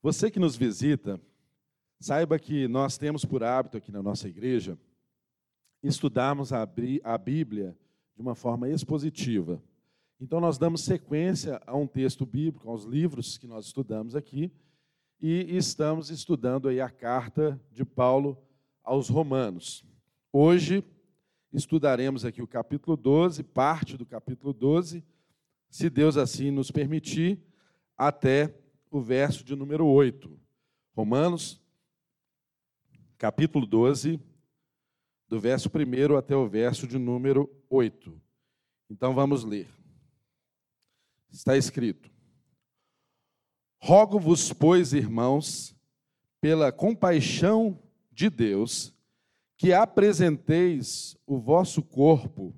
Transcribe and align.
Você 0.00 0.30
que 0.30 0.38
nos 0.38 0.54
visita, 0.54 1.20
saiba 1.98 2.38
que 2.38 2.68
nós 2.68 2.96
temos 2.96 3.24
por 3.24 3.42
hábito 3.42 3.78
aqui 3.78 3.90
na 3.90 4.00
nossa 4.00 4.28
igreja 4.28 4.78
estudarmos 5.82 6.52
a 6.52 7.18
Bíblia 7.18 7.76
de 8.14 8.22
uma 8.22 8.36
forma 8.36 8.68
expositiva. 8.68 9.60
Então, 10.20 10.40
nós 10.40 10.56
damos 10.56 10.82
sequência 10.84 11.60
a 11.66 11.76
um 11.76 11.86
texto 11.86 12.24
bíblico, 12.24 12.70
aos 12.70 12.84
livros 12.84 13.38
que 13.38 13.48
nós 13.48 13.66
estudamos 13.66 14.14
aqui, 14.14 14.52
e 15.20 15.56
estamos 15.56 16.10
estudando 16.10 16.68
aí 16.68 16.80
a 16.80 16.90
carta 16.90 17.60
de 17.72 17.84
Paulo 17.84 18.38
aos 18.84 19.08
Romanos. 19.08 19.84
Hoje, 20.32 20.84
estudaremos 21.52 22.24
aqui 22.24 22.40
o 22.40 22.46
capítulo 22.46 22.96
12, 22.96 23.42
parte 23.42 23.96
do 23.96 24.06
capítulo 24.06 24.52
12, 24.52 25.04
se 25.68 25.90
Deus 25.90 26.16
assim 26.16 26.52
nos 26.52 26.70
permitir, 26.70 27.40
até 27.96 28.54
o 28.90 29.00
verso 29.00 29.44
de 29.44 29.54
número 29.54 29.86
8. 29.86 30.38
Romanos, 30.94 31.60
capítulo 33.16 33.66
12, 33.66 34.20
do 35.28 35.38
verso 35.38 35.68
1 35.68 36.16
até 36.16 36.34
o 36.34 36.48
verso 36.48 36.86
de 36.86 36.98
número 36.98 37.50
8. 37.68 38.20
Então 38.90 39.14
vamos 39.14 39.44
ler. 39.44 39.68
Está 41.30 41.56
escrito: 41.56 42.10
Rogo-vos, 43.80 44.52
pois, 44.52 44.92
irmãos, 44.92 45.76
pela 46.40 46.72
compaixão 46.72 47.78
de 48.10 48.30
Deus, 48.30 48.94
que 49.56 49.72
apresenteis 49.72 51.16
o 51.26 51.38
vosso 51.38 51.82
corpo 51.82 52.54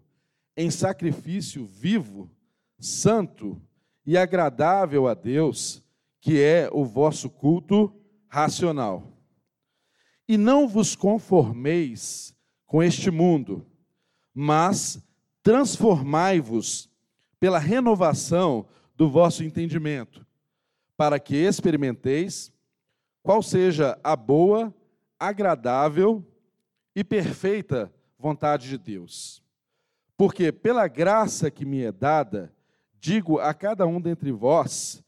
em 0.56 0.70
sacrifício 0.70 1.66
vivo, 1.66 2.30
santo 2.78 3.60
e 4.06 4.16
agradável 4.16 5.08
a 5.08 5.14
Deus, 5.14 5.82
que 6.20 6.40
é 6.40 6.68
o 6.72 6.84
vosso 6.84 7.30
culto 7.30 7.92
racional. 8.28 9.16
E 10.28 10.36
não 10.36 10.68
vos 10.68 10.94
conformeis 10.94 12.36
com 12.66 12.82
este 12.82 13.10
mundo, 13.10 13.66
mas 14.32 15.02
transformai-vos 15.42 16.88
pela 17.40 17.58
renovação 17.58 18.66
do 18.94 19.10
vosso 19.10 19.42
entendimento, 19.42 20.24
para 20.96 21.18
que 21.18 21.34
experimenteis 21.34 22.52
qual 23.22 23.42
seja 23.42 23.98
a 24.04 24.14
boa, 24.14 24.72
agradável 25.18 26.24
e 26.94 27.02
perfeita 27.02 27.92
vontade 28.18 28.68
de 28.68 28.78
Deus. 28.78 29.42
Porque 30.16 30.52
pela 30.52 30.86
graça 30.86 31.50
que 31.50 31.64
me 31.64 31.82
é 31.82 31.90
dada, 31.90 32.54
digo 33.00 33.38
a 33.38 33.54
cada 33.54 33.86
um 33.86 34.00
dentre 34.00 34.30
vós 34.30 35.02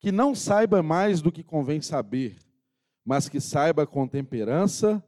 que 0.00 0.10
não 0.10 0.34
saiba 0.34 0.82
mais 0.82 1.20
do 1.20 1.30
que 1.30 1.44
convém 1.44 1.80
saber, 1.82 2.38
mas 3.04 3.28
que 3.28 3.38
saiba 3.38 3.86
com 3.86 4.08
temperança, 4.08 5.04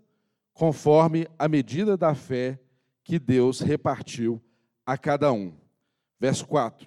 conforme 0.52 1.26
a 1.38 1.48
medida 1.48 1.96
da 1.96 2.14
fé 2.14 2.60
que 3.02 3.18
Deus 3.18 3.60
repartiu 3.60 4.40
a 4.84 4.98
cada 4.98 5.32
um. 5.32 5.54
Verso 6.20 6.46
4. 6.46 6.86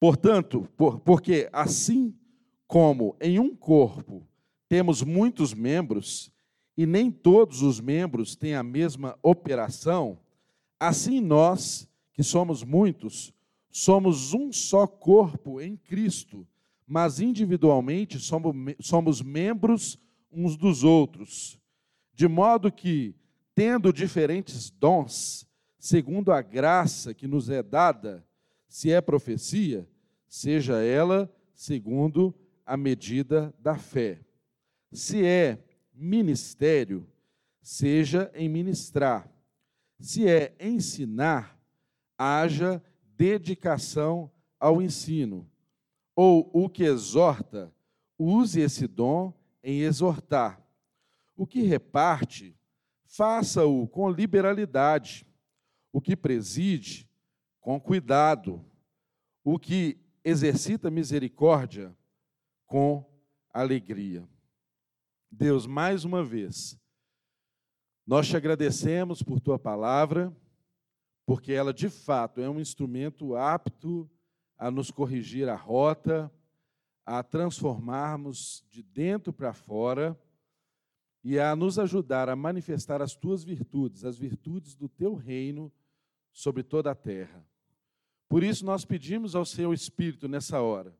Portanto, 0.00 0.68
por, 0.76 0.98
porque 1.00 1.48
assim 1.52 2.14
como 2.66 3.16
em 3.20 3.38
um 3.38 3.54
corpo 3.54 4.26
temos 4.68 5.02
muitos 5.02 5.54
membros, 5.54 6.30
e 6.76 6.84
nem 6.84 7.10
todos 7.10 7.62
os 7.62 7.80
membros 7.80 8.36
têm 8.36 8.54
a 8.54 8.62
mesma 8.62 9.18
operação, 9.22 10.18
assim 10.78 11.20
nós, 11.20 11.88
que 12.12 12.22
somos 12.22 12.62
muitos, 12.62 13.32
somos 13.78 14.34
um 14.34 14.52
só 14.52 14.86
corpo 14.86 15.60
em 15.60 15.76
Cristo, 15.76 16.46
mas 16.84 17.20
individualmente 17.20 18.18
somos, 18.18 18.54
somos 18.80 19.22
membros 19.22 19.98
uns 20.32 20.56
dos 20.56 20.82
outros. 20.82 21.60
De 22.12 22.26
modo 22.26 22.72
que, 22.72 23.14
tendo 23.54 23.92
diferentes 23.92 24.68
dons, 24.68 25.46
segundo 25.78 26.32
a 26.32 26.42
graça 26.42 27.14
que 27.14 27.28
nos 27.28 27.48
é 27.48 27.62
dada, 27.62 28.26
se 28.66 28.90
é 28.90 29.00
profecia, 29.00 29.88
seja 30.26 30.82
ela 30.82 31.32
segundo 31.54 32.34
a 32.66 32.76
medida 32.76 33.54
da 33.60 33.78
fé. 33.78 34.20
Se 34.92 35.24
é 35.24 35.64
ministério, 35.94 37.06
seja 37.62 38.28
em 38.34 38.48
ministrar. 38.48 39.30
Se 40.00 40.28
é 40.28 40.52
ensinar, 40.58 41.56
haja 42.18 42.82
dedicação 43.18 44.30
ao 44.60 44.80
ensino. 44.80 45.50
Ou 46.14 46.48
o 46.54 46.68
que 46.68 46.84
exorta, 46.84 47.74
use 48.16 48.60
esse 48.60 48.86
dom 48.86 49.34
em 49.62 49.80
exortar. 49.80 50.64
O 51.36 51.46
que 51.46 51.62
reparte, 51.62 52.56
faça-o 53.06 53.86
com 53.88 54.08
liberalidade. 54.08 55.26
O 55.92 56.00
que 56.00 56.16
preside, 56.16 57.10
com 57.60 57.80
cuidado. 57.80 58.64
O 59.42 59.58
que 59.58 59.98
exercita 60.24 60.90
misericórdia, 60.90 61.96
com 62.66 63.04
alegria. 63.52 64.28
Deus, 65.30 65.66
mais 65.66 66.04
uma 66.04 66.24
vez, 66.24 66.78
nós 68.06 68.28
te 68.28 68.36
agradecemos 68.36 69.22
por 69.22 69.40
tua 69.40 69.58
palavra, 69.58 70.34
porque 71.28 71.52
ela 71.52 71.74
de 71.74 71.90
fato 71.90 72.40
é 72.40 72.48
um 72.48 72.58
instrumento 72.58 73.36
apto 73.36 74.10
a 74.56 74.70
nos 74.70 74.90
corrigir 74.90 75.46
a 75.46 75.54
rota, 75.54 76.32
a 77.04 77.22
transformarmos 77.22 78.64
de 78.70 78.82
dentro 78.82 79.30
para 79.30 79.52
fora 79.52 80.18
e 81.22 81.38
a 81.38 81.54
nos 81.54 81.78
ajudar 81.78 82.30
a 82.30 82.34
manifestar 82.34 83.02
as 83.02 83.14
tuas 83.14 83.44
virtudes, 83.44 84.06
as 84.06 84.16
virtudes 84.16 84.74
do 84.74 84.88
teu 84.88 85.14
reino 85.14 85.70
sobre 86.32 86.62
toda 86.62 86.92
a 86.92 86.94
terra. 86.94 87.46
Por 88.26 88.42
isso 88.42 88.64
nós 88.64 88.86
pedimos 88.86 89.36
ao 89.36 89.44
Seu 89.44 89.74
Espírito 89.74 90.28
nessa 90.28 90.62
hora 90.62 90.96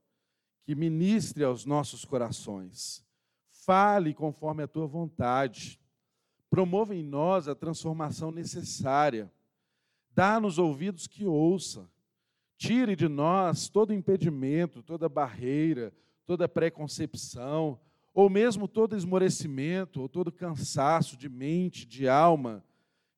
que 0.62 0.74
ministre 0.74 1.42
aos 1.42 1.64
nossos 1.64 2.04
corações 2.04 3.02
Fale 3.50 4.12
conforme 4.12 4.62
a 4.62 4.68
tua 4.68 4.86
vontade. 4.86 5.80
Promova 6.50 6.94
em 6.94 7.02
nós 7.02 7.48
a 7.48 7.54
transformação 7.54 8.30
necessária. 8.30 9.32
Dá-nos 10.18 10.58
ouvidos 10.58 11.06
que 11.06 11.24
ouça. 11.24 11.88
Tire 12.56 12.96
de 12.96 13.06
nós 13.06 13.68
todo 13.68 13.94
impedimento, 13.94 14.82
toda 14.82 15.08
barreira, 15.08 15.94
toda 16.26 16.48
preconcepção, 16.48 17.78
ou 18.12 18.28
mesmo 18.28 18.66
todo 18.66 18.96
esmorecimento, 18.96 20.00
ou 20.00 20.08
todo 20.08 20.32
cansaço 20.32 21.16
de 21.16 21.28
mente, 21.28 21.86
de 21.86 22.08
alma, 22.08 22.64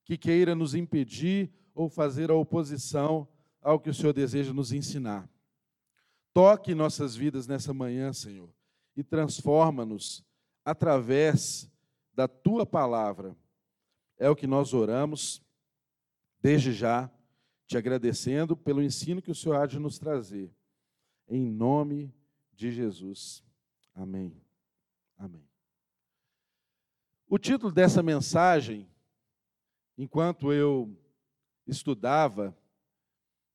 que 0.05 0.19
queira 0.19 0.55
nos 0.55 0.75
impedir 0.75 1.51
ou 1.75 1.89
fazer 1.89 2.31
a 2.31 2.35
oposição 2.35 3.27
ao 3.63 3.81
que 3.81 3.89
o 3.89 3.95
Senhor 3.95 4.13
deseja 4.13 4.53
nos 4.53 4.71
ensinar. 4.71 5.27
Toque 6.35 6.75
nossas 6.75 7.17
vidas 7.17 7.47
nessa 7.47 7.73
manhã, 7.73 8.13
Senhor, 8.13 8.51
e 8.95 9.03
transforma-nos 9.03 10.23
através 10.63 11.67
da 12.13 12.29
tua 12.29 12.67
palavra. 12.67 13.35
É 14.19 14.29
o 14.29 14.37
que 14.37 14.47
nós 14.47 14.75
oramos, 14.75 15.41
desde 16.41 16.73
já, 16.73 17.11
te 17.67 17.77
agradecendo 17.77 18.57
pelo 18.57 18.83
ensino 18.83 19.23
que 19.23 19.31
o 19.31 19.35
Senhor 19.35 19.57
há 19.57 19.67
de 19.67 19.79
nos 19.79 19.99
trazer. 19.99 20.53
Em 21.29 21.47
nome 21.47 22.13
de 22.53 22.73
Jesus. 22.73 23.45
Amém. 23.95 24.35
Amém. 25.17 25.49
O 27.29 27.39
título 27.39 27.71
dessa 27.73 28.03
mensagem, 28.03 28.89
enquanto 29.97 30.53
eu 30.53 30.97
estudava, 31.67 32.57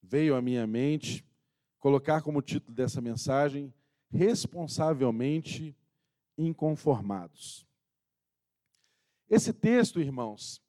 veio 0.02 0.36
à 0.36 0.42
minha 0.42 0.66
mente 0.66 1.26
colocar 1.80 2.22
como 2.22 2.42
título 2.42 2.74
dessa 2.74 3.02
mensagem 3.02 3.74
responsavelmente 4.10 5.76
inconformados. 6.38 7.68
Esse 9.30 9.52
texto, 9.52 10.00
irmãos, 10.00 10.62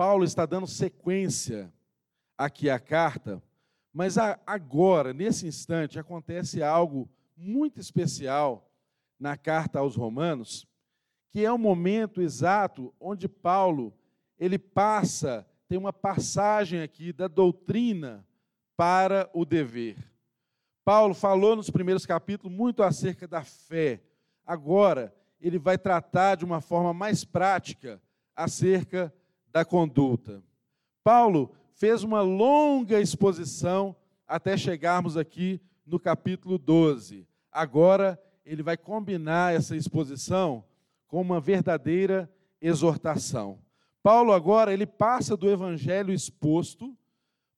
Paulo 0.00 0.24
está 0.24 0.46
dando 0.46 0.66
sequência 0.66 1.70
aqui 2.38 2.70
à 2.70 2.80
carta, 2.80 3.42
mas 3.92 4.16
agora, 4.46 5.12
nesse 5.12 5.46
instante, 5.46 5.98
acontece 5.98 6.62
algo 6.62 7.06
muito 7.36 7.78
especial 7.78 8.66
na 9.18 9.36
carta 9.36 9.78
aos 9.78 9.96
Romanos, 9.96 10.66
que 11.28 11.44
é 11.44 11.52
o 11.52 11.58
momento 11.58 12.22
exato 12.22 12.94
onde 12.98 13.28
Paulo 13.28 13.92
ele 14.38 14.58
passa, 14.58 15.46
tem 15.68 15.76
uma 15.76 15.92
passagem 15.92 16.80
aqui 16.80 17.12
da 17.12 17.28
doutrina 17.28 18.26
para 18.78 19.28
o 19.34 19.44
dever. 19.44 19.98
Paulo 20.82 21.12
falou 21.12 21.54
nos 21.54 21.68
primeiros 21.68 22.06
capítulos 22.06 22.56
muito 22.56 22.82
acerca 22.82 23.28
da 23.28 23.44
fé, 23.44 24.00
Agora, 24.46 25.14
ele 25.38 25.58
vai 25.58 25.76
tratar 25.76 26.36
de 26.36 26.44
uma 26.46 26.62
forma 26.62 26.94
mais 26.94 27.22
prática 27.22 28.00
acerca 28.34 29.14
da 29.52 29.64
conduta. 29.64 30.42
Paulo 31.02 31.52
fez 31.74 32.02
uma 32.02 32.20
longa 32.20 33.00
exposição 33.00 33.96
até 34.26 34.56
chegarmos 34.56 35.16
aqui 35.16 35.60
no 35.84 35.98
capítulo 35.98 36.58
12. 36.58 37.26
Agora, 37.50 38.20
ele 38.44 38.62
vai 38.62 38.76
combinar 38.76 39.54
essa 39.54 39.76
exposição 39.76 40.64
com 41.08 41.20
uma 41.20 41.40
verdadeira 41.40 42.30
exortação. 42.60 43.58
Paulo 44.02 44.32
agora 44.32 44.72
ele 44.72 44.86
passa 44.86 45.36
do 45.36 45.50
evangelho 45.50 46.12
exposto 46.12 46.96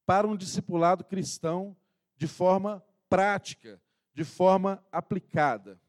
para 0.05 0.27
um 0.27 0.35
discipulado 0.35 1.03
cristão 1.03 1.75
de 2.17 2.27
forma 2.27 2.83
prática, 3.09 3.81
de 4.13 4.23
forma 4.23 4.83
aplicada. 4.91 5.79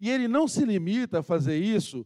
E 0.00 0.10
ele 0.10 0.26
não 0.26 0.48
se 0.48 0.64
limita 0.64 1.20
a 1.20 1.22
fazer 1.22 1.58
isso 1.58 2.04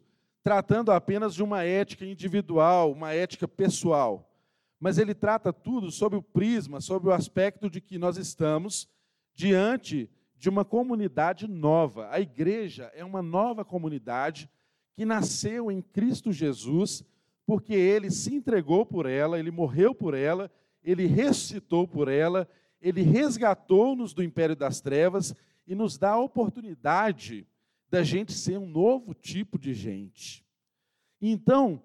tratando 0.48 0.90
apenas 0.90 1.34
de 1.34 1.42
uma 1.42 1.62
ética 1.62 2.06
individual, 2.06 2.90
uma 2.90 3.12
ética 3.12 3.46
pessoal, 3.46 4.32
mas 4.80 4.96
ele 4.96 5.14
trata 5.14 5.52
tudo 5.52 5.90
sob 5.90 6.16
o 6.16 6.22
prisma, 6.22 6.80
sob 6.80 7.06
o 7.06 7.12
aspecto 7.12 7.68
de 7.68 7.82
que 7.82 7.98
nós 7.98 8.16
estamos 8.16 8.88
diante 9.34 10.08
de 10.38 10.48
uma 10.48 10.64
comunidade 10.64 11.46
nova. 11.46 12.08
A 12.10 12.18
igreja 12.18 12.90
é 12.94 13.04
uma 13.04 13.20
nova 13.20 13.62
comunidade 13.62 14.48
que 14.94 15.04
nasceu 15.04 15.70
em 15.70 15.82
Cristo 15.82 16.32
Jesus, 16.32 17.04
porque 17.44 17.74
ele 17.74 18.10
se 18.10 18.34
entregou 18.34 18.86
por 18.86 19.04
ela, 19.04 19.38
ele 19.38 19.50
morreu 19.50 19.94
por 19.94 20.14
ela, 20.14 20.50
ele 20.82 21.04
ressuscitou 21.04 21.86
por 21.86 22.08
ela, 22.08 22.48
ele 22.80 23.02
resgatou-nos 23.02 24.14
do 24.14 24.22
império 24.22 24.56
das 24.56 24.80
trevas 24.80 25.34
e 25.66 25.74
nos 25.74 25.98
dá 25.98 26.12
a 26.12 26.18
oportunidade 26.18 27.46
da 27.90 28.02
gente 28.02 28.32
ser 28.32 28.58
um 28.58 28.66
novo 28.66 29.14
tipo 29.14 29.58
de 29.58 29.72
gente. 29.74 30.44
Então, 31.20 31.82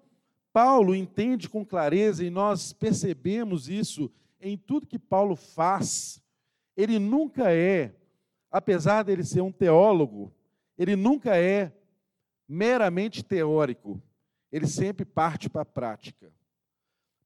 Paulo 0.52 0.94
entende 0.94 1.48
com 1.48 1.64
clareza, 1.64 2.24
e 2.24 2.30
nós 2.30 2.72
percebemos 2.72 3.68
isso 3.68 4.10
em 4.40 4.56
tudo 4.56 4.86
que 4.86 4.98
Paulo 4.98 5.34
faz. 5.34 6.22
Ele 6.76 6.98
nunca 6.98 7.52
é, 7.52 7.94
apesar 8.50 9.02
dele 9.02 9.24
ser 9.24 9.40
um 9.40 9.50
teólogo, 9.50 10.32
ele 10.76 10.94
nunca 10.94 11.36
é 11.36 11.72
meramente 12.48 13.24
teórico. 13.24 14.00
Ele 14.52 14.66
sempre 14.66 15.04
parte 15.04 15.48
para 15.48 15.62
a 15.62 15.66
prática. 15.66 16.32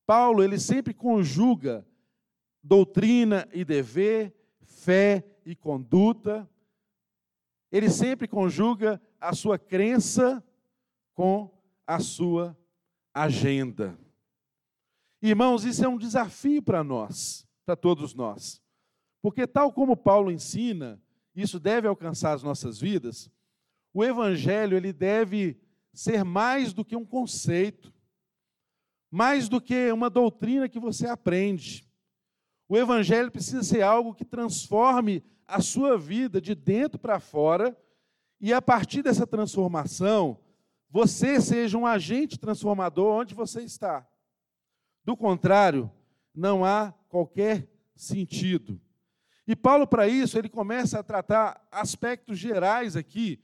Paulo, 0.06 0.42
ele 0.42 0.58
sempre 0.58 0.94
conjuga 0.94 1.86
doutrina 2.62 3.46
e 3.52 3.64
dever, 3.64 4.34
fé 4.62 5.24
e 5.44 5.54
conduta, 5.54 6.48
ele 7.70 7.90
sempre 7.90 8.26
conjuga 8.26 9.00
a 9.20 9.34
sua 9.34 9.58
crença 9.58 10.42
com 11.14 11.50
a 11.86 12.00
sua 12.00 12.56
agenda. 13.12 13.98
Irmãos, 15.20 15.64
isso 15.64 15.84
é 15.84 15.88
um 15.88 15.98
desafio 15.98 16.62
para 16.62 16.84
nós, 16.84 17.46
para 17.66 17.74
todos 17.74 18.14
nós. 18.14 18.62
Porque, 19.20 19.46
tal 19.46 19.72
como 19.72 19.96
Paulo 19.96 20.30
ensina, 20.30 21.02
isso 21.34 21.58
deve 21.58 21.88
alcançar 21.88 22.32
as 22.32 22.42
nossas 22.42 22.78
vidas, 22.78 23.30
o 23.92 24.04
Evangelho 24.04 24.76
ele 24.76 24.92
deve 24.92 25.60
ser 25.92 26.24
mais 26.24 26.72
do 26.72 26.84
que 26.84 26.94
um 26.94 27.04
conceito, 27.04 27.92
mais 29.10 29.48
do 29.48 29.60
que 29.60 29.90
uma 29.90 30.08
doutrina 30.08 30.68
que 30.68 30.78
você 30.78 31.06
aprende. 31.06 31.87
O 32.68 32.76
Evangelho 32.76 33.30
precisa 33.30 33.62
ser 33.62 33.80
algo 33.80 34.14
que 34.14 34.24
transforme 34.24 35.24
a 35.46 35.62
sua 35.62 35.96
vida 35.96 36.40
de 36.40 36.54
dentro 36.54 36.98
para 36.98 37.18
fora, 37.18 37.74
e 38.38 38.52
a 38.52 38.60
partir 38.60 39.02
dessa 39.02 39.26
transformação, 39.26 40.38
você 40.90 41.40
seja 41.40 41.78
um 41.78 41.86
agente 41.86 42.38
transformador 42.38 43.20
onde 43.20 43.34
você 43.34 43.62
está. 43.62 44.06
Do 45.02 45.16
contrário, 45.16 45.90
não 46.34 46.64
há 46.64 46.92
qualquer 47.08 47.66
sentido. 47.96 48.78
E 49.46 49.56
Paulo, 49.56 49.86
para 49.86 50.06
isso, 50.06 50.38
ele 50.38 50.50
começa 50.50 50.98
a 50.98 51.02
tratar 51.02 51.66
aspectos 51.72 52.38
gerais 52.38 52.94
aqui, 52.94 53.42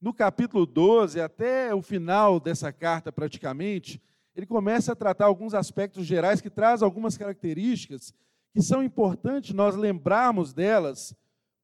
no 0.00 0.12
capítulo 0.12 0.66
12, 0.66 1.20
até 1.20 1.72
o 1.72 1.80
final 1.80 2.40
dessa 2.40 2.72
carta, 2.72 3.12
praticamente, 3.12 4.02
ele 4.34 4.46
começa 4.46 4.92
a 4.92 4.96
tratar 4.96 5.26
alguns 5.26 5.54
aspectos 5.54 6.04
gerais 6.04 6.40
que 6.40 6.50
trazem 6.50 6.84
algumas 6.84 7.16
características 7.16 8.12
que 8.54 8.62
são 8.62 8.84
importantes 8.84 9.52
nós 9.52 9.74
lembrarmos 9.74 10.52
delas 10.52 11.12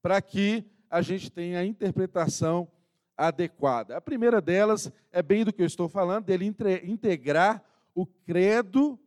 para 0.03 0.21
que 0.21 0.65
a 0.91 1.01
gente 1.01 1.31
tenha 1.31 1.61
a 1.61 1.65
interpretação 1.65 2.67
adequada. 3.17 3.97
A 3.97 4.01
primeira 4.01 4.41
delas 4.41 4.91
é 5.13 5.23
bem 5.23 5.45
do 5.45 5.53
que 5.53 5.63
eu 5.63 5.67
estou 5.67 5.89
falando, 5.89 6.25
dele 6.25 6.53
integrar 6.83 7.63
o 7.95 8.05
credo 8.05 8.99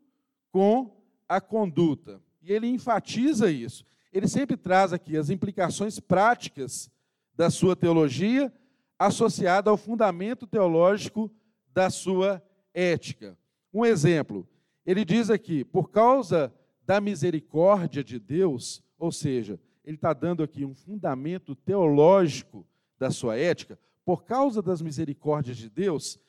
com 0.50 0.96
a 1.28 1.42
conduta. 1.42 2.22
E 2.42 2.54
ele 2.54 2.68
enfatiza 2.68 3.52
isso. 3.52 3.86
Ele 4.14 4.30
sempre 4.30 4.56
traz 4.56 4.94
aqui 4.94 5.18
as 5.18 5.30
implicações 5.30 6.00
práticas 6.00 6.90
da 7.36 7.50
sua 7.50 7.76
teologia 7.76 8.54
associada 8.98 9.70
ao 9.70 9.76
fundamento 9.76 10.48
teológico 10.48 11.30
da 11.74 11.90
sua 11.90 12.42
ética. 12.74 13.38
Um 13.74 13.84
exemplo, 13.84 14.48
ele 14.86 15.04
diz 15.04 15.30
aqui, 15.30 15.66
por 15.66 15.90
causa 15.90 16.54
da 16.86 17.00
misericórdia 17.00 18.04
de 18.04 18.20
Deus, 18.20 18.84
ou 18.98 19.12
seja, 19.12 19.60
ele 19.84 19.96
está 19.96 20.14
dando 20.14 20.44
aqui 20.44 20.66
um 20.66 20.74
fundamento 20.74 21.56
teológico 21.56 22.66
da 22.98 23.12
sua 23.12 23.38
ética, 23.38 23.78
por 24.06 24.24
causa 24.24 24.62
das 24.62 24.82
misericórdias 24.82 25.58
de 25.58 25.70
Deus, 25.70 26.20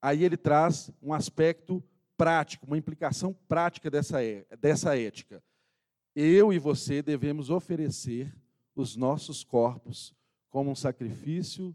aí 0.00 0.24
ele 0.24 0.36
traz 0.36 0.90
um 1.02 1.12
aspecto 1.12 1.82
prático, 2.16 2.66
uma 2.66 2.78
implicação 2.78 3.32
prática 3.48 3.90
dessa, 3.90 4.22
é, 4.22 4.46
dessa 4.60 4.96
ética. 4.96 5.42
Eu 6.14 6.52
e 6.52 6.58
você 6.58 7.02
devemos 7.02 7.50
oferecer 7.50 8.34
os 8.74 8.96
nossos 8.96 9.42
corpos 9.42 10.14
como 10.50 10.70
um 10.70 10.74
sacrifício 10.74 11.74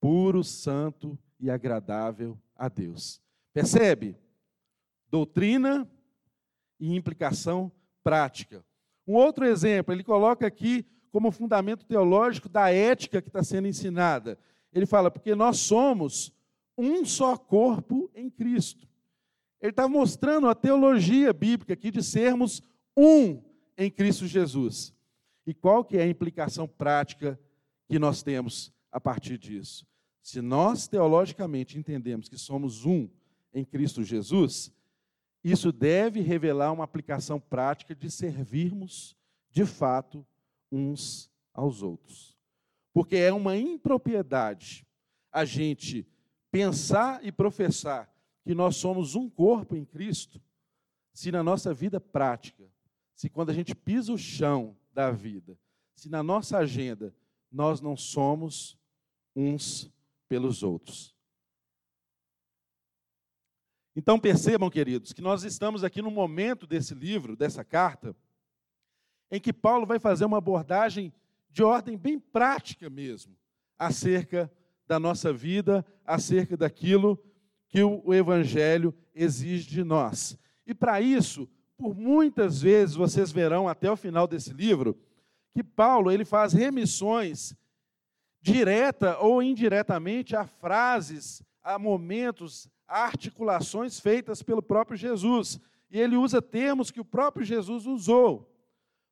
puro, 0.00 0.42
santo 0.42 1.18
e 1.38 1.50
agradável 1.50 2.36
a 2.56 2.68
Deus. 2.68 3.20
Percebe? 3.52 4.16
Doutrina 5.08 5.88
e 6.82 6.96
implicação 6.96 7.70
prática. 8.02 8.64
Um 9.06 9.14
outro 9.14 9.44
exemplo, 9.44 9.94
ele 9.94 10.02
coloca 10.02 10.44
aqui 10.44 10.84
como 11.12 11.30
fundamento 11.30 11.86
teológico 11.86 12.48
da 12.48 12.70
ética 12.72 13.22
que 13.22 13.28
está 13.28 13.40
sendo 13.44 13.68
ensinada. 13.68 14.36
Ele 14.72 14.84
fala, 14.84 15.08
porque 15.08 15.32
nós 15.32 15.58
somos 15.58 16.32
um 16.76 17.04
só 17.04 17.36
corpo 17.36 18.10
em 18.16 18.28
Cristo. 18.28 18.88
Ele 19.60 19.70
está 19.70 19.86
mostrando 19.86 20.48
a 20.48 20.56
teologia 20.56 21.32
bíblica 21.32 21.74
aqui 21.74 21.88
de 21.92 22.02
sermos 22.02 22.60
um 22.96 23.40
em 23.78 23.88
Cristo 23.88 24.26
Jesus. 24.26 24.92
E 25.46 25.54
qual 25.54 25.84
que 25.84 25.96
é 25.96 26.02
a 26.02 26.08
implicação 26.08 26.66
prática 26.66 27.38
que 27.86 27.96
nós 27.96 28.24
temos 28.24 28.72
a 28.90 29.00
partir 29.00 29.38
disso? 29.38 29.86
Se 30.20 30.40
nós 30.40 30.88
teologicamente 30.88 31.78
entendemos 31.78 32.28
que 32.28 32.36
somos 32.36 32.84
um 32.84 33.08
em 33.54 33.64
Cristo 33.64 34.02
Jesus, 34.02 34.72
isso 35.44 35.72
deve 35.72 36.20
revelar 36.20 36.72
uma 36.72 36.84
aplicação 36.84 37.40
prática 37.40 37.94
de 37.94 38.10
servirmos, 38.10 39.16
de 39.50 39.66
fato, 39.66 40.24
uns 40.70 41.30
aos 41.52 41.82
outros. 41.82 42.36
Porque 42.92 43.16
é 43.16 43.32
uma 43.32 43.56
impropriedade 43.56 44.86
a 45.32 45.44
gente 45.44 46.06
pensar 46.50 47.24
e 47.24 47.32
professar 47.32 48.12
que 48.44 48.54
nós 48.54 48.76
somos 48.76 49.14
um 49.14 49.28
corpo 49.28 49.74
em 49.74 49.84
Cristo, 49.84 50.40
se 51.12 51.32
na 51.32 51.42
nossa 51.42 51.72
vida 51.72 52.00
prática, 52.00 52.70
se 53.14 53.28
quando 53.28 53.50
a 53.50 53.54
gente 53.54 53.74
pisa 53.74 54.12
o 54.12 54.18
chão 54.18 54.76
da 54.92 55.10
vida, 55.10 55.58
se 55.94 56.08
na 56.08 56.22
nossa 56.22 56.58
agenda 56.58 57.14
nós 57.50 57.80
não 57.80 57.96
somos 57.96 58.78
uns 59.34 59.90
pelos 60.28 60.62
outros. 60.62 61.14
Então 63.94 64.18
percebam, 64.18 64.70
queridos, 64.70 65.12
que 65.12 65.20
nós 65.20 65.44
estamos 65.44 65.84
aqui 65.84 66.00
no 66.00 66.10
momento 66.10 66.66
desse 66.66 66.94
livro, 66.94 67.36
dessa 67.36 67.62
carta, 67.62 68.16
em 69.30 69.40
que 69.40 69.52
Paulo 69.52 69.86
vai 69.86 69.98
fazer 69.98 70.24
uma 70.24 70.38
abordagem 70.38 71.12
de 71.50 71.62
ordem 71.62 71.96
bem 71.96 72.18
prática 72.18 72.88
mesmo, 72.88 73.36
acerca 73.78 74.50
da 74.86 74.98
nossa 74.98 75.32
vida, 75.32 75.84
acerca 76.04 76.56
daquilo 76.56 77.18
que 77.68 77.82
o 77.82 78.12
Evangelho 78.12 78.94
exige 79.14 79.68
de 79.68 79.84
nós. 79.84 80.38
E 80.66 80.74
para 80.74 81.00
isso, 81.00 81.48
por 81.76 81.94
muitas 81.94 82.62
vezes 82.62 82.94
vocês 82.94 83.32
verão 83.32 83.68
até 83.68 83.90
o 83.90 83.96
final 83.96 84.26
desse 84.26 84.52
livro, 84.52 84.98
que 85.52 85.62
Paulo 85.62 86.10
ele 86.10 86.24
faz 86.24 86.52
remissões 86.52 87.54
direta 88.40 89.18
ou 89.18 89.42
indiretamente 89.42 90.34
a 90.34 90.46
frases, 90.46 91.42
a 91.62 91.78
momentos, 91.78 92.68
articulações 92.92 93.98
feitas 93.98 94.42
pelo 94.42 94.62
próprio 94.62 94.96
Jesus. 94.96 95.58
E 95.90 95.98
ele 95.98 96.16
usa 96.16 96.42
termos 96.42 96.90
que 96.90 97.00
o 97.00 97.04
próprio 97.04 97.44
Jesus 97.44 97.86
usou 97.86 98.50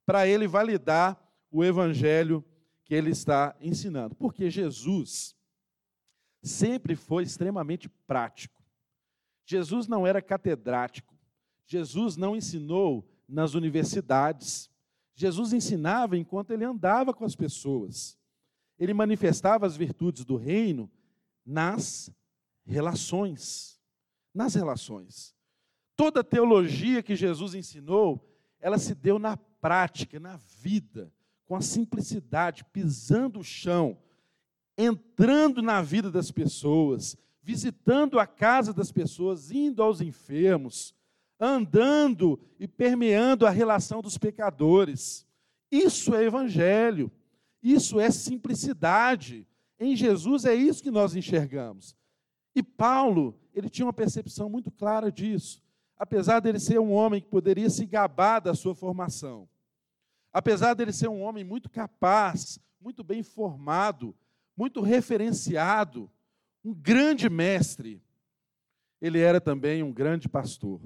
para 0.05 0.27
ele 0.27 0.47
validar 0.47 1.21
o 1.51 1.65
evangelho 1.65 2.45
que 2.85 2.95
ele 2.95 3.11
está 3.11 3.57
ensinando. 3.61 4.15
Porque 4.15 4.51
Jesus 4.51 5.35
sempre 6.43 6.95
foi 6.95 7.23
extremamente 7.23 7.89
prático. 8.07 8.63
Jesus 9.45 9.87
não 9.87 10.07
era 10.07 10.23
catedrático. 10.23 11.15
Jesus 11.67 12.17
não 12.17 12.37
ensinou 12.37 13.09
nas 13.29 13.55
universidades. 13.55 14.71
Jesus 15.15 15.53
ensinava 15.53 16.17
enquanto 16.17 16.51
ele 16.51 16.65
andava 16.65 17.13
com 17.13 17.25
as 17.25 17.37
pessoas. 17.37 18.19
ele 18.79 18.95
manifestava 18.95 19.67
as 19.67 19.77
virtudes 19.77 20.25
do 20.25 20.37
reino 20.37 20.91
nas 21.45 22.11
relações. 22.71 23.79
Nas 24.35 24.55
relações. 24.55 25.35
Toda 25.97 26.21
a 26.21 26.25
teologia 26.25 27.03
que 27.03 27.17
Jesus 27.17 27.55
ensinou, 27.55 28.25
ela 28.61 28.79
se 28.79 28.95
deu 28.95 29.19
na 29.19 29.37
prática, 29.37 30.19
na 30.19 30.37
vida, 30.61 31.13
com 31.47 31.57
a 31.57 31.61
simplicidade, 31.61 32.65
pisando 32.73 33.41
o 33.41 33.45
chão, 33.45 33.99
entrando 34.79 35.61
na 35.61 35.83
vida 35.83 36.11
das 36.11 36.31
pessoas, 36.31 37.17
visitando 37.43 38.19
a 38.19 38.27
casa 38.27 38.73
das 38.73 38.93
pessoas, 38.93 39.51
indo 39.51 39.83
aos 39.83 40.01
enfermos, 40.01 40.95
andando 41.39 42.39
e 42.59 42.69
permeando 42.69 43.47
a 43.47 43.51
relação 43.51 44.01
dos 44.01 44.17
pecadores. 44.17 45.27
Isso 45.71 46.15
é 46.15 46.25
evangelho. 46.25 47.11
Isso 47.63 48.01
é 48.01 48.11
simplicidade. 48.11 49.47
Em 49.79 49.95
Jesus 49.95 50.45
é 50.45 50.55
isso 50.55 50.83
que 50.83 50.91
nós 50.91 51.15
enxergamos. 51.15 51.95
E 52.55 52.63
Paulo, 52.63 53.39
ele 53.55 53.69
tinha 53.69 53.87
uma 53.87 53.93
percepção 53.93 54.49
muito 54.49 54.71
clara 54.71 55.11
disso. 55.11 55.63
Apesar 55.97 56.41
dele 56.41 56.59
ser 56.59 56.79
um 56.81 56.93
homem 56.93 57.21
que 57.21 57.29
poderia 57.29 57.69
se 57.69 57.85
gabar 57.85 58.41
da 58.41 58.55
sua 58.55 58.75
formação, 58.75 59.49
apesar 60.33 60.75
dele 60.75 60.93
ser 60.93 61.09
um 61.09 61.21
homem 61.21 61.45
muito 61.45 61.69
capaz, 61.69 62.59
muito 62.81 63.05
bem 63.05 63.23
formado, 63.23 64.17
muito 64.57 64.81
referenciado, 64.81 66.11
um 66.65 66.75
grande 66.75 67.29
mestre, 67.29 68.03
ele 69.01 69.21
era 69.21 69.41
também 69.41 69.83
um 69.83 69.93
grande 69.93 70.29
pastor 70.29 70.81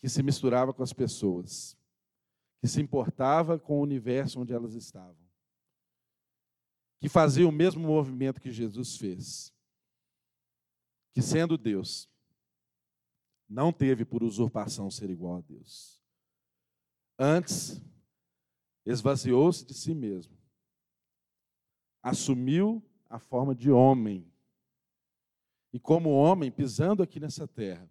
que 0.00 0.08
se 0.08 0.22
misturava 0.22 0.72
com 0.72 0.82
as 0.82 0.92
pessoas, 0.92 1.76
que 2.60 2.68
se 2.68 2.80
importava 2.80 3.58
com 3.58 3.78
o 3.78 3.82
universo 3.82 4.40
onde 4.40 4.52
elas 4.52 4.74
estavam, 4.74 5.16
que 7.00 7.08
fazia 7.08 7.48
o 7.48 7.52
mesmo 7.52 7.86
movimento 7.86 8.40
que 8.40 8.50
Jesus 8.50 8.96
fez, 8.96 9.52
que 11.18 11.22
sendo 11.22 11.58
Deus, 11.58 12.08
não 13.48 13.72
teve 13.72 14.04
por 14.04 14.22
usurpação 14.22 14.88
ser 14.88 15.10
igual 15.10 15.38
a 15.38 15.40
Deus. 15.40 16.00
Antes, 17.18 17.82
esvaziou-se 18.86 19.66
de 19.66 19.74
si 19.74 19.96
mesmo, 19.96 20.38
assumiu 22.00 22.80
a 23.10 23.18
forma 23.18 23.52
de 23.52 23.68
homem. 23.68 24.32
E 25.72 25.80
como 25.80 26.10
homem, 26.10 26.52
pisando 26.52 27.02
aqui 27.02 27.18
nessa 27.18 27.48
terra, 27.48 27.90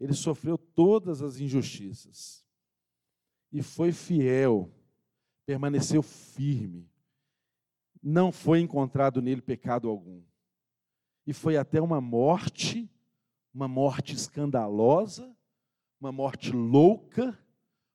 ele 0.00 0.12
sofreu 0.12 0.58
todas 0.58 1.22
as 1.22 1.38
injustiças 1.38 2.44
e 3.52 3.62
foi 3.62 3.92
fiel, 3.92 4.68
permaneceu 5.46 6.02
firme. 6.02 6.90
Não 8.02 8.32
foi 8.32 8.58
encontrado 8.58 9.22
nele 9.22 9.40
pecado 9.42 9.88
algum. 9.88 10.24
E 11.26 11.32
foi 11.32 11.56
até 11.56 11.80
uma 11.80 12.00
morte, 12.00 12.90
uma 13.52 13.68
morte 13.68 14.14
escandalosa, 14.14 15.34
uma 16.00 16.12
morte 16.12 16.52
louca, 16.52 17.38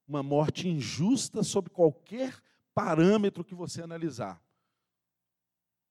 uma 0.07 0.24
morte 0.24 0.67
injusta 0.67 1.43
sob 1.43 1.69
qualquer 1.69 2.36
parâmetro 2.74 3.43
que 3.43 3.53
você 3.53 3.81
analisar. 3.81 4.41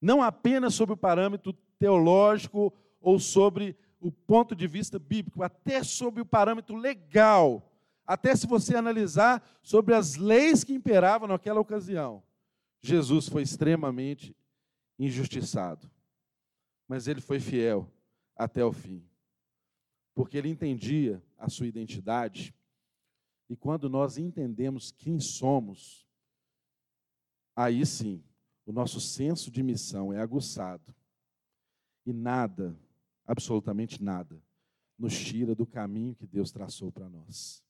Não 0.01 0.23
apenas 0.23 0.75
sobre 0.75 0.95
o 0.95 0.97
parâmetro 0.97 1.53
teológico 1.79 2.73
ou 3.01 3.19
sobre 3.19 3.77
o 4.01 4.11
ponto 4.11 4.55
de 4.55 4.67
vista 4.67 4.99
bíblico, 4.99 5.43
até 5.43 5.83
sobre 5.83 6.21
o 6.21 6.27
parâmetro 6.27 6.77
legal, 6.77 7.71
até 8.07 8.35
se 8.35 8.47
você 8.47 8.77
analisar 8.77 9.43
sobre 9.63 9.95
as 9.95 10.17
leis 10.17 10.65
que 10.65 10.73
imperavam 10.73 11.29
naquela 11.29 11.61
ocasião. 11.61 12.23
Jesus 12.81 13.29
foi 13.29 13.43
extremamente 13.43 14.37
injustiçado, 14.99 15.91
mas 16.89 17.07
ele 17.07 17.21
foi 17.21 17.39
fiel 17.39 17.93
até 18.35 18.65
o 18.65 18.73
fim, 18.73 19.05
porque 20.15 20.39
ele 20.39 20.49
entendia 20.49 21.23
a 21.37 21.49
sua 21.49 21.67
identidade, 21.67 22.55
e 23.49 23.55
quando 23.55 23.89
nós 23.89 24.19
entendemos 24.19 24.91
quem 24.91 25.21
somos, 25.21 26.07
aí 27.55 27.85
sim, 27.85 28.25
o 28.65 28.73
nosso 28.73 29.01
senso 29.01 29.51
de 29.51 29.63
missão 29.63 30.13
é 30.13 30.21
aguçado, 30.21 30.95
e 32.07 32.13
nada 32.13 32.77
absolutamente 33.27 34.03
nada 34.03 34.43
nos 34.99 35.17
tira 35.17 35.55
do 35.55 35.67
caminho 35.67 36.15
que 36.15 36.27
Deus 36.27 36.51
traçou 36.51 36.91
para 36.91 37.09
nós. 37.09 37.63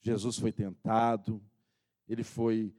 Jesus 0.00 0.36
foi 0.38 0.52
tentado, 0.52 1.42
ele 2.08 2.24
foi 2.24 2.74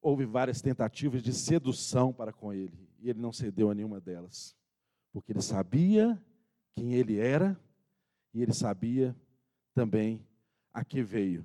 houve 0.00 0.24
várias 0.24 0.60
tentativas 0.60 1.22
de 1.22 1.32
sedução 1.32 2.12
para 2.12 2.32
com 2.32 2.52
ele, 2.52 2.88
e 2.98 3.08
ele 3.08 3.20
não 3.20 3.32
cedeu 3.32 3.70
a 3.70 3.74
nenhuma 3.74 4.00
delas, 4.00 4.56
porque 5.12 5.32
ele 5.32 5.42
sabia 5.42 6.20
quem 6.74 6.94
ele 6.94 7.18
era 7.18 7.58
e 8.32 8.42
ele 8.42 8.52
sabia 8.52 9.14
também 9.74 10.24
a 10.72 10.84
que 10.84 11.02
veio. 11.02 11.44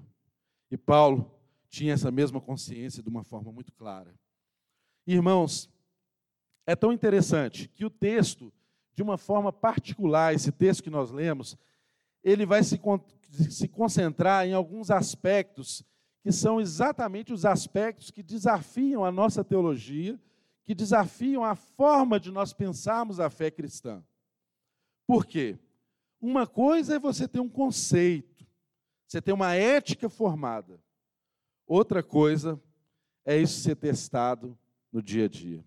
E 0.71 0.77
Paulo 0.77 1.31
tinha 1.69 1.93
essa 1.93 2.09
mesma 2.09 2.39
consciência 2.39 3.03
de 3.03 3.09
uma 3.09 3.23
forma 3.23 3.51
muito 3.51 3.71
clara. 3.73 4.13
Irmãos, 5.05 5.69
é 6.65 6.75
tão 6.75 6.91
interessante 6.91 7.67
que 7.69 7.85
o 7.85 7.89
texto 7.89 8.51
de 8.95 9.03
uma 9.03 9.17
forma 9.17 9.53
particular, 9.53 10.33
esse 10.33 10.51
texto 10.51 10.83
que 10.83 10.89
nós 10.89 11.11
lemos, 11.11 11.55
ele 12.23 12.45
vai 12.45 12.63
se, 12.63 12.79
se 13.49 13.67
concentrar 13.67 14.47
em 14.47 14.53
alguns 14.53 14.89
aspectos 14.89 15.83
que 16.23 16.31
são 16.31 16.59
exatamente 16.59 17.31
os 17.31 17.45
aspectos 17.45 18.09
que 18.09 18.23
desafiam 18.23 19.05
a 19.05 19.11
nossa 19.11 19.43
teologia, 19.43 20.19
que 20.67 20.75
desafiam 20.75 21.43
a 21.43 21.55
forma 21.55 22.19
de 22.19 22.29
nós 22.29 22.53
pensarmos 22.53 23.19
a 23.19 23.31
fé 23.31 23.49
cristã. 23.49 24.03
Por 25.07 25.25
quê? 25.25 25.57
Uma 26.21 26.45
coisa 26.45 26.97
é 26.97 26.99
você 26.99 27.27
ter 27.27 27.39
um 27.39 27.49
conceito, 27.49 28.45
você 29.07 29.19
ter 29.19 29.31
uma 29.31 29.55
ética 29.55 30.09
formada. 30.09 30.79
Outra 31.65 32.03
coisa 32.03 32.61
é 33.25 33.35
isso 33.35 33.61
ser 33.61 33.77
testado 33.77 34.55
no 34.91 35.01
dia 35.01 35.25
a 35.25 35.27
dia. 35.27 35.65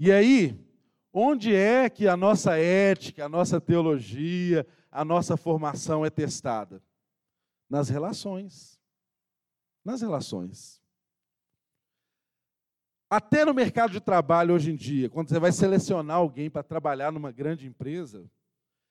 E 0.00 0.10
aí, 0.10 0.58
Onde 1.12 1.54
é 1.54 1.88
que 1.88 2.06
a 2.06 2.16
nossa 2.16 2.56
ética, 2.58 3.24
a 3.24 3.28
nossa 3.28 3.60
teologia, 3.60 4.66
a 4.90 5.04
nossa 5.04 5.36
formação 5.36 6.04
é 6.04 6.10
testada? 6.10 6.82
Nas 7.68 7.88
relações. 7.88 8.78
Nas 9.84 10.00
relações. 10.00 10.77
Até 13.10 13.44
no 13.44 13.54
mercado 13.54 13.90
de 13.90 14.00
trabalho 14.00 14.54
hoje 14.54 14.70
em 14.70 14.76
dia, 14.76 15.08
quando 15.08 15.30
você 15.30 15.38
vai 15.38 15.50
selecionar 15.50 16.18
alguém 16.18 16.50
para 16.50 16.62
trabalhar 16.62 17.10
numa 17.10 17.32
grande 17.32 17.66
empresa, 17.66 18.30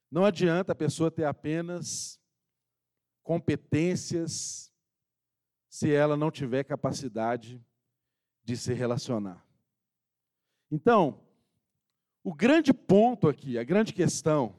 não 0.10 0.26
adianta 0.26 0.72
a 0.72 0.76
pessoa 0.76 1.12
ter 1.12 1.26
apenas 1.26 2.20
competências 3.22 4.74
se 5.70 5.94
ela 5.94 6.18
não 6.18 6.32
tiver 6.32 6.64
capacidade 6.64 7.64
de 8.44 8.58
se 8.58 8.74
relacionar. 8.74 9.46
Então, 10.72 11.22
o 12.24 12.34
grande 12.34 12.74
ponto 12.74 13.28
aqui, 13.28 13.60
a 13.60 13.64
grande 13.64 13.94
questão 13.94 14.56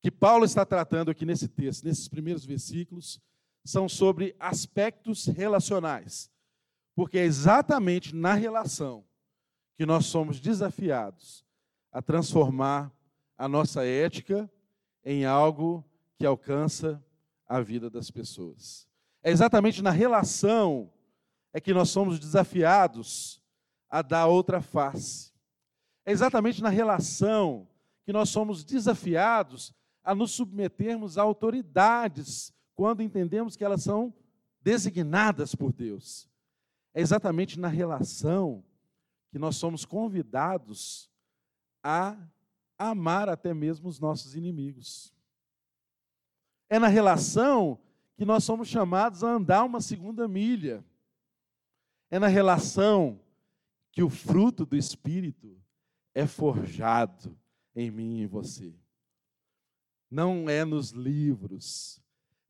que 0.00 0.10
Paulo 0.10 0.44
está 0.44 0.66
tratando 0.66 1.10
aqui 1.10 1.24
nesse 1.24 1.46
texto, 1.46 1.84
nesses 1.84 2.08
primeiros 2.08 2.44
versículos, 2.44 3.20
são 3.64 3.88
sobre 3.88 4.34
aspectos 4.38 5.26
relacionais. 5.26 6.33
Porque 6.94 7.18
é 7.18 7.24
exatamente 7.24 8.14
na 8.14 8.34
relação 8.34 9.04
que 9.76 9.84
nós 9.84 10.06
somos 10.06 10.40
desafiados 10.40 11.44
a 11.90 12.00
transformar 12.00 12.92
a 13.36 13.48
nossa 13.48 13.84
ética 13.84 14.50
em 15.04 15.24
algo 15.24 15.84
que 16.16 16.24
alcança 16.24 17.04
a 17.46 17.60
vida 17.60 17.90
das 17.90 18.10
pessoas. 18.10 18.88
É 19.22 19.30
exatamente 19.30 19.82
na 19.82 19.90
relação 19.90 20.90
é 21.52 21.60
que 21.60 21.72
nós 21.72 21.88
somos 21.90 22.18
desafiados 22.18 23.40
a 23.88 24.02
dar 24.02 24.26
outra 24.26 24.60
face. 24.60 25.32
É 26.04 26.10
exatamente 26.10 26.60
na 26.60 26.68
relação 26.68 27.68
que 28.04 28.12
nós 28.12 28.28
somos 28.28 28.64
desafiados 28.64 29.72
a 30.02 30.14
nos 30.14 30.32
submetermos 30.32 31.16
a 31.16 31.22
autoridades 31.22 32.52
quando 32.74 33.02
entendemos 33.02 33.56
que 33.56 33.64
elas 33.64 33.82
são 33.82 34.12
designadas 34.60 35.54
por 35.54 35.72
Deus. 35.72 36.28
É 36.94 37.00
exatamente 37.00 37.58
na 37.58 37.66
relação 37.66 38.64
que 39.30 39.38
nós 39.38 39.56
somos 39.56 39.84
convidados 39.84 41.10
a 41.82 42.16
amar 42.78 43.28
até 43.28 43.52
mesmo 43.52 43.88
os 43.88 43.98
nossos 43.98 44.36
inimigos. 44.36 45.12
É 46.70 46.78
na 46.78 46.86
relação 46.86 47.78
que 48.16 48.24
nós 48.24 48.44
somos 48.44 48.68
chamados 48.68 49.24
a 49.24 49.28
andar 49.28 49.64
uma 49.64 49.80
segunda 49.80 50.28
milha. 50.28 50.84
É 52.10 52.18
na 52.20 52.28
relação 52.28 53.20
que 53.90 54.02
o 54.02 54.08
fruto 54.08 54.64
do 54.64 54.76
Espírito 54.76 55.60
é 56.14 56.28
forjado 56.28 57.36
em 57.74 57.90
mim 57.90 58.18
e 58.18 58.22
em 58.22 58.26
você. 58.26 58.72
Não 60.08 60.48
é 60.48 60.64
nos 60.64 60.90
livros, 60.90 62.00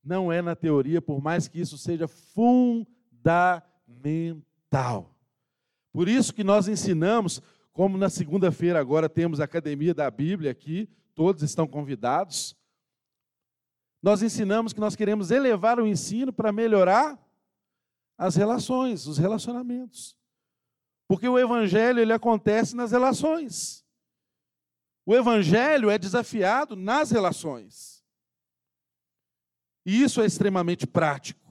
não 0.02 0.30
é 0.30 0.42
na 0.42 0.54
teoria, 0.54 1.00
por 1.00 1.22
mais 1.22 1.48
que 1.48 1.58
isso 1.58 1.78
seja 1.78 2.06
fundamental. 2.06 3.73
Por 5.92 6.08
isso 6.08 6.34
que 6.34 6.42
nós 6.42 6.66
ensinamos, 6.68 7.40
como 7.72 7.96
na 7.96 8.10
segunda-feira 8.10 8.80
agora 8.80 9.08
temos 9.08 9.40
a 9.40 9.44
Academia 9.44 9.94
da 9.94 10.10
Bíblia 10.10 10.50
aqui, 10.50 10.88
todos 11.14 11.42
estão 11.42 11.66
convidados. 11.66 12.56
Nós 14.02 14.22
ensinamos 14.22 14.72
que 14.72 14.80
nós 14.80 14.96
queremos 14.96 15.30
elevar 15.30 15.78
o 15.78 15.86
ensino 15.86 16.32
para 16.32 16.52
melhorar 16.52 17.18
as 18.18 18.36
relações, 18.36 19.06
os 19.06 19.18
relacionamentos. 19.18 20.16
Porque 21.06 21.28
o 21.28 21.38
evangelho 21.38 22.00
ele 22.00 22.12
acontece 22.12 22.74
nas 22.74 22.92
relações. 22.92 23.84
O 25.06 25.14
evangelho 25.14 25.90
é 25.90 25.98
desafiado 25.98 26.74
nas 26.74 27.10
relações. 27.10 28.02
E 29.84 30.02
isso 30.02 30.22
é 30.22 30.26
extremamente 30.26 30.86
prático. 30.86 31.43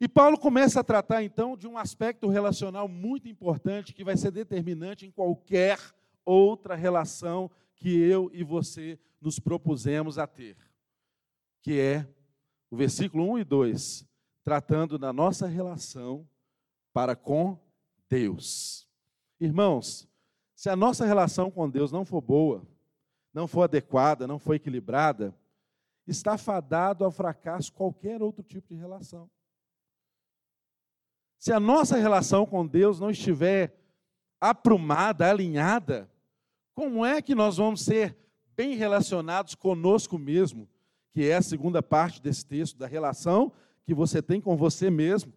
E 0.00 0.08
Paulo 0.08 0.38
começa 0.38 0.80
a 0.80 0.84
tratar 0.84 1.22
então 1.22 1.54
de 1.54 1.68
um 1.68 1.76
aspecto 1.76 2.26
relacional 2.26 2.88
muito 2.88 3.28
importante 3.28 3.92
que 3.92 4.02
vai 4.02 4.16
ser 4.16 4.30
determinante 4.30 5.04
em 5.04 5.10
qualquer 5.10 5.78
outra 6.24 6.74
relação 6.74 7.50
que 7.76 8.00
eu 8.00 8.30
e 8.32 8.42
você 8.42 8.98
nos 9.20 9.38
propusemos 9.38 10.16
a 10.16 10.26
ter, 10.26 10.56
que 11.60 11.78
é 11.78 12.08
o 12.70 12.76
versículo 12.76 13.30
1 13.32 13.40
e 13.40 13.44
2, 13.44 14.06
tratando 14.42 14.98
da 14.98 15.12
nossa 15.12 15.46
relação 15.46 16.26
para 16.94 17.14
com 17.14 17.58
Deus. 18.08 18.88
Irmãos, 19.38 20.08
se 20.54 20.70
a 20.70 20.76
nossa 20.76 21.04
relação 21.04 21.50
com 21.50 21.68
Deus 21.68 21.92
não 21.92 22.06
for 22.06 22.22
boa, 22.22 22.66
não 23.34 23.46
for 23.46 23.64
adequada, 23.64 24.26
não 24.26 24.38
for 24.38 24.54
equilibrada, 24.54 25.34
está 26.06 26.38
fadado 26.38 27.04
ao 27.04 27.10
fracasso 27.10 27.70
qualquer 27.70 28.22
outro 28.22 28.42
tipo 28.42 28.68
de 28.68 28.80
relação. 28.80 29.30
Se 31.40 31.54
a 31.54 31.58
nossa 31.58 31.96
relação 31.96 32.44
com 32.44 32.66
Deus 32.66 33.00
não 33.00 33.10
estiver 33.10 33.74
aprumada, 34.38 35.26
alinhada, 35.26 36.06
como 36.74 37.02
é 37.02 37.22
que 37.22 37.34
nós 37.34 37.56
vamos 37.56 37.80
ser 37.80 38.14
bem 38.54 38.76
relacionados 38.76 39.54
conosco 39.54 40.18
mesmo, 40.18 40.68
que 41.14 41.26
é 41.26 41.36
a 41.36 41.42
segunda 41.42 41.82
parte 41.82 42.20
desse 42.20 42.44
texto, 42.44 42.76
da 42.76 42.86
relação 42.86 43.50
que 43.86 43.94
você 43.94 44.20
tem 44.20 44.38
com 44.38 44.54
você 44.54 44.90
mesmo, 44.90 45.32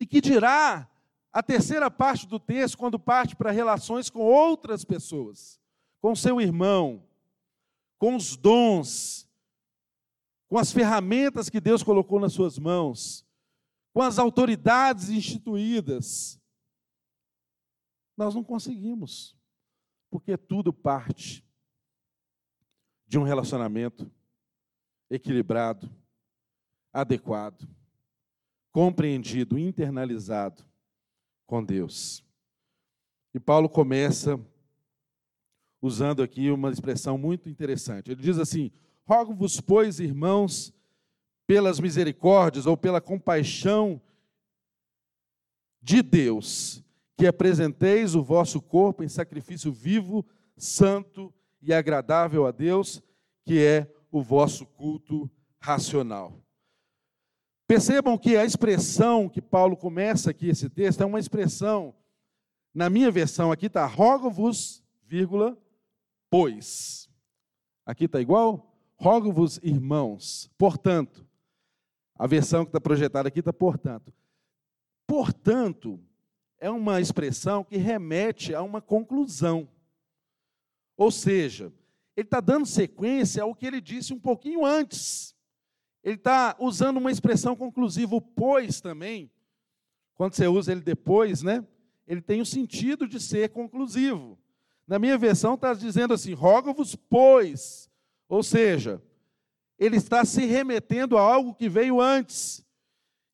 e 0.00 0.04
que 0.04 0.20
dirá 0.20 0.90
a 1.32 1.40
terceira 1.40 1.88
parte 1.88 2.26
do 2.26 2.40
texto, 2.40 2.76
quando 2.76 2.98
parte 2.98 3.36
para 3.36 3.52
relações 3.52 4.10
com 4.10 4.18
outras 4.18 4.84
pessoas, 4.84 5.60
com 6.00 6.16
seu 6.16 6.40
irmão, 6.40 7.00
com 7.96 8.16
os 8.16 8.36
dons, 8.36 9.28
com 10.48 10.58
as 10.58 10.72
ferramentas 10.72 11.48
que 11.48 11.60
Deus 11.60 11.84
colocou 11.84 12.18
nas 12.18 12.32
suas 12.32 12.58
mãos 12.58 13.24
com 13.94 14.02
as 14.02 14.18
autoridades 14.18 15.08
instituídas. 15.08 16.40
Nós 18.16 18.34
não 18.34 18.42
conseguimos, 18.42 19.36
porque 20.10 20.36
tudo 20.36 20.72
parte 20.72 21.46
de 23.06 23.16
um 23.16 23.22
relacionamento 23.22 24.10
equilibrado, 25.08 25.88
adequado, 26.92 27.68
compreendido, 28.72 29.56
internalizado 29.56 30.64
com 31.46 31.64
Deus. 31.64 32.24
E 33.32 33.38
Paulo 33.38 33.68
começa 33.68 34.44
usando 35.80 36.20
aqui 36.20 36.50
uma 36.50 36.70
expressão 36.70 37.16
muito 37.16 37.48
interessante. 37.48 38.10
Ele 38.10 38.22
diz 38.22 38.38
assim: 38.38 38.72
Rogo-vos, 39.06 39.60
pois, 39.60 40.00
irmãos, 40.00 40.73
pelas 41.46 41.78
misericórdias 41.78 42.66
ou 42.66 42.76
pela 42.76 43.00
compaixão 43.00 44.00
de 45.82 46.02
Deus, 46.02 46.82
que 47.16 47.26
apresenteis 47.26 48.14
o 48.14 48.22
vosso 48.22 48.60
corpo 48.60 49.02
em 49.02 49.08
sacrifício 49.08 49.72
vivo, 49.72 50.24
santo 50.56 51.32
e 51.60 51.72
agradável 51.72 52.46
a 52.46 52.50
Deus, 52.50 53.02
que 53.44 53.62
é 53.62 53.92
o 54.10 54.22
vosso 54.22 54.64
culto 54.64 55.30
racional. 55.60 56.40
Percebam 57.66 58.18
que 58.18 58.36
a 58.36 58.44
expressão 58.44 59.28
que 59.28 59.40
Paulo 59.40 59.76
começa 59.76 60.30
aqui 60.30 60.48
esse 60.48 60.68
texto 60.68 61.02
é 61.02 61.06
uma 61.06 61.18
expressão, 61.18 61.94
na 62.74 62.90
minha 62.90 63.10
versão 63.10 63.50
aqui 63.50 63.66
está 63.66 63.86
rogo-vos, 63.86 64.82
vírgula, 65.06 65.56
pois. 66.30 67.08
Aqui 67.86 68.04
está 68.04 68.20
igual? 68.20 68.74
Rogo-vos, 68.96 69.58
irmãos, 69.62 70.50
portanto, 70.56 71.23
a 72.16 72.26
versão 72.26 72.64
que 72.64 72.68
está 72.70 72.80
projetada 72.80 73.28
aqui 73.28 73.40
está 73.40 73.52
portanto. 73.52 74.12
Portanto, 75.06 76.00
é 76.58 76.70
uma 76.70 77.00
expressão 77.00 77.64
que 77.64 77.76
remete 77.76 78.54
a 78.54 78.62
uma 78.62 78.80
conclusão. 78.80 79.68
Ou 80.96 81.10
seja, 81.10 81.72
ele 82.16 82.26
está 82.26 82.40
dando 82.40 82.66
sequência 82.66 83.42
ao 83.42 83.54
que 83.54 83.66
ele 83.66 83.80
disse 83.80 84.14
um 84.14 84.18
pouquinho 84.18 84.64
antes. 84.64 85.34
Ele 86.02 86.16
está 86.16 86.54
usando 86.58 86.98
uma 86.98 87.10
expressão 87.10 87.56
conclusiva, 87.56 88.14
o 88.14 88.20
pois 88.20 88.80
também. 88.80 89.30
Quando 90.14 90.34
você 90.34 90.46
usa 90.46 90.70
ele 90.70 90.80
depois, 90.80 91.42
né? 91.42 91.66
Ele 92.06 92.20
tem 92.20 92.40
o 92.40 92.46
sentido 92.46 93.08
de 93.08 93.18
ser 93.18 93.48
conclusivo. 93.48 94.38
Na 94.86 94.98
minha 94.98 95.16
versão 95.18 95.54
está 95.54 95.74
dizendo 95.74 96.14
assim: 96.14 96.34
rogo-vos, 96.34 96.94
pois. 96.94 97.90
Ou 98.28 98.42
seja, 98.42 99.02
ele 99.78 99.96
está 99.96 100.24
se 100.24 100.44
remetendo 100.44 101.16
a 101.18 101.20
algo 101.20 101.54
que 101.54 101.68
veio 101.68 102.00
antes. 102.00 102.64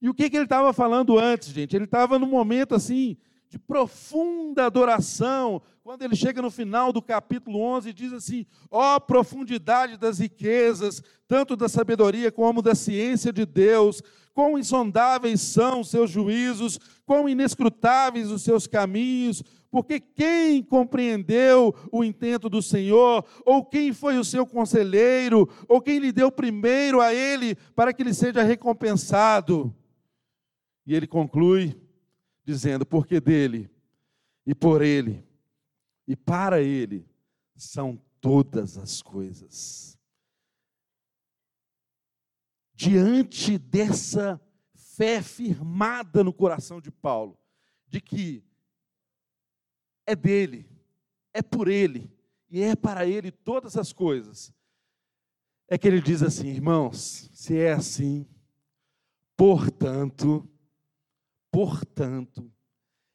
E 0.00 0.08
o 0.08 0.14
que, 0.14 0.30
que 0.30 0.36
ele 0.36 0.44
estava 0.44 0.72
falando 0.72 1.18
antes, 1.18 1.48
gente? 1.48 1.76
Ele 1.76 1.84
estava 1.84 2.18
num 2.18 2.26
momento 2.26 2.74
assim 2.74 3.16
de 3.50 3.58
profunda 3.58 4.66
adoração, 4.66 5.60
quando 5.82 6.02
ele 6.02 6.14
chega 6.14 6.40
no 6.40 6.52
final 6.52 6.92
do 6.92 7.02
capítulo 7.02 7.58
11 7.58 7.88
e 7.88 7.92
diz 7.92 8.12
assim: 8.12 8.46
ó 8.70 8.94
oh, 8.94 9.00
profundidade 9.00 9.96
das 9.96 10.20
riquezas, 10.20 11.02
tanto 11.26 11.56
da 11.56 11.68
sabedoria 11.68 12.30
como 12.30 12.62
da 12.62 12.76
ciência 12.76 13.32
de 13.32 13.44
Deus, 13.44 14.00
quão 14.32 14.56
insondáveis 14.56 15.40
são 15.40 15.80
os 15.80 15.90
seus 15.90 16.10
juízos, 16.10 16.78
quão 17.04 17.28
inescrutáveis 17.28 18.30
os 18.30 18.42
seus 18.42 18.68
caminhos, 18.68 19.42
porque 19.70 20.00
quem 20.00 20.62
compreendeu 20.62 21.72
o 21.92 22.02
intento 22.02 22.48
do 22.48 22.60
Senhor, 22.60 23.24
ou 23.46 23.64
quem 23.64 23.92
foi 23.92 24.18
o 24.18 24.24
seu 24.24 24.44
conselheiro, 24.44 25.48
ou 25.68 25.80
quem 25.80 26.00
lhe 26.00 26.10
deu 26.10 26.30
primeiro 26.32 27.00
a 27.00 27.14
ele 27.14 27.54
para 27.74 27.92
que 27.92 28.02
ele 28.02 28.12
seja 28.12 28.42
recompensado? 28.42 29.74
E 30.84 30.94
ele 30.94 31.06
conclui 31.06 31.80
dizendo: 32.44 32.84
porque 32.84 33.20
dele, 33.20 33.70
e 34.44 34.54
por 34.54 34.82
ele, 34.82 35.24
e 36.06 36.16
para 36.16 36.60
ele 36.60 37.08
são 37.54 38.00
todas 38.20 38.76
as 38.76 39.00
coisas. 39.00 39.96
Diante 42.74 43.56
dessa 43.56 44.40
fé 44.74 45.22
firmada 45.22 46.24
no 46.24 46.32
coração 46.32 46.80
de 46.80 46.90
Paulo, 46.90 47.38
de 47.86 48.00
que 48.00 48.42
é 50.10 50.16
dele, 50.16 50.68
é 51.32 51.40
por 51.40 51.68
ele 51.68 52.10
e 52.48 52.62
é 52.62 52.74
para 52.74 53.06
ele 53.06 53.30
todas 53.30 53.76
as 53.76 53.92
coisas. 53.92 54.52
É 55.68 55.78
que 55.78 55.86
ele 55.86 56.00
diz 56.00 56.20
assim, 56.20 56.48
irmãos, 56.48 57.30
se 57.32 57.56
é 57.56 57.72
assim, 57.72 58.26
portanto, 59.36 60.50
portanto, 61.50 62.52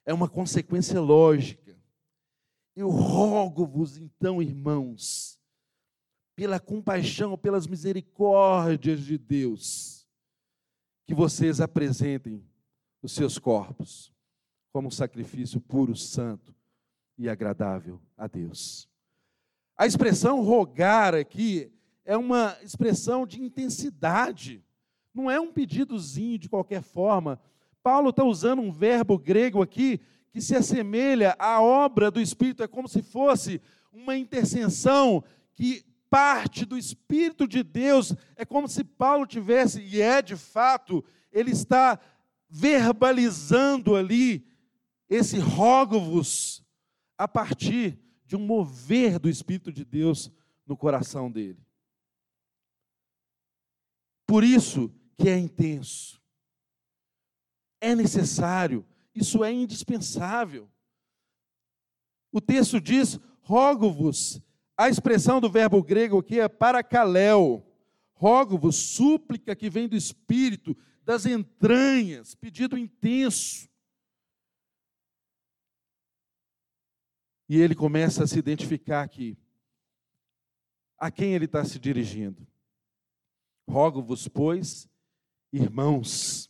é 0.06 0.14
uma 0.14 0.30
consequência 0.30 1.02
lógica. 1.02 1.78
Eu 2.74 2.90
rogo-vos 2.90 3.98
então, 3.98 4.42
irmãos, 4.42 5.38
pela 6.34 6.62
compaixão, 6.62 7.38
pelas 7.38 7.68
misericórdias 7.68 9.02
de 9.02 9.18
Deus, 9.18 10.08
que 11.06 11.14
vocês 11.14 11.60
apresentem 11.60 12.42
os 13.02 13.12
seus 13.12 13.38
corpos 13.38 14.14
como 14.72 14.92
sacrifício 14.92 15.60
puro, 15.60 15.96
santo, 15.96 16.56
e 17.18 17.30
agradável 17.30 18.02
a 18.18 18.28
Deus. 18.28 18.90
A 19.78 19.86
expressão 19.86 20.42
rogar 20.42 21.14
aqui 21.14 21.72
é 22.06 22.16
uma 22.16 22.58
expressão 22.62 23.26
de 23.26 23.42
intensidade, 23.42 24.64
não 25.14 25.30
é 25.30 25.40
um 25.40 25.52
pedidozinho 25.52 26.38
de 26.38 26.50
qualquer 26.50 26.82
forma. 26.82 27.40
Paulo 27.82 28.10
está 28.10 28.24
usando 28.24 28.62
um 28.62 28.72
verbo 28.72 29.18
grego 29.18 29.62
aqui 29.62 30.00
que 30.32 30.42
se 30.42 30.56
assemelha 30.56 31.36
à 31.40 31.62
obra 31.62 32.12
do 32.12 32.20
Espírito, 32.20 32.62
é 32.62 32.68
como 32.68 32.88
se 32.88 33.02
fosse 33.02 33.62
uma 33.92 34.18
intercessão 34.18 35.24
que 35.54 35.86
parte 36.10 36.66
do 36.66 36.78
Espírito 36.78 37.48
de 37.48 37.64
Deus, 37.64 38.14
é 38.36 38.46
como 38.46 38.68
se 38.68 38.84
Paulo 38.84 39.26
tivesse, 39.26 39.82
e 39.82 40.02
é 40.02 40.22
de 40.22 40.36
fato, 40.36 41.04
ele 41.32 41.52
está 41.52 42.00
verbalizando 42.50 43.96
ali 43.96 44.46
esse 45.10 45.38
rogo-vos 45.38 46.65
a 47.18 47.28
partir 47.28 48.00
de 48.26 48.36
um 48.36 48.40
mover 48.40 49.20
do 49.20 49.30
Espírito 49.30 49.72
de 49.72 49.86
Deus 49.86 50.32
no 50.66 50.76
coração 50.76 51.32
dele. 51.32 51.60
Por 54.26 54.44
isso 54.44 54.94
que 55.18 55.30
é 55.30 55.38
intenso. 55.38 56.22
É 57.80 57.96
necessário 57.96 58.86
isso 59.16 59.46
é 59.46 59.52
indispensável. 59.52 60.70
O 62.32 62.42
texto 62.42 62.82
diz: 62.82 63.18
rogo-vos, 63.42 64.42
a 64.78 64.90
expressão 64.90 65.40
do 65.40 65.50
verbo 65.50 65.82
grego 65.82 66.20
aqui 66.20 66.40
é 66.40 66.50
paracaléu. 66.50 67.66
Rogo-vos, 68.14 68.76
súplica 68.76 69.56
que 69.56 69.70
vem 69.70 69.88
do 69.88 69.96
espírito, 69.96 70.76
das 71.04 71.26
entranhas, 71.26 72.36
pedido 72.36 72.78
intenso. 72.78 73.70
E 77.48 77.60
ele 77.60 77.76
começa 77.76 78.24
a 78.24 78.28
se 78.28 78.40
identificar 78.40 79.04
aqui. 79.04 79.38
A 80.98 81.12
quem 81.12 81.34
ele 81.34 81.46
está 81.46 81.64
se 81.64 81.78
dirigindo? 81.78 82.46
Rogo-vos, 83.68 84.28
pois, 84.28 84.90
irmãos. 85.52 86.50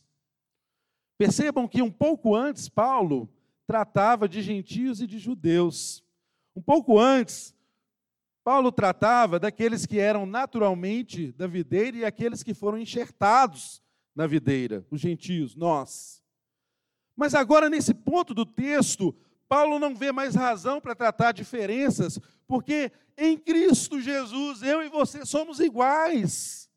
Percebam 1.18 1.66
que 1.66 1.82
um 1.82 1.90
pouco 1.90 2.34
antes, 2.34 2.68
Paulo 2.68 3.28
tratava 3.66 4.28
de 4.28 4.40
gentios 4.42 5.00
e 5.00 5.06
de 5.06 5.18
judeus. 5.18 6.04
Um 6.54 6.62
pouco 6.62 6.98
antes, 6.98 7.54
Paulo 8.44 8.70
tratava 8.70 9.40
daqueles 9.40 9.84
que 9.84 9.98
eram 9.98 10.24
naturalmente 10.24 11.32
da 11.32 11.46
videira 11.46 11.96
e 11.96 12.04
aqueles 12.04 12.42
que 12.42 12.54
foram 12.54 12.78
enxertados 12.78 13.82
na 14.14 14.26
videira, 14.26 14.86
os 14.90 15.00
gentios, 15.00 15.56
nós. 15.56 16.22
Mas 17.16 17.34
agora, 17.34 17.68
nesse 17.68 17.92
ponto 17.92 18.32
do 18.32 18.46
texto, 18.46 19.14
Paulo 19.48 19.78
não 19.78 19.94
vê 19.94 20.10
mais 20.12 20.34
razão 20.34 20.80
para 20.80 20.94
tratar 20.94 21.32
diferenças, 21.32 22.18
porque 22.46 22.90
em 23.16 23.38
Cristo 23.38 24.00
Jesus 24.00 24.62
eu 24.62 24.82
e 24.82 24.88
você 24.88 25.24
somos 25.24 25.60
iguais. 25.60 26.68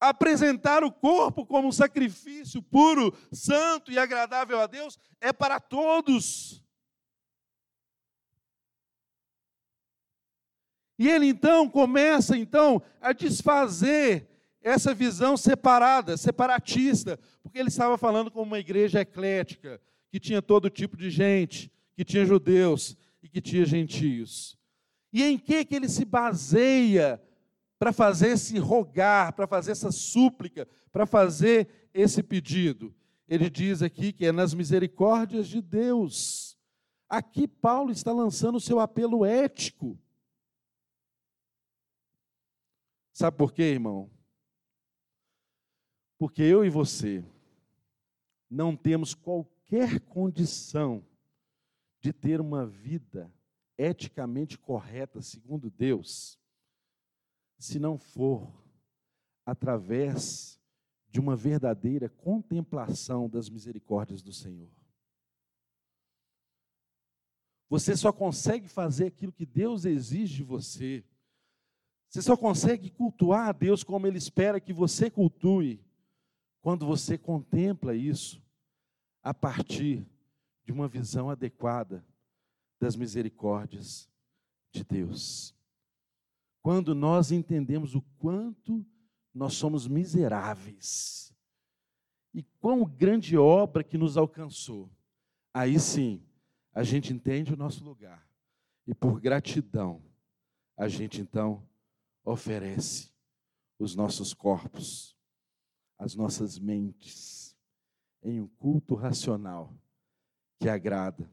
Apresentar 0.00 0.84
o 0.84 0.92
corpo 0.92 1.46
como 1.46 1.68
um 1.68 1.72
sacrifício 1.72 2.62
puro, 2.62 3.16
santo 3.32 3.90
e 3.90 3.98
agradável 3.98 4.60
a 4.60 4.66
Deus 4.66 4.98
é 5.20 5.32
para 5.32 5.60
todos. 5.60 6.62
E 10.98 11.08
ele 11.08 11.26
então 11.26 11.68
começa 11.68 12.36
então 12.36 12.82
a 13.00 13.12
desfazer 13.12 14.28
essa 14.64 14.94
visão 14.94 15.36
separada, 15.36 16.16
separatista, 16.16 17.18
porque 17.42 17.58
ele 17.58 17.68
estava 17.68 17.98
falando 17.98 18.30
com 18.30 18.42
uma 18.42 18.58
igreja 18.58 19.02
eclética, 19.02 19.78
que 20.10 20.18
tinha 20.18 20.40
todo 20.40 20.70
tipo 20.70 20.96
de 20.96 21.10
gente, 21.10 21.70
que 21.94 22.02
tinha 22.02 22.24
judeus 22.24 22.96
e 23.22 23.28
que 23.28 23.42
tinha 23.42 23.66
gentios. 23.66 24.56
E 25.12 25.22
em 25.22 25.36
que 25.38 25.66
que 25.66 25.74
ele 25.74 25.88
se 25.88 26.06
baseia 26.06 27.22
para 27.78 27.92
fazer 27.92 28.28
esse 28.28 28.58
rogar, 28.58 29.34
para 29.34 29.46
fazer 29.46 29.72
essa 29.72 29.92
súplica, 29.92 30.66
para 30.90 31.04
fazer 31.04 31.68
esse 31.92 32.22
pedido? 32.22 32.94
Ele 33.28 33.50
diz 33.50 33.82
aqui 33.82 34.14
que 34.14 34.24
é 34.24 34.32
nas 34.32 34.54
misericórdias 34.54 35.46
de 35.46 35.60
Deus. 35.60 36.56
Aqui 37.06 37.46
Paulo 37.46 37.90
está 37.90 38.12
lançando 38.12 38.56
o 38.56 38.60
seu 38.60 38.80
apelo 38.80 39.26
ético. 39.26 39.98
Sabe 43.12 43.36
por 43.36 43.52
quê, 43.52 43.62
irmão? 43.64 44.13
Porque 46.24 46.40
eu 46.42 46.64
e 46.64 46.70
você 46.70 47.22
não 48.48 48.74
temos 48.74 49.12
qualquer 49.12 50.00
condição 50.00 51.06
de 52.00 52.14
ter 52.14 52.40
uma 52.40 52.64
vida 52.64 53.30
eticamente 53.76 54.58
correta 54.58 55.20
segundo 55.20 55.70
Deus, 55.70 56.40
se 57.58 57.78
não 57.78 57.98
for 57.98 58.50
através 59.44 60.58
de 61.10 61.20
uma 61.20 61.36
verdadeira 61.36 62.08
contemplação 62.08 63.28
das 63.28 63.50
misericórdias 63.50 64.22
do 64.22 64.32
Senhor. 64.32 64.72
Você 67.68 67.94
só 67.94 68.10
consegue 68.10 68.66
fazer 68.66 69.08
aquilo 69.08 69.30
que 69.30 69.44
Deus 69.44 69.84
exige 69.84 70.36
de 70.36 70.42
você. 70.42 71.04
Você 72.08 72.22
só 72.22 72.34
consegue 72.34 72.88
cultuar 72.88 73.48
a 73.48 73.52
Deus 73.52 73.84
como 73.84 74.06
Ele 74.06 74.16
espera 74.16 74.58
que 74.58 74.72
você 74.72 75.10
cultue 75.10 75.83
quando 76.64 76.86
você 76.86 77.18
contempla 77.18 77.94
isso 77.94 78.42
a 79.22 79.34
partir 79.34 80.02
de 80.64 80.72
uma 80.72 80.88
visão 80.88 81.28
adequada 81.28 82.02
das 82.80 82.96
misericórdias 82.96 84.08
de 84.72 84.82
Deus. 84.82 85.54
Quando 86.62 86.94
nós 86.94 87.30
entendemos 87.30 87.94
o 87.94 88.00
quanto 88.16 88.82
nós 89.34 89.52
somos 89.52 89.86
miseráveis 89.86 91.36
e 92.32 92.42
quão 92.58 92.82
grande 92.86 93.36
obra 93.36 93.84
que 93.84 93.98
nos 93.98 94.16
alcançou, 94.16 94.90
aí 95.52 95.78
sim 95.78 96.26
a 96.72 96.82
gente 96.82 97.12
entende 97.12 97.52
o 97.52 97.58
nosso 97.58 97.84
lugar 97.84 98.26
e 98.86 98.94
por 98.94 99.20
gratidão 99.20 100.02
a 100.78 100.88
gente 100.88 101.20
então 101.20 101.62
oferece 102.24 103.12
os 103.78 103.94
nossos 103.94 104.32
corpos 104.32 105.13
as 106.04 106.14
nossas 106.14 106.58
mentes 106.58 107.56
em 108.22 108.38
um 108.38 108.46
culto 108.46 108.94
racional 108.94 109.72
que 110.60 110.68
agrada 110.68 111.30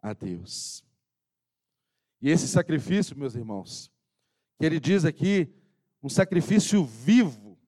a 0.00 0.14
Deus. 0.14 0.82
E 2.20 2.30
esse 2.30 2.48
sacrifício, 2.48 3.16
meus 3.18 3.34
irmãos, 3.34 3.92
que 4.58 4.64
ele 4.64 4.80
diz 4.80 5.04
aqui, 5.04 5.54
um 6.02 6.08
sacrifício 6.08 6.86
vivo, 6.86 7.58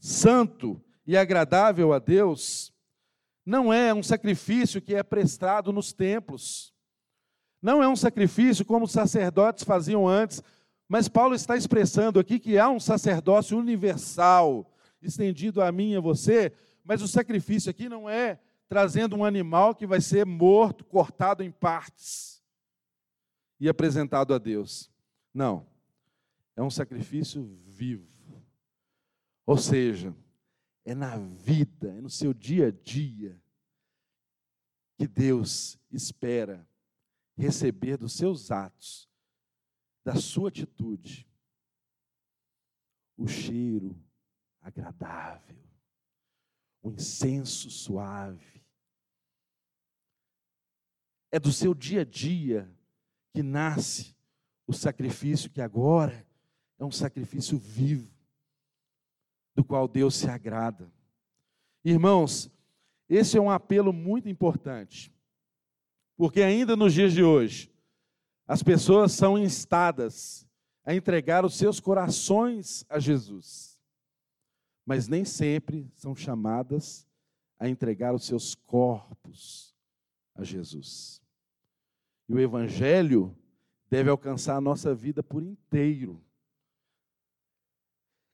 santo 0.00 0.82
e 1.06 1.16
agradável 1.16 1.92
a 1.92 2.00
Deus, 2.00 2.72
não 3.46 3.72
é 3.72 3.94
um 3.94 4.02
sacrifício 4.02 4.82
que 4.82 4.94
é 4.96 5.04
prestado 5.04 5.72
nos 5.72 5.92
templos. 5.92 6.74
Não 7.62 7.80
é 7.80 7.86
um 7.86 7.96
sacrifício 7.96 8.64
como 8.64 8.86
os 8.86 8.92
sacerdotes 8.92 9.62
faziam 9.62 10.08
antes, 10.08 10.42
mas 10.88 11.08
Paulo 11.08 11.34
está 11.34 11.56
expressando 11.56 12.18
aqui 12.18 12.40
que 12.40 12.58
há 12.58 12.68
um 12.68 12.80
sacerdócio 12.80 13.56
universal, 13.56 14.73
estendido 15.06 15.62
a 15.62 15.70
mim 15.70 15.92
e 15.92 15.96
a 15.96 16.00
você, 16.00 16.52
mas 16.82 17.02
o 17.02 17.08
sacrifício 17.08 17.70
aqui 17.70 17.88
não 17.88 18.08
é 18.08 18.40
trazendo 18.68 19.16
um 19.16 19.24
animal 19.24 19.74
que 19.74 19.86
vai 19.86 20.00
ser 20.00 20.26
morto, 20.26 20.84
cortado 20.84 21.42
em 21.42 21.50
partes 21.50 22.42
e 23.60 23.68
apresentado 23.68 24.34
a 24.34 24.38
Deus. 24.38 24.90
Não. 25.32 25.66
É 26.56 26.62
um 26.62 26.70
sacrifício 26.70 27.44
vivo. 27.66 28.08
Ou 29.46 29.58
seja, 29.58 30.14
é 30.84 30.94
na 30.94 31.16
vida, 31.16 31.88
é 31.96 32.00
no 32.00 32.10
seu 32.10 32.32
dia 32.32 32.68
a 32.68 32.70
dia 32.70 33.40
que 34.96 35.06
Deus 35.06 35.78
espera 35.90 36.66
receber 37.36 37.96
dos 37.96 38.12
seus 38.12 38.50
atos, 38.50 39.08
da 40.04 40.14
sua 40.14 40.48
atitude, 40.48 41.28
o 43.16 43.26
cheiro, 43.26 43.96
agradável, 44.64 45.56
um 46.82 46.90
incenso 46.90 47.70
suave. 47.70 48.64
É 51.30 51.38
do 51.38 51.52
seu 51.52 51.74
dia 51.74 52.00
a 52.00 52.04
dia 52.04 52.74
que 53.32 53.42
nasce 53.42 54.16
o 54.66 54.72
sacrifício 54.72 55.50
que 55.50 55.60
agora 55.60 56.26
é 56.78 56.84
um 56.84 56.90
sacrifício 56.90 57.58
vivo, 57.58 58.10
do 59.54 59.62
qual 59.62 59.86
Deus 59.86 60.14
se 60.14 60.28
agrada. 60.28 60.90
Irmãos, 61.84 62.50
esse 63.08 63.36
é 63.36 63.40
um 63.40 63.50
apelo 63.50 63.92
muito 63.92 64.30
importante, 64.30 65.14
porque 66.16 66.40
ainda 66.40 66.74
nos 66.74 66.94
dias 66.94 67.12
de 67.12 67.22
hoje, 67.22 67.70
as 68.46 68.62
pessoas 68.62 69.12
são 69.12 69.36
instadas 69.36 70.48
a 70.84 70.94
entregar 70.94 71.44
os 71.44 71.56
seus 71.56 71.80
corações 71.80 72.84
a 72.88 72.98
Jesus 72.98 73.73
mas 74.84 75.08
nem 75.08 75.24
sempre 75.24 75.90
são 75.94 76.14
chamadas 76.14 77.06
a 77.58 77.68
entregar 77.68 78.14
os 78.14 78.26
seus 78.26 78.54
corpos 78.54 79.74
a 80.34 80.44
Jesus. 80.44 81.22
E 82.28 82.34
o 82.34 82.40
Evangelho 82.40 83.36
deve 83.90 84.10
alcançar 84.10 84.56
a 84.56 84.60
nossa 84.60 84.94
vida 84.94 85.22
por 85.22 85.42
inteiro. 85.42 86.22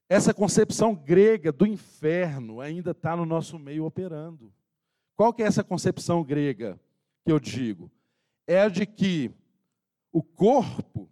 Essa 0.09 0.33
concepção 0.33 0.93
grega 0.93 1.51
do 1.51 1.65
inferno 1.65 2.59
ainda 2.59 2.91
está 2.91 3.15
no 3.15 3.25
nosso 3.25 3.57
meio 3.57 3.85
operando. 3.85 4.53
Qual 5.15 5.33
que 5.33 5.43
é 5.43 5.45
essa 5.45 5.63
concepção 5.63 6.23
grega 6.23 6.79
que 7.23 7.31
eu 7.31 7.39
digo? 7.39 7.89
É 8.45 8.61
a 8.61 8.67
de 8.67 8.85
que 8.85 9.31
o 10.11 10.21
corpo 10.21 11.09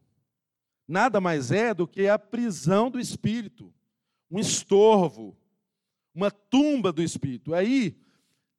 nada 0.87 1.21
mais 1.21 1.51
é 1.51 1.73
do 1.73 1.87
que 1.87 2.07
a 2.07 2.17
prisão 2.17 2.89
do 2.89 2.99
espírito 2.99 3.73
um 4.29 4.39
estorvo, 4.39 5.35
uma 6.13 6.29
tumba 6.29 6.91
do 6.91 7.01
espírito. 7.01 7.53
Aí, 7.53 7.97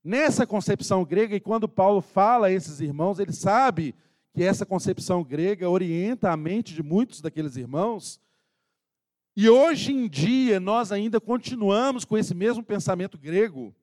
nessa 0.03 0.47
concepção 0.47 1.05
grega, 1.05 1.37
e 1.37 1.41
quando 1.41 1.69
Paulo 1.69 2.01
fala 2.01 2.49
a 2.49 2.53
esses 2.53 2.81
irmãos, 2.81 3.19
ele 3.19 3.33
sabe 3.33 3.95
que 4.33 4.43
essa 4.43 4.65
concepção 4.65 5.25
grega 5.25 5.69
orienta 5.69 6.31
a 6.31 6.37
mente 6.37 6.75
de 6.75 6.83
muitos 6.83 7.21
daqueles 7.21 7.57
irmãos. 7.57 8.21
E 9.37 9.49
hoje 9.49 9.93
em 9.93 10.09
dia 10.09 10.61
nós 10.61 10.93
ainda 10.93 11.21
continuamos 11.21 12.05
com 12.05 12.17
esse 12.19 12.35
mesmo 12.35 12.63
pensamento 12.63 13.19
grego. 13.19 13.75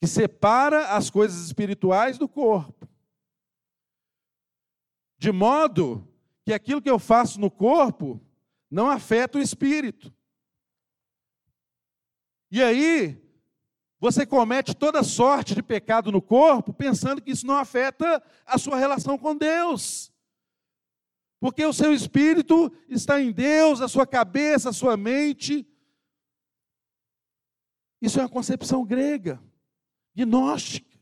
que 0.00 0.06
separa 0.06 0.88
as 0.88 1.10
coisas 1.10 1.44
espirituais 1.46 2.18
do 2.18 2.28
corpo. 2.28 2.88
De 5.18 5.32
modo 5.32 6.06
que 6.44 6.52
aquilo 6.52 6.82
que 6.82 6.90
eu 6.90 6.98
faço 6.98 7.40
no 7.40 7.50
corpo 7.50 8.20
não 8.70 8.88
afeta 8.88 9.38
o 9.38 9.40
espírito. 9.40 10.12
E 12.56 12.62
aí, 12.62 13.22
você 14.00 14.24
comete 14.24 14.74
toda 14.74 15.02
sorte 15.02 15.54
de 15.54 15.62
pecado 15.62 16.10
no 16.10 16.22
corpo, 16.22 16.72
pensando 16.72 17.20
que 17.20 17.30
isso 17.30 17.46
não 17.46 17.58
afeta 17.58 18.24
a 18.46 18.56
sua 18.56 18.78
relação 18.78 19.18
com 19.18 19.36
Deus. 19.36 20.10
Porque 21.38 21.62
o 21.66 21.72
seu 21.74 21.92
espírito 21.92 22.72
está 22.88 23.20
em 23.20 23.30
Deus, 23.30 23.82
a 23.82 23.88
sua 23.88 24.06
cabeça, 24.06 24.70
a 24.70 24.72
sua 24.72 24.96
mente. 24.96 25.68
Isso 28.00 28.18
é 28.18 28.22
uma 28.22 28.28
concepção 28.30 28.86
grega, 28.86 29.38
gnóstica. 30.14 30.98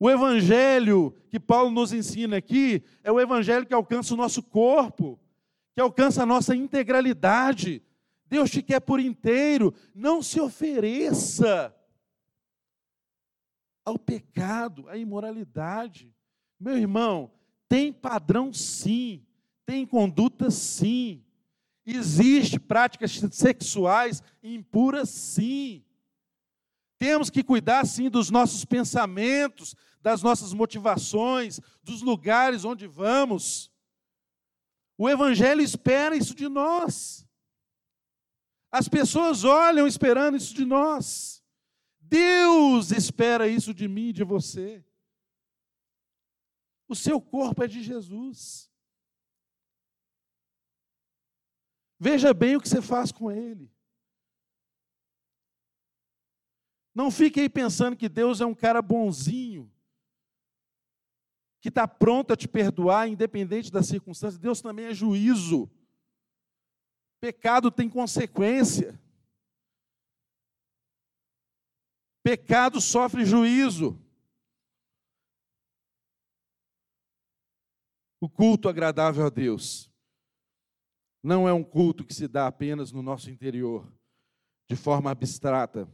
O 0.00 0.10
evangelho 0.10 1.12
que 1.30 1.38
Paulo 1.38 1.70
nos 1.70 1.92
ensina 1.92 2.38
aqui 2.38 2.82
é 3.04 3.12
o 3.12 3.20
evangelho 3.20 3.64
que 3.64 3.72
alcança 3.72 4.14
o 4.14 4.16
nosso 4.16 4.42
corpo, 4.42 5.16
que 5.78 5.82
alcança 5.82 6.24
a 6.24 6.26
nossa 6.26 6.56
integralidade. 6.56 7.80
Deus 8.26 8.50
te 8.50 8.60
quer 8.60 8.80
por 8.80 8.98
inteiro, 8.98 9.72
não 9.94 10.20
se 10.20 10.40
ofereça 10.40 11.72
ao 13.84 13.96
pecado, 13.96 14.88
à 14.88 14.96
imoralidade. 14.96 16.12
Meu 16.58 16.76
irmão, 16.76 17.30
tem 17.68 17.92
padrão 17.92 18.52
sim, 18.52 19.24
tem 19.64 19.86
conduta 19.86 20.50
sim. 20.50 21.24
Existe 21.86 22.58
práticas 22.58 23.12
sexuais 23.30 24.20
impuras 24.42 25.08
sim. 25.10 25.84
Temos 26.98 27.30
que 27.30 27.44
cuidar 27.44 27.86
sim 27.86 28.10
dos 28.10 28.30
nossos 28.30 28.64
pensamentos, 28.64 29.76
das 30.02 30.24
nossas 30.24 30.52
motivações, 30.52 31.60
dos 31.84 32.02
lugares 32.02 32.64
onde 32.64 32.88
vamos. 32.88 33.70
O 34.98 35.08
Evangelho 35.08 35.62
espera 35.62 36.16
isso 36.16 36.34
de 36.34 36.48
nós. 36.48 37.24
As 38.70 38.88
pessoas 38.88 39.44
olham 39.44 39.86
esperando 39.86 40.36
isso 40.36 40.52
de 40.52 40.64
nós. 40.64 41.42
Deus 42.00 42.90
espera 42.90 43.46
isso 43.46 43.72
de 43.72 43.86
mim 43.86 44.08
e 44.08 44.12
de 44.12 44.24
você. 44.24 44.84
O 46.88 46.96
seu 46.96 47.20
corpo 47.20 47.62
é 47.62 47.68
de 47.68 47.80
Jesus. 47.80 48.68
Veja 52.00 52.34
bem 52.34 52.56
o 52.56 52.60
que 52.60 52.68
você 52.68 52.82
faz 52.82 53.12
com 53.12 53.30
ele. 53.30 53.72
Não 56.92 57.10
fique 57.10 57.38
aí 57.38 57.48
pensando 57.48 57.96
que 57.96 58.08
Deus 58.08 58.40
é 58.40 58.46
um 58.46 58.54
cara 58.54 58.82
bonzinho, 58.82 59.72
que 61.60 61.68
está 61.68 61.88
pronto 61.88 62.32
a 62.32 62.36
te 62.36 62.46
perdoar, 62.46 63.08
independente 63.08 63.70
das 63.70 63.86
circunstâncias. 63.86 64.38
Deus 64.38 64.60
também 64.60 64.86
é 64.86 64.94
juízo. 64.94 65.70
Pecado 67.20 67.70
tem 67.70 67.88
consequência. 67.88 69.00
Pecado 72.22 72.80
sofre 72.80 73.24
juízo. 73.24 74.00
O 78.20 78.28
culto 78.28 78.68
agradável 78.68 79.26
a 79.26 79.30
Deus 79.30 79.88
não 81.22 81.48
é 81.48 81.52
um 81.52 81.64
culto 81.64 82.04
que 82.04 82.14
se 82.14 82.28
dá 82.28 82.46
apenas 82.46 82.92
no 82.92 83.02
nosso 83.02 83.30
interior, 83.30 83.86
de 84.68 84.76
forma 84.76 85.10
abstrata, 85.10 85.88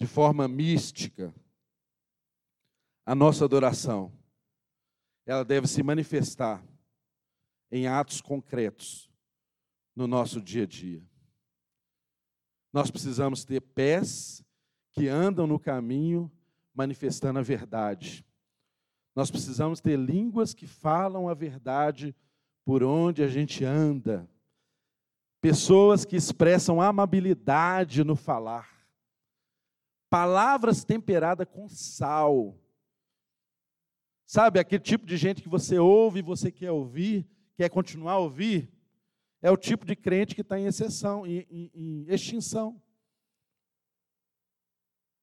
de 0.00 0.06
forma 0.06 0.48
mística. 0.48 1.34
A 3.06 3.14
nossa 3.14 3.44
adoração, 3.44 4.12
ela 5.26 5.44
deve 5.44 5.66
se 5.66 5.82
manifestar 5.82 6.64
em 7.70 7.86
atos 7.86 8.20
concretos 8.20 9.10
no 9.96 10.06
nosso 10.06 10.40
dia 10.40 10.64
a 10.64 10.66
dia. 10.66 11.06
Nós 12.72 12.90
precisamos 12.90 13.44
ter 13.44 13.60
pés 13.60 14.44
que 14.92 15.08
andam 15.08 15.46
no 15.46 15.58
caminho 15.58 16.30
manifestando 16.74 17.38
a 17.38 17.42
verdade. 17.42 18.26
Nós 19.14 19.30
precisamos 19.30 19.80
ter 19.80 19.96
línguas 19.96 20.52
que 20.52 20.66
falam 20.66 21.28
a 21.28 21.34
verdade 21.34 22.14
por 22.64 22.82
onde 22.82 23.22
a 23.22 23.28
gente 23.28 23.64
anda. 23.64 24.28
Pessoas 25.40 26.04
que 26.04 26.16
expressam 26.16 26.80
amabilidade 26.80 28.02
no 28.02 28.16
falar. 28.16 28.68
Palavras 30.10 30.84
temperadas 30.84 31.46
com 31.48 31.68
sal. 31.68 32.58
Sabe, 34.26 34.58
aquele 34.58 34.82
tipo 34.82 35.06
de 35.06 35.16
gente 35.16 35.42
que 35.42 35.48
você 35.48 35.78
ouve 35.78 36.20
e 36.20 36.22
você 36.22 36.50
quer 36.50 36.70
ouvir, 36.70 37.28
quer 37.56 37.68
continuar 37.68 38.12
a 38.12 38.18
ouvir, 38.18 38.72
é 39.42 39.50
o 39.50 39.56
tipo 39.56 39.84
de 39.84 39.94
crente 39.94 40.34
que 40.34 40.40
está 40.40 40.58
em 40.58 40.66
exceção, 40.66 41.26
em, 41.26 41.46
em, 41.50 41.70
em 41.74 42.06
extinção. 42.08 42.80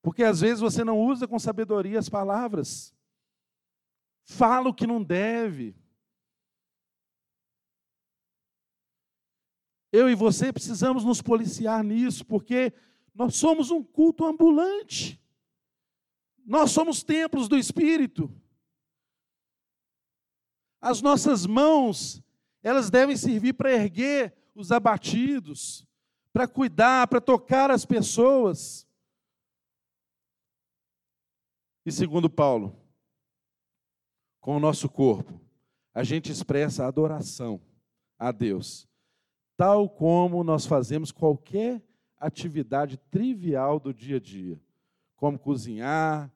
Porque 0.02 0.24
às 0.24 0.42
vezes 0.42 0.60
você 0.60 0.84
não 0.84 1.00
usa 1.00 1.28
com 1.28 1.38
sabedoria 1.40 1.98
as 1.98 2.10
palavras 2.10 2.94
fala 4.32 4.70
o 4.70 4.74
que 4.74 4.88
não 4.88 5.04
deve. 5.04 5.76
Eu 9.92 10.10
e 10.10 10.16
você 10.16 10.54
precisamos 10.54 11.04
nos 11.04 11.22
policiar 11.22 11.84
nisso, 11.84 12.26
porque 12.26 12.74
nós 13.14 13.36
somos 13.36 13.72
um 13.72 13.84
culto 13.84 14.26
ambulante. 14.26 15.22
Nós 16.46 16.72
somos 16.72 17.04
templos 17.04 17.50
do 17.50 17.58
Espírito. 17.58 18.34
As 20.82 21.00
nossas 21.00 21.46
mãos, 21.46 22.24
elas 22.64 22.90
devem 22.90 23.16
servir 23.16 23.54
para 23.54 23.72
erguer 23.72 24.34
os 24.56 24.72
abatidos, 24.72 25.86
para 26.34 26.48
cuidar, 26.48 27.08
para 27.08 27.22
tocar 27.22 27.70
as 27.70 27.86
pessoas. 27.86 28.88
E 31.86 31.92
segundo 31.92 32.30
Paulo, 32.30 32.76
com 34.40 34.58
o 34.58 34.60
nosso 34.60 34.90
corpo, 34.90 35.40
a 35.94 36.04
gente 36.04 36.32
expressa 36.32 36.88
adoração 36.88 37.62
a 38.18 38.32
Deus, 38.32 38.88
tal 39.56 39.88
como 39.88 40.44
nós 40.44 40.66
fazemos 40.66 41.12
qualquer 41.12 41.82
atividade 42.18 42.98
trivial 42.98 43.80
do 43.80 43.94
dia 43.94 44.18
a 44.18 44.20
dia, 44.20 44.60
como 45.16 45.38
cozinhar, 45.38 46.32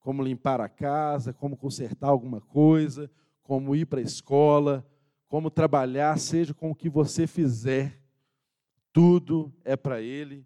como 0.00 0.22
limpar 0.22 0.60
a 0.60 0.68
casa, 0.68 1.32
como 1.32 1.56
consertar 1.56 2.08
alguma 2.08 2.40
coisa, 2.40 3.10
como 3.46 3.76
ir 3.76 3.86
para 3.86 4.00
a 4.00 4.02
escola, 4.02 4.84
como 5.28 5.50
trabalhar, 5.50 6.18
seja 6.18 6.52
com 6.52 6.72
o 6.72 6.74
que 6.74 6.88
você 6.88 7.28
fizer, 7.28 8.02
tudo 8.92 9.54
é 9.64 9.76
para 9.76 10.02
Ele, 10.02 10.44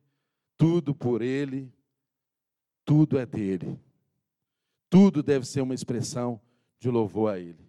tudo 0.59 0.95
por 0.95 1.23
Ele, 1.23 1.73
tudo 2.85 3.19
é 3.19 3.25
dele. 3.25 3.81
Tudo 4.91 5.23
deve 5.23 5.47
ser 5.47 5.63
uma 5.63 5.75
expressão 5.75 6.39
de 6.79 6.91
louvor 6.91 7.33
a 7.33 7.39
Ele. 7.39 7.65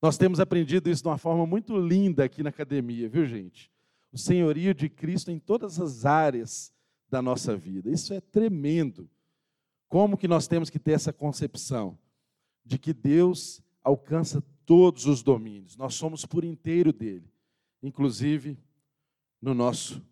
Nós 0.00 0.16
temos 0.16 0.40
aprendido 0.40 0.88
isso 0.88 1.02
de 1.02 1.08
uma 1.08 1.18
forma 1.18 1.44
muito 1.44 1.76
linda 1.76 2.24
aqui 2.24 2.42
na 2.42 2.48
academia, 2.48 3.08
viu, 3.08 3.26
gente? 3.26 3.70
O 4.10 4.16
senhorio 4.16 4.72
de 4.72 4.88
Cristo 4.88 5.30
em 5.30 5.38
todas 5.38 5.78
as 5.78 6.06
áreas 6.06 6.72
da 7.10 7.20
nossa 7.20 7.54
vida. 7.56 7.90
Isso 7.90 8.14
é 8.14 8.20
tremendo. 8.20 9.10
Como 9.86 10.16
que 10.16 10.28
nós 10.28 10.46
temos 10.46 10.70
que 10.70 10.78
ter 10.78 10.92
essa 10.92 11.12
concepção 11.12 11.98
de 12.64 12.78
que 12.78 12.94
Deus 12.94 13.60
alcança 13.88 14.42
todos 14.64 15.06
os 15.06 15.22
domínios. 15.22 15.76
Nós 15.76 15.94
somos 15.94 16.24
por 16.24 16.44
inteiro 16.44 16.92
dele, 16.92 17.30
inclusive 17.82 18.58
no 19.40 19.54
nosso 19.54 20.02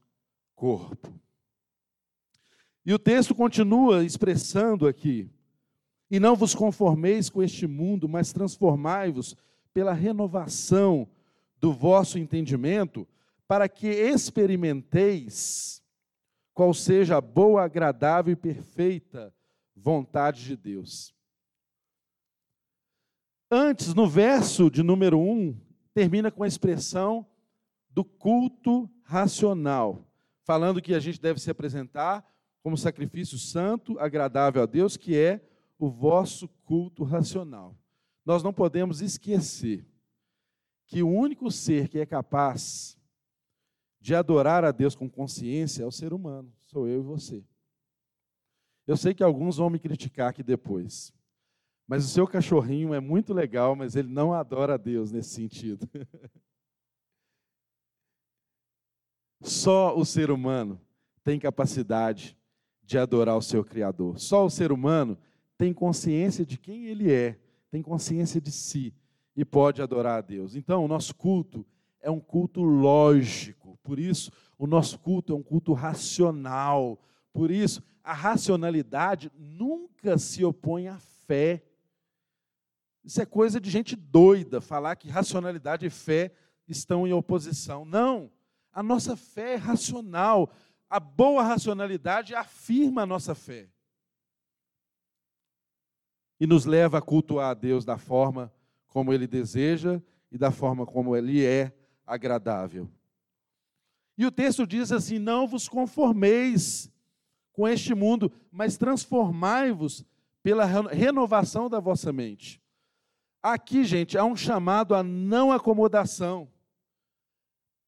corpo. 0.55 1.13
E 2.85 2.93
o 2.95 2.99
texto 2.99 3.35
continua 3.35 4.05
expressando 4.05 4.87
aqui 4.87 5.29
e 6.11 6.21
não 6.21 6.37
vos 6.37 6.55
conformeis 6.55 7.29
com 7.29 7.43
este 7.43 7.67
mundo, 7.67 8.09
mas 8.09 8.33
transformai-vos 8.33 9.37
pela 9.75 9.93
renovação 9.93 11.09
do 11.61 11.73
vosso 11.73 12.19
entendimento, 12.19 13.07
para 13.49 13.69
que 13.69 13.89
experimenteis 13.89 15.83
qual 16.55 16.73
seja 16.73 17.17
a 17.17 17.21
boa, 17.21 17.65
agradável 17.65 18.33
e 18.33 18.37
perfeita 18.37 19.35
vontade 19.75 20.45
de 20.45 20.57
Deus. 20.57 21.16
Antes, 23.51 23.95
no 23.95 24.09
verso 24.09 24.71
de 24.71 24.83
número 24.83 25.19
1, 25.19 25.57
termina 25.95 26.31
com 26.31 26.43
a 26.43 26.49
expressão 26.49 27.25
do 27.91 28.05
culto 28.05 28.91
racional, 29.03 30.05
falando 30.43 30.83
que 30.83 30.95
a 30.95 30.99
gente 30.99 31.21
deve 31.21 31.41
se 31.41 31.51
apresentar 31.51 32.27
como 32.61 32.77
sacrifício 32.77 33.39
santo, 33.39 33.99
agradável 34.01 34.63
a 34.63 34.67
Deus, 34.67 34.97
que 34.97 35.17
é 35.17 35.41
o 35.79 35.89
vosso 35.89 36.49
culto 36.65 37.05
racional. 37.05 37.79
Nós 38.25 38.43
não 38.43 38.53
podemos 38.53 39.01
esquecer 39.01 39.87
que 40.85 41.03
o 41.03 41.09
único 41.09 41.51
ser 41.51 41.89
que 41.89 42.01
é 42.01 42.07
capaz 42.07 42.99
de 44.01 44.15
adorar 44.15 44.65
a 44.65 44.73
Deus 44.73 44.97
com 44.97 45.09
consciência 45.09 45.85
é 45.85 45.87
o 45.87 45.93
ser 45.93 46.13
humano. 46.13 46.53
sou 46.65 46.89
eu 46.89 47.01
e 47.01 47.03
você. 47.03 47.45
Eu 48.87 48.97
sei 48.97 49.15
que 49.15 49.23
alguns 49.23 49.57
vão 49.57 49.71
me 49.71 49.79
criticar 49.79 50.31
aqui 50.31 50.43
depois. 50.43 51.13
Mas 51.87 52.05
o 52.05 52.09
seu 52.09 52.27
cachorrinho 52.27 52.93
é 52.93 53.01
muito 53.01 53.33
legal, 53.33 53.77
mas 53.77 53.95
ele 53.95 54.09
não 54.09 54.33
adora 54.33 54.75
a 54.75 54.77
Deus 54.79 55.13
nesse 55.13 55.31
sentido. 55.31 55.89
Só 59.43 59.97
o 59.97 60.05
ser 60.05 60.31
humano 60.31 60.81
tem 61.23 61.39
capacidade 61.39 62.37
de 62.83 62.99
adorar 62.99 63.37
o 63.37 63.43
seu 63.43 63.65
Criador. 63.65 64.19
Só 64.19 64.45
o 64.45 64.51
ser 64.51 64.73
humano 64.73 65.19
tem 65.59 65.73
consciência 65.73 66.45
de 66.47 66.59
quem 66.59 66.87
ele 66.87 67.13
é, 67.13 67.39
tem 67.71 67.83
consciência 67.83 68.41
de 68.41 68.51
si 68.51 68.95
e 69.37 69.45
pode 69.45 69.83
adorar 69.83 70.19
a 70.19 70.21
Deus. 70.21 70.55
Então, 70.55 70.85
o 70.85 70.89
nosso 70.89 71.15
culto 71.15 71.67
é 72.01 72.11
um 72.11 72.21
culto 72.21 72.63
lógico. 72.63 73.79
Por 73.83 73.99
isso, 73.99 74.31
o 74.57 74.67
nosso 74.67 74.99
culto 74.99 75.33
é 75.33 75.37
um 75.37 75.43
culto 75.43 75.73
racional. 75.73 76.99
Por 77.33 77.51
isso, 77.51 77.83
a 78.03 78.13
racionalidade 78.13 79.31
nunca 79.37 80.17
se 80.17 80.45
opõe 80.45 80.89
à 80.89 80.99
fé. 80.99 81.63
Isso 83.07 83.23
é 83.23 83.25
coisa 83.25 83.61
de 83.61 83.71
gente 83.71 83.95
doida 83.95 84.61
falar 84.61 84.97
que 84.97 85.09
racionalidade 85.09 85.87
e 85.87 85.91
fé 85.91 86.33
estão 86.67 87.07
em 87.07 87.13
oposição. 87.13 87.85
Não. 87.85 88.33
A 88.73 88.83
nossa 88.83 89.17
fé 89.17 89.53
é 89.53 89.57
racional. 89.57 90.51
A 90.91 90.99
boa 90.99 91.45
racionalidade 91.45 92.35
afirma 92.35 93.03
a 93.03 93.07
nossa 93.07 93.33
fé. 93.33 93.69
E 96.41 96.49
nos 96.49 96.65
leva 96.65 96.99
a 96.99 97.01
cultuar 97.01 97.51
a 97.51 97.55
Deus 97.55 97.85
da 97.85 97.97
forma 97.97 98.53
como 98.89 99.13
Ele 99.13 99.29
deseja 99.29 100.03
e 100.33 100.37
da 100.37 100.51
forma 100.51 100.85
como 100.85 101.15
Ele 101.15 101.47
é 101.47 101.73
agradável. 102.05 102.91
E 104.19 104.27
o 104.27 104.33
texto 104.33 104.67
diz 104.67 104.91
assim: 104.91 105.21
Não 105.21 105.47
vos 105.47 105.69
conformeis 105.69 106.91
com 107.53 107.69
este 107.69 107.95
mundo, 107.95 108.33
mas 108.51 108.77
transformai-vos 108.77 110.05
pela 110.43 110.65
renovação 110.65 111.71
da 111.71 111.79
vossa 111.79 112.13
mente. 112.13 112.61
Aqui, 113.49 113.85
gente, 113.85 114.19
há 114.19 114.25
um 114.25 114.35
chamado 114.35 114.93
à 114.93 115.05
não 115.05 115.53
acomodação 115.53 116.51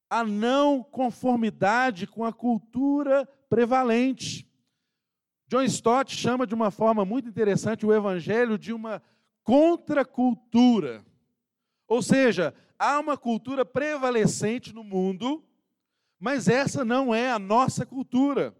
a 0.09 0.23
não 0.23 0.81
conformidade 0.81 2.07
com 2.07 2.23
a 2.23 2.31
cultura 2.31 3.27
prevalente. 3.49 4.49
John 5.47 5.61
Stott 5.63 6.15
chama 6.15 6.47
de 6.47 6.55
uma 6.55 6.71
forma 6.71 7.03
muito 7.03 7.27
interessante 7.27 7.85
o 7.85 7.93
evangelho 7.93 8.57
de 8.57 8.71
uma 8.71 9.03
contracultura. 9.43 11.05
Ou 11.87 12.01
seja, 12.01 12.53
há 12.77 12.97
uma 12.97 13.17
cultura 13.17 13.65
prevalecente 13.65 14.73
no 14.73 14.83
mundo, 14.83 15.43
mas 16.17 16.47
essa 16.47 16.85
não 16.85 17.13
é 17.13 17.29
a 17.29 17.37
nossa 17.37 17.85
cultura. 17.85 18.55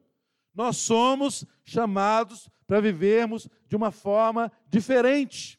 Nós 0.54 0.76
somos 0.76 1.46
chamados 1.64 2.50
para 2.68 2.82
vivermos 2.82 3.48
de 3.68 3.76
uma 3.78 3.90
forma 3.90 4.52
diferente. 4.68 5.59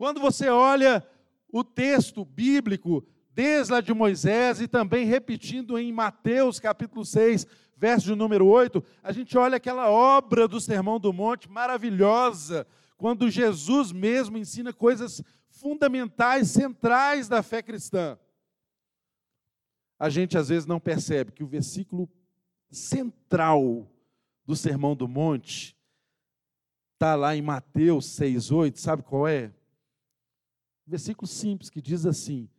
Quando 0.00 0.18
você 0.18 0.48
olha 0.48 1.06
o 1.52 1.62
texto 1.62 2.24
bíblico 2.24 3.06
desde 3.34 3.70
lá 3.70 3.82
de 3.82 3.92
Moisés 3.92 4.58
e 4.58 4.66
também 4.66 5.04
repetindo 5.04 5.78
em 5.78 5.92
Mateus 5.92 6.58
capítulo 6.58 7.04
6, 7.04 7.46
verso 7.76 8.06
de 8.06 8.14
número 8.14 8.46
8, 8.46 8.82
a 9.02 9.12
gente 9.12 9.36
olha 9.36 9.58
aquela 9.58 9.90
obra 9.90 10.48
do 10.48 10.58
Sermão 10.58 10.98
do 10.98 11.12
Monte 11.12 11.50
maravilhosa, 11.50 12.66
quando 12.96 13.28
Jesus 13.28 13.92
mesmo 13.92 14.38
ensina 14.38 14.72
coisas 14.72 15.22
fundamentais, 15.50 16.48
centrais 16.48 17.28
da 17.28 17.42
fé 17.42 17.62
cristã. 17.62 18.18
A 19.98 20.08
gente 20.08 20.38
às 20.38 20.48
vezes 20.48 20.64
não 20.64 20.80
percebe 20.80 21.30
que 21.30 21.44
o 21.44 21.46
versículo 21.46 22.08
central 22.70 23.86
do 24.46 24.56
Sermão 24.56 24.96
do 24.96 25.06
Monte 25.06 25.76
está 26.94 27.14
lá 27.14 27.36
em 27.36 27.42
Mateus 27.42 28.06
6,8, 28.18 28.78
sabe 28.78 29.02
qual 29.02 29.28
é? 29.28 29.52
Versículo 30.90 31.28
simples 31.28 31.70
que 31.70 31.80
diz 31.80 32.04
assim: 32.04 32.50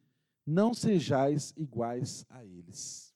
não 0.47 0.73
sejais 0.73 1.53
iguais 1.57 2.25
a 2.29 2.45
eles. 2.45 3.13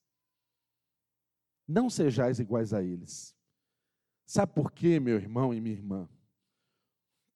Não 1.66 1.90
sejais 1.90 2.38
iguais 2.38 2.74
a 2.74 2.84
eles. 2.84 3.34
Sabe 4.26 4.54
por 4.54 4.74
quê, 4.74 5.00
meu 5.00 5.16
irmão 5.16 5.54
e 5.54 5.62
minha 5.62 5.74
irmã? 5.74 6.10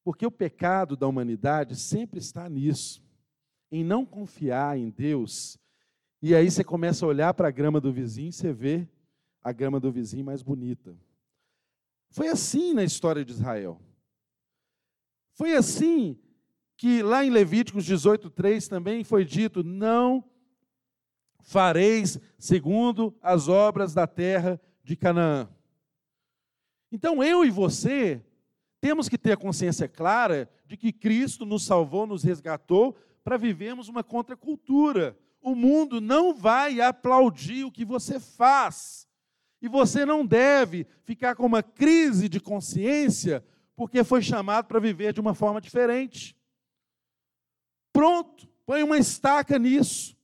Porque 0.04 0.26
o 0.26 0.32
pecado 0.32 0.98
da 0.98 1.08
humanidade 1.08 1.74
sempre 1.78 2.20
está 2.20 2.50
nisso, 2.50 3.02
em 3.72 3.82
não 3.82 4.06
confiar 4.06 4.78
em 4.78 4.90
Deus. 4.90 5.58
E 6.22 6.36
aí 6.36 6.52
você 6.52 6.66
começa 6.66 7.06
a 7.06 7.08
olhar 7.08 7.34
para 7.34 7.48
a 7.48 7.52
grama 7.52 7.80
do 7.80 7.94
vizinho 7.94 8.28
e 8.28 8.34
você 8.34 8.52
vê 8.52 8.90
a 9.42 9.54
grama 9.54 9.80
do 9.80 9.90
vizinho 9.90 10.26
mais 10.26 10.44
bonita. 10.44 11.00
Foi 12.10 12.28
assim 12.28 12.74
na 12.74 12.84
história 12.84 13.24
de 13.24 13.32
Israel. 13.32 13.80
Foi 15.34 15.56
assim 15.56 16.20
que 16.80 17.04
lá 17.04 17.26
em 17.26 17.30
Levíticos 17.30 17.84
18:3 17.84 18.70
também 18.70 19.04
foi 19.04 19.26
dito: 19.26 19.66
"Não 19.66 20.24
fareis 21.42 22.18
segundo 22.38 23.14
as 23.22 23.50
obras 23.50 23.94
da 23.94 24.08
terra 24.08 24.58
de 24.82 24.96
Canaã". 24.96 25.50
Então 26.90 27.22
eu 27.22 27.44
e 27.44 27.50
você 27.50 28.24
temos 28.80 29.10
que 29.10 29.18
ter 29.18 29.34
a 29.34 29.38
consciência 29.38 29.90
clara 29.90 30.50
de 30.66 30.78
que 30.78 30.94
Cristo 30.94 31.46
nos 31.46 31.66
salvou, 31.66 32.08
nos 32.08 32.24
resgatou 32.24 32.96
para 33.26 33.36
vivermos 33.36 33.90
uma 33.90 34.02
contracultura. 34.02 35.20
O 35.42 35.56
mundo 35.56 36.00
não 36.00 36.34
vai 36.34 36.80
aplaudir 36.80 37.66
o 37.66 37.72
que 37.74 37.84
você 37.84 38.22
faz. 38.22 39.06
E 39.62 39.68
você 39.68 40.06
não 40.06 40.26
deve 40.26 40.88
ficar 41.04 41.36
com 41.36 41.46
uma 41.46 41.62
crise 41.62 42.30
de 42.30 42.40
consciência 42.40 43.44
porque 43.76 44.02
foi 44.02 44.22
chamado 44.22 44.68
para 44.68 44.80
viver 44.80 45.12
de 45.12 45.20
uma 45.20 45.34
forma 45.34 45.60
diferente. 45.60 46.39
Pronto, 48.00 48.48
põe 48.66 48.82
uma 48.82 48.98
estaca 48.98 49.60
nisso. 49.60 50.18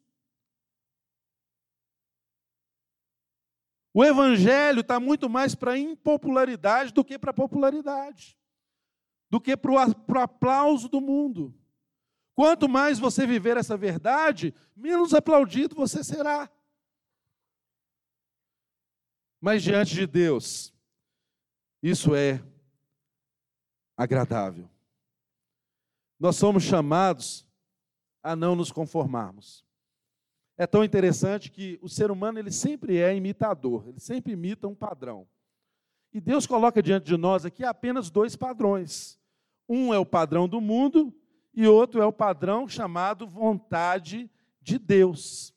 O 3.93 4.01
evangelho 4.01 4.79
está 4.79 4.97
muito 4.97 5.27
mais 5.27 5.55
para 5.55 5.77
impopularidade 5.77 6.93
do 6.93 7.03
que 7.03 7.19
para 7.19 7.33
popularidade, 7.33 8.39
do 9.29 9.41
que 9.41 9.57
para 9.57 9.73
o 9.73 10.17
aplauso 10.17 10.87
do 10.87 11.01
mundo. 11.01 11.53
Quanto 12.33 12.69
mais 12.69 12.97
você 12.97 13.27
viver 13.27 13.57
essa 13.57 13.75
verdade, 13.75 14.55
menos 14.73 15.13
aplaudido 15.13 15.75
você 15.75 16.01
será. 16.01 16.49
Mas 19.41 19.61
diante 19.61 19.93
de 19.95 20.07
Deus, 20.07 20.73
isso 21.83 22.15
é 22.15 22.41
agradável. 23.97 24.69
Nós 26.17 26.37
somos 26.37 26.63
chamados 26.63 27.45
a 28.25 28.35
não 28.35 28.55
nos 28.55 28.71
conformarmos. 28.71 29.63
É 30.57 30.65
tão 30.65 30.83
interessante 30.83 31.51
que 31.51 31.77
o 31.79 31.87
ser 31.87 32.09
humano 32.09 32.39
ele 32.39 32.49
sempre 32.49 32.97
é 32.97 33.15
imitador, 33.15 33.87
ele 33.87 33.99
sempre 33.99 34.33
imita 34.33 34.67
um 34.67 34.73
padrão. 34.73 35.27
E 36.11 36.19
Deus 36.19 36.47
coloca 36.47 36.81
diante 36.81 37.05
de 37.05 37.17
nós 37.17 37.45
aqui 37.45 37.63
apenas 37.63 38.09
dois 38.09 38.35
padrões. 38.35 39.19
Um 39.69 39.93
é 39.93 39.99
o 39.99 40.05
padrão 40.05 40.47
do 40.47 40.59
mundo 40.59 41.13
e 41.53 41.67
outro 41.67 42.01
é 42.01 42.05
o 42.05 42.11
padrão 42.11 42.67
chamado 42.67 43.27
vontade 43.27 44.27
de 44.59 44.79
Deus. 44.79 45.53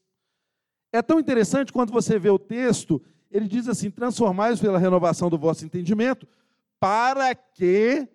É 0.93 1.01
tão 1.01 1.19
interessante 1.19 1.73
quando 1.73 1.91
você 1.91 2.19
vê 2.19 2.29
o 2.29 2.39
texto, 2.39 3.03
ele 3.31 3.49
diz 3.49 3.67
assim: 3.67 3.91
transformai-os 3.91 4.61
pela 4.61 4.79
renovação 4.79 5.31
do 5.31 5.39
vosso 5.39 5.65
entendimento, 5.65 6.29
para 6.79 7.35
que 7.35 8.07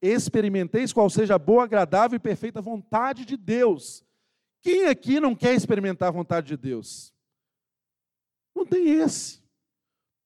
experimenteis 0.00 0.92
qual 0.92 1.10
seja 1.10 1.34
a 1.34 1.38
boa, 1.38 1.64
agradável 1.64 2.16
e 2.16 2.20
perfeita 2.20 2.60
vontade 2.60 3.24
de 3.24 3.36
Deus. 3.36 4.04
Quem 4.62 4.86
aqui 4.86 5.20
não 5.20 5.34
quer 5.34 5.54
experimentar 5.54 6.08
a 6.08 6.12
vontade 6.12 6.48
de 6.48 6.56
Deus? 6.56 7.14
Não 8.54 8.66
tem 8.66 8.88
esse. 8.88 9.42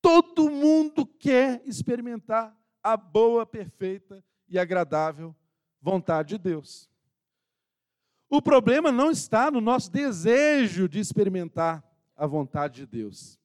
Todo 0.00 0.50
mundo 0.50 1.06
quer 1.06 1.62
experimentar 1.64 2.56
a 2.82 2.96
boa, 2.96 3.46
perfeita 3.46 4.22
e 4.48 4.58
agradável 4.58 5.34
vontade 5.80 6.30
de 6.30 6.38
Deus. 6.38 6.90
O 8.28 8.42
problema 8.42 8.90
não 8.90 9.10
está 9.10 9.50
no 9.50 9.60
nosso 9.60 9.90
desejo 9.90 10.88
de 10.88 10.98
experimentar 10.98 11.84
a 12.16 12.26
vontade 12.26 12.80
de 12.80 12.86
Deus. 12.86 13.38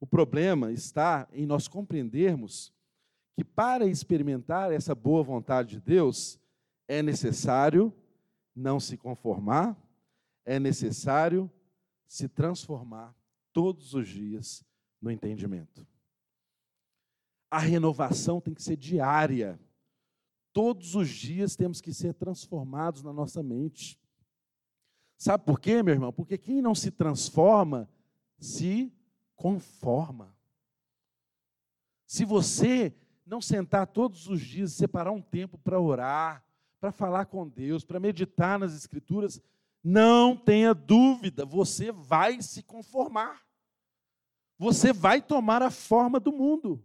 O 0.00 0.06
problema 0.06 0.72
está 0.72 1.28
em 1.32 1.46
nós 1.46 1.68
compreendermos 1.68 2.72
que 3.34 3.44
para 3.44 3.86
experimentar 3.86 4.72
essa 4.72 4.94
boa 4.94 5.22
vontade 5.22 5.76
de 5.76 5.80
Deus, 5.80 6.38
é 6.86 7.02
necessário 7.02 7.92
não 8.54 8.78
se 8.78 8.96
conformar, 8.96 9.76
é 10.44 10.60
necessário 10.60 11.50
se 12.06 12.28
transformar 12.28 13.14
todos 13.52 13.94
os 13.94 14.06
dias 14.06 14.64
no 15.00 15.10
entendimento. 15.10 15.86
A 17.50 17.58
renovação 17.58 18.40
tem 18.40 18.54
que 18.54 18.62
ser 18.62 18.76
diária. 18.76 19.60
Todos 20.52 20.94
os 20.94 21.08
dias 21.08 21.56
temos 21.56 21.80
que 21.80 21.92
ser 21.92 22.14
transformados 22.14 23.02
na 23.02 23.12
nossa 23.12 23.42
mente. 23.42 23.98
Sabe 25.16 25.44
por 25.44 25.60
quê, 25.60 25.82
meu 25.82 25.94
irmão? 25.94 26.12
Porque 26.12 26.36
quem 26.36 26.60
não 26.60 26.74
se 26.74 26.90
transforma 26.90 27.88
se 28.38 28.92
conforma. 29.36 30.34
Se 32.06 32.24
você 32.24 32.94
não 33.26 33.40
sentar 33.40 33.86
todos 33.86 34.28
os 34.28 34.40
dias, 34.40 34.72
separar 34.72 35.12
um 35.12 35.22
tempo 35.22 35.58
para 35.58 35.80
orar, 35.80 36.44
para 36.80 36.90
falar 36.90 37.26
com 37.26 37.48
Deus, 37.48 37.84
para 37.84 38.00
meditar 38.00 38.58
nas 38.58 38.74
Escrituras, 38.74 39.40
não 39.82 40.36
tenha 40.36 40.74
dúvida, 40.74 41.44
você 41.44 41.90
vai 41.90 42.40
se 42.42 42.62
conformar. 42.62 43.42
Você 44.58 44.92
vai 44.92 45.20
tomar 45.20 45.62
a 45.62 45.70
forma 45.70 46.20
do 46.20 46.32
mundo. 46.32 46.82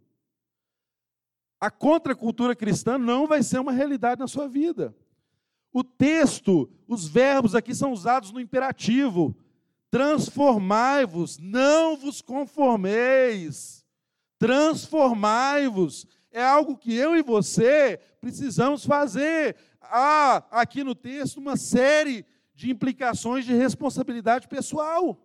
A 1.60 1.70
contracultura 1.72 2.56
cristã 2.56 2.98
não 2.98 3.28
vai 3.28 3.42
ser 3.44 3.60
uma 3.60 3.72
realidade 3.72 4.20
na 4.20 4.28
sua 4.28 4.48
vida. 4.48 4.96
O 5.72 5.84
texto, 5.84 6.70
os 6.88 7.08
verbos 7.08 7.56
aqui 7.56 7.74
são 7.74 7.92
usados 7.92 8.32
no 8.32 8.40
imperativo. 8.40 9.36
Transformai-vos, 9.90 11.38
não 11.38 11.96
vos 11.96 12.22
conformeis. 12.22 13.86
Transformai-vos. 14.40 16.08
É 16.38 16.44
algo 16.44 16.78
que 16.78 16.94
eu 16.94 17.16
e 17.16 17.24
você 17.24 17.98
precisamos 18.22 18.86
fazer. 18.86 19.58
Há 19.82 20.46
aqui 20.52 20.84
no 20.84 20.94
texto 20.94 21.38
uma 21.38 21.58
série 21.58 22.24
de 22.54 22.70
implicações 22.70 23.44
de 23.44 23.56
responsabilidade 23.56 24.48
pessoal. 24.48 25.20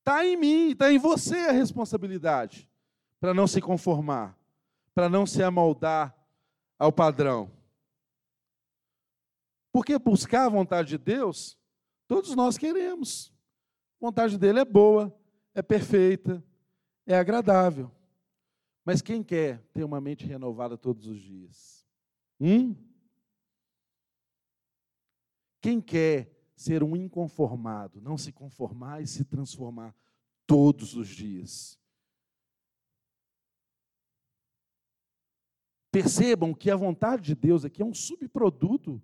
Está 0.00 0.26
em 0.26 0.36
mim, 0.36 0.70
está 0.72 0.92
em 0.92 0.98
você 0.98 1.36
a 1.36 1.52
responsabilidade 1.52 2.68
para 3.20 3.32
não 3.32 3.46
se 3.46 3.60
conformar, 3.60 4.36
para 4.92 5.08
não 5.08 5.24
se 5.24 5.40
amoldar 5.40 6.12
ao 6.76 6.90
padrão. 6.90 7.48
Porque 9.70 9.96
buscar 10.00 10.46
a 10.46 10.50
vontade 10.50 10.88
de 10.88 10.98
Deus, 10.98 11.56
todos 12.08 12.34
nós 12.34 12.58
queremos. 12.58 13.32
A 14.02 14.06
vontade 14.06 14.36
dele 14.36 14.58
é 14.58 14.64
boa, 14.64 15.16
é 15.54 15.62
perfeita, 15.62 16.42
é 17.08 17.18
agradável. 17.18 17.90
Mas 18.84 19.00
quem 19.00 19.22
quer 19.22 19.62
ter 19.72 19.82
uma 19.82 20.00
mente 20.00 20.26
renovada 20.26 20.76
todos 20.76 21.06
os 21.06 21.18
dias? 21.18 21.86
Hum? 22.38 22.76
Quem 25.60 25.80
quer 25.80 26.30
ser 26.54 26.82
um 26.82 26.94
inconformado, 26.94 28.00
não 28.00 28.18
se 28.18 28.30
conformar 28.30 29.02
e 29.02 29.06
se 29.06 29.24
transformar 29.24 29.94
todos 30.46 30.94
os 30.94 31.08
dias? 31.08 31.78
Percebam 35.90 36.52
que 36.52 36.70
a 36.70 36.76
vontade 36.76 37.22
de 37.22 37.34
Deus 37.34 37.64
aqui 37.64 37.80
é 37.80 37.84
um 37.84 37.94
subproduto 37.94 39.02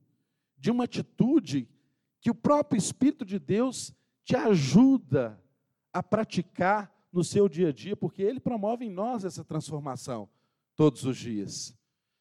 de 0.58 0.70
uma 0.70 0.84
atitude 0.84 1.68
que 2.20 2.30
o 2.30 2.34
próprio 2.34 2.78
Espírito 2.78 3.24
de 3.24 3.38
Deus 3.38 3.94
te 4.22 4.36
ajuda 4.36 5.42
a 5.92 6.02
praticar 6.02 6.93
no 7.14 7.22
seu 7.22 7.48
dia 7.48 7.68
a 7.68 7.72
dia, 7.72 7.94
porque 7.94 8.22
Ele 8.22 8.40
promove 8.40 8.84
em 8.84 8.90
nós 8.90 9.24
essa 9.24 9.44
transformação 9.44 10.28
todos 10.74 11.04
os 11.04 11.16
dias. 11.16 11.72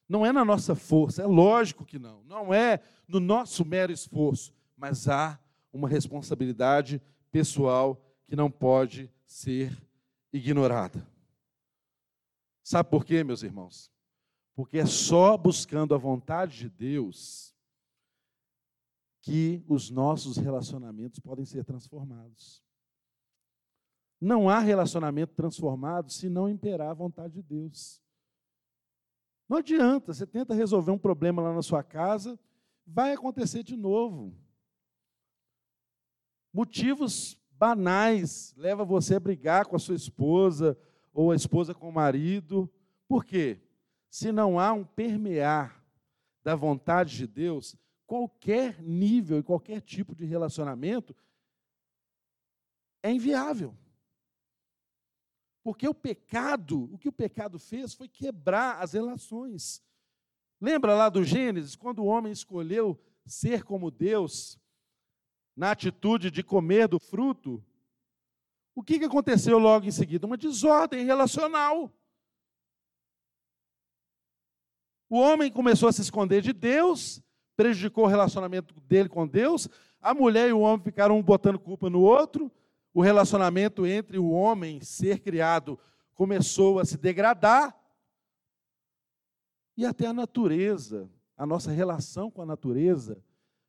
Não 0.08 0.24
é 0.24 0.32
na 0.32 0.46
nossa 0.46 0.76
força, 0.76 1.24
é 1.24 1.26
lógico 1.26 1.84
que 1.84 1.98
não, 1.98 2.24
não 2.26 2.54
é 2.54 2.80
no 3.08 3.20
nosso 3.20 3.66
mero 3.66 3.92
esforço, 3.92 4.54
mas 4.78 5.08
há 5.08 5.40
uma 5.72 5.90
responsabilidade 5.90 7.02
pessoal 7.32 8.00
que 8.28 8.36
não 8.36 8.52
pode 8.52 9.12
ser 9.26 9.76
ignorada. 10.32 11.06
Sabe 12.64 12.90
por 12.90 13.04
quê, 13.04 13.24
meus 13.24 13.42
irmãos? 13.42 13.92
Porque 14.56 14.78
é 14.78 14.86
só 14.86 15.36
buscando 15.36 15.96
a 15.96 15.98
vontade 15.98 16.58
de 16.58 16.70
Deus 16.70 17.56
que 19.22 19.64
os 19.68 19.90
nossos 19.90 20.38
relacionamentos 20.38 21.20
podem 21.20 21.46
ser 21.46 21.64
transformados. 21.64 22.63
Não 24.24 24.48
há 24.48 24.60
relacionamento 24.60 25.34
transformado 25.36 26.10
se 26.10 26.30
não 26.30 26.48
imperar 26.48 26.92
a 26.92 26.94
vontade 26.94 27.34
de 27.34 27.44
Deus. 27.44 28.02
Não 29.50 29.58
adianta, 29.58 30.14
você 30.14 30.26
tenta 30.26 30.54
resolver 30.54 30.92
um 30.92 30.98
problema 30.98 31.42
lá 31.42 31.54
na 31.54 31.62
sua 31.62 31.84
casa, 31.84 32.40
vai 32.88 33.12
acontecer 33.12 33.64
de 33.64 33.76
novo. 33.76 34.34
Motivos 36.54 37.38
banais 37.52 38.54
levam 38.56 38.86
você 38.86 39.16
a 39.16 39.20
brigar 39.20 39.66
com 39.66 39.76
a 39.76 39.80
sua 39.80 39.96
esposa 39.96 40.78
ou 41.14 41.32
a 41.32 41.36
esposa 41.36 41.74
com 41.74 41.90
o 41.90 41.94
marido. 41.94 42.72
Por 43.10 43.26
quê? 43.26 43.60
Se 44.10 44.32
não 44.32 44.58
há 44.58 44.72
um 44.72 44.86
permear 44.86 45.84
da 46.42 46.56
vontade 46.56 47.18
de 47.18 47.28
Deus, 47.28 47.76
qualquer 48.08 48.82
nível 48.82 49.40
e 49.40 49.44
qualquer 49.44 49.82
tipo 49.82 50.16
de 50.16 50.24
relacionamento 50.24 51.14
é 53.04 53.12
inviável. 53.12 53.76
Porque 55.64 55.88
o 55.88 55.94
pecado, 55.94 56.94
o 56.94 56.98
que 56.98 57.08
o 57.08 57.14
pecado 57.14 57.58
fez 57.58 57.94
foi 57.94 58.08
quebrar 58.08 58.82
as 58.82 58.94
relações. 58.94 59.82
Lembra 60.60 60.94
lá 60.94 61.10
do 61.10 61.24
Gênesis, 61.24 61.76
quando 61.76 62.00
o 62.00 62.06
homem 62.06 62.32
escolheu 62.32 63.00
ser 63.26 63.64
como 63.64 63.90
Deus, 63.90 64.60
na 65.56 65.72
atitude 65.72 66.30
de 66.30 66.44
comer 66.44 66.88
do 66.88 67.00
fruto? 67.00 67.64
O 68.76 68.84
que 68.84 68.96
aconteceu 68.96 69.58
logo 69.58 69.86
em 69.86 69.92
seguida? 69.92 70.26
Uma 70.26 70.38
desordem 70.38 71.06
relacional. 71.06 71.92
O 75.10 75.18
homem 75.18 75.52
começou 75.52 75.88
a 75.88 75.92
se 75.92 76.02
esconder 76.02 76.42
de 76.42 76.52
Deus, 76.52 77.22
prejudicou 77.56 78.06
o 78.06 78.08
relacionamento 78.08 78.74
dele 78.82 79.08
com 79.08 79.28
Deus, 79.28 79.70
a 80.02 80.14
mulher 80.14 80.50
e 80.50 80.54
o 80.54 80.60
homem 80.60 80.84
ficaram 80.84 81.18
um 81.18 81.24
botando 81.24 81.60
culpa 81.60 81.90
no 81.90 82.02
outro, 82.02 82.52
o 82.94 83.02
relacionamento 83.02 83.88
entre 83.88 84.20
o 84.20 84.30
homem, 84.30 84.80
ser 84.82 85.20
criado, 85.20 85.80
começou 86.14 86.80
a 86.80 86.86
se 86.86 86.98
degradar. 86.98 87.76
E 89.76 89.86
até 89.86 90.06
a 90.06 90.14
natureza, 90.14 91.10
a 91.36 91.46
nossa 91.46 91.72
relação 91.72 92.30
com 92.30 92.42
a 92.44 92.46
natureza, 92.46 93.18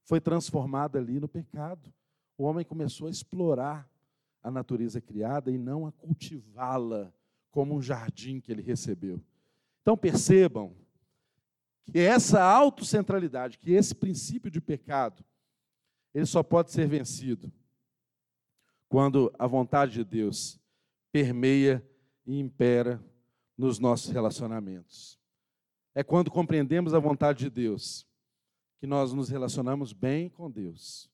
foi 0.05 0.21
transformada 0.21 0.99
ali 0.99 1.19
no 1.19 1.27
pecado. 1.27 1.91
O 2.37 2.45
homem 2.45 2.65
começou 2.65 3.07
a 3.07 3.11
explorar 3.11 3.89
a 4.43 4.51
natureza 4.51 5.01
criada 5.01 5.51
e 5.51 5.57
não 5.57 5.87
a 5.87 5.93
cultivá-la 5.93 7.11
como 7.51 7.75
um 7.75 7.81
jardim 7.81 8.41
que 8.41 8.53
ele 8.53 8.61
recebeu. 8.61 9.19
Então 9.81 9.97
percebam 9.97 10.77
que 11.83 11.99
essa 11.99 12.43
autocentralidade, 12.43 13.59
que 13.59 13.73
esse 13.73 13.95
princípio 13.95 14.51
de 14.51 14.61
pecado, 14.61 15.25
ele 16.13 16.27
só 16.27 16.43
pode 16.43 16.71
ser 16.71 16.87
vencido 16.87 17.51
quando 18.95 19.35
a 19.37 19.45
vontade 19.45 19.95
de 19.95 20.05
Deus 20.05 20.57
permeia 21.11 21.85
e 22.25 22.39
impera 22.39 23.05
nos 23.59 23.81
nossos 23.81 24.09
relacionamentos. 24.09 25.19
É 25.93 26.05
quando 26.05 26.31
compreendemos 26.31 26.95
a 26.95 27.01
vontade 27.01 27.41
de 27.41 27.51
Deus 27.51 28.07
que 28.79 28.87
nós 28.87 29.13
nos 29.13 29.29
relacionamos 29.29 29.93
bem 29.93 30.29
com 30.29 30.49
Deus. 30.49 31.11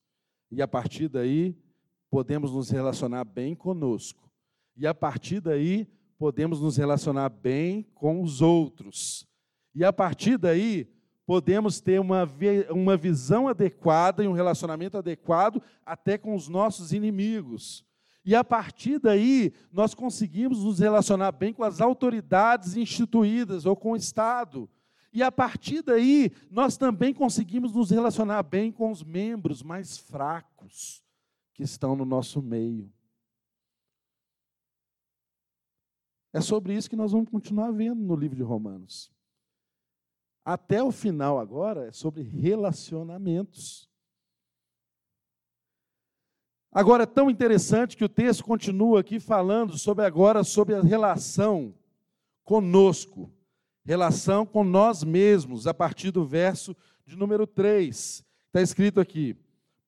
E 0.51 0.61
a 0.61 0.67
partir 0.67 1.09
daí, 1.09 1.57
podemos 2.07 2.51
nos 2.51 2.69
relacionar 2.69 3.23
bem 3.23 3.55
conosco. 3.55 4.31
E 4.77 4.85
a 4.85 4.93
partir 4.93 5.41
daí, 5.41 5.87
podemos 6.19 6.61
nos 6.61 6.77
relacionar 6.77 7.29
bem 7.29 7.81
com 7.95 8.21
os 8.21 8.43
outros. 8.43 9.27
E 9.73 9.83
a 9.83 9.91
partir 9.91 10.37
daí, 10.37 10.87
podemos 11.25 11.79
ter 11.79 11.99
uma, 11.99 12.27
uma 12.69 12.97
visão 12.97 13.47
adequada 13.47 14.23
e 14.23 14.27
um 14.27 14.33
relacionamento 14.33 14.97
adequado 14.97 15.61
até 15.85 16.17
com 16.17 16.35
os 16.35 16.47
nossos 16.47 16.93
inimigos. 16.93 17.85
E 18.23 18.35
a 18.35 18.43
partir 18.43 18.99
daí, 18.99 19.51
nós 19.71 19.93
conseguimos 19.93 20.63
nos 20.63 20.79
relacionar 20.79 21.31
bem 21.31 21.53
com 21.53 21.63
as 21.63 21.81
autoridades 21.81 22.75
instituídas 22.75 23.65
ou 23.65 23.75
com 23.75 23.93
o 23.93 23.95
Estado. 23.95 24.69
E 25.11 25.21
a 25.23 25.31
partir 25.31 25.81
daí, 25.81 26.31
nós 26.49 26.77
também 26.77 27.13
conseguimos 27.13 27.73
nos 27.73 27.89
relacionar 27.89 28.43
bem 28.43 28.71
com 28.71 28.91
os 28.91 29.03
membros 29.03 29.61
mais 29.61 29.97
fracos 29.97 31.03
que 31.53 31.63
estão 31.63 31.95
no 31.95 32.05
nosso 32.05 32.41
meio. 32.41 32.91
É 36.31 36.39
sobre 36.39 36.73
isso 36.73 36.89
que 36.89 36.95
nós 36.95 37.11
vamos 37.11 37.29
continuar 37.29 37.71
vendo 37.71 38.01
no 38.01 38.15
livro 38.15 38.37
de 38.37 38.43
Romanos. 38.43 39.10
Até 40.43 40.81
o 40.83 40.91
final 40.91 41.39
agora 41.39 41.87
é 41.87 41.91
sobre 41.91 42.23
relacionamentos. 42.23 43.89
Agora 46.71 47.03
é 47.03 47.05
tão 47.05 47.29
interessante 47.29 47.97
que 47.97 48.03
o 48.03 48.09
texto 48.09 48.43
continua 48.43 49.01
aqui 49.01 49.19
falando 49.19 49.77
sobre 49.77 50.05
agora 50.05 50.43
sobre 50.43 50.73
a 50.73 50.81
relação 50.81 51.75
conosco, 52.43 53.31
relação 53.85 54.45
com 54.45 54.63
nós 54.63 55.03
mesmos, 55.03 55.67
a 55.67 55.73
partir 55.73 56.11
do 56.11 56.25
verso 56.25 56.75
de 57.05 57.15
número 57.15 57.45
3. 57.45 58.25
Está 58.47 58.61
escrito 58.61 58.99
aqui: 58.99 59.35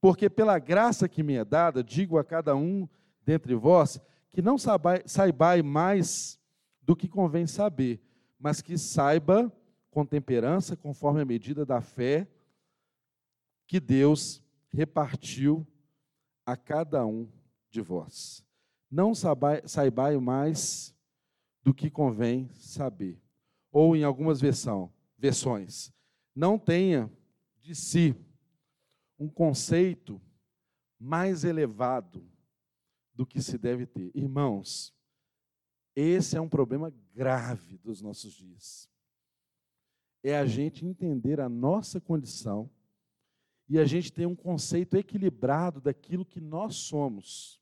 Porque 0.02 0.30
pela 0.30 0.60
graça 0.60 1.08
que 1.08 1.24
me 1.24 1.36
é 1.36 1.46
dada, 1.46 1.84
digo 1.84 2.18
a 2.18 2.24
cada 2.24 2.56
um 2.56 2.88
dentre 3.26 3.56
vós, 3.56 4.00
que 4.32 4.42
não 4.42 4.58
saibai 4.58 5.62
mais 5.62 6.38
do 6.82 6.96
que 6.96 7.08
convém 7.08 7.48
saber, 7.48 8.02
mas 8.38 8.62
que 8.62 8.78
saiba 8.78 9.52
com 9.94 10.06
temperança, 10.06 10.76
conforme 10.76 11.22
a 11.22 11.26
medida 11.26 11.64
da 11.66 11.80
fé 11.80 12.28
que 13.68 13.80
Deus 13.80 14.44
repartiu 14.72 15.66
a 16.46 16.58
cada 16.58 17.06
um 17.06 17.30
de 17.70 17.80
vós. 17.80 18.44
não 18.90 19.14
saibai 19.16 20.18
mais 20.18 20.94
do 21.64 21.74
que 21.74 21.90
convém 21.90 22.50
saber. 22.54 23.20
Ou 23.72 23.96
em 23.96 24.04
algumas 24.04 24.40
versão, 24.40 24.94
versões, 25.18 25.92
não 26.36 26.60
tenha 26.60 27.12
de 27.60 27.74
si 27.74 28.16
um 29.18 29.28
conceito 29.28 30.22
mais 31.00 31.44
elevado 31.44 32.24
do 33.16 33.26
que 33.26 33.42
se 33.42 33.58
deve 33.58 33.88
ter. 33.88 34.12
Irmãos, 34.14 34.94
esse 35.96 36.38
é 36.38 36.42
um 36.42 36.50
problema 36.50 36.94
grave 37.14 37.78
dos 37.78 38.02
nossos 38.02 38.34
dias. 38.34 38.93
É 40.24 40.38
a 40.38 40.46
gente 40.46 40.86
entender 40.86 41.42
a 41.42 41.50
nossa 41.50 42.00
condição 42.00 42.72
e 43.68 43.78
a 43.78 43.86
gente 43.86 44.12
ter 44.12 44.26
um 44.26 44.36
conceito 44.36 44.96
equilibrado 44.96 45.82
daquilo 45.82 46.26
que 46.26 46.40
nós 46.40 46.76
somos. 46.76 47.62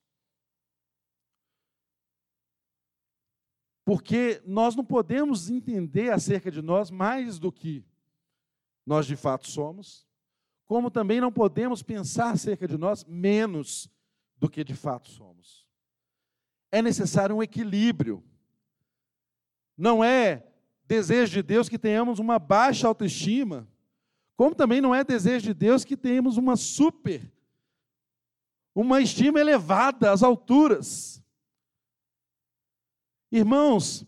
Porque 3.84 4.41
nós 4.45 4.76
não 4.76 4.86
podemos 4.86 5.49
entender 5.49 6.12
acerca 6.12 6.51
de 6.51 6.62
nós 6.62 6.91
mais 6.91 7.39
do 7.39 7.51
que 7.51 7.84
nós 8.86 9.05
de 9.05 9.16
fato 9.16 9.47
somos, 9.49 10.07
como 10.66 10.91
também 10.91 11.20
não 11.20 11.32
podemos 11.32 11.82
pensar 11.82 12.32
acerca 12.32 12.68
de 12.68 12.78
nós 12.78 13.03
menos 13.03 13.89
do 14.38 14.49
que 14.49 14.64
de 14.64 14.76
fato 14.76 15.09
somos. 15.09 15.68
É 16.72 16.82
necessário 16.82 17.36
um 17.36 17.43
equilíbrio. 17.43 18.24
Não 19.78 20.03
é 20.03 20.50
desejo 20.91 21.31
de 21.31 21.41
Deus 21.41 21.69
que 21.69 21.79
tenhamos 21.79 22.19
uma 22.19 22.37
baixa 22.37 22.85
autoestima, 22.85 23.65
como 24.35 24.53
também 24.53 24.81
não 24.81 24.93
é 24.93 25.05
desejo 25.05 25.45
de 25.45 25.53
Deus 25.53 25.85
que 25.85 25.95
tenhamos 25.95 26.35
uma 26.35 26.57
super, 26.57 27.31
uma 28.75 28.99
estima 28.99 29.39
elevada 29.39 30.11
às 30.11 30.21
alturas. 30.21 31.23
Irmãos, 33.31 34.05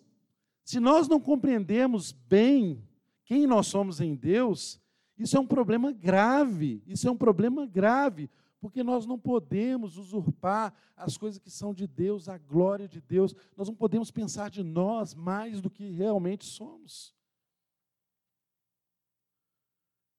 se 0.65 0.77
nós 0.81 1.07
não 1.07 1.21
compreendemos 1.21 2.11
bem 2.11 2.85
quem 3.23 3.47
nós 3.47 3.67
somos 3.67 4.01
em 4.01 4.13
Deus, 4.13 4.77
isso 5.17 5.37
é 5.37 5.39
um 5.39 5.47
problema 5.47 5.89
grave, 5.89 6.83
isso 6.85 7.07
é 7.07 7.11
um 7.11 7.15
problema 7.15 7.65
grave, 7.65 8.29
porque 8.63 8.81
nós 8.81 9.05
não 9.05 9.19
podemos 9.19 9.97
usurpar 9.97 10.73
as 10.95 11.17
coisas 11.17 11.37
que 11.37 11.51
são 11.51 11.73
de 11.73 11.85
Deus, 11.85 12.29
a 12.29 12.37
glória 12.37 12.87
de 12.87 13.01
Deus. 13.01 13.35
Nós 13.57 13.67
não 13.67 13.75
podemos 13.75 14.09
pensar 14.09 14.49
de 14.49 14.63
nós 14.63 15.13
mais 15.13 15.59
do 15.59 15.69
que 15.69 15.91
realmente 15.91 16.45
somos. 16.45 17.13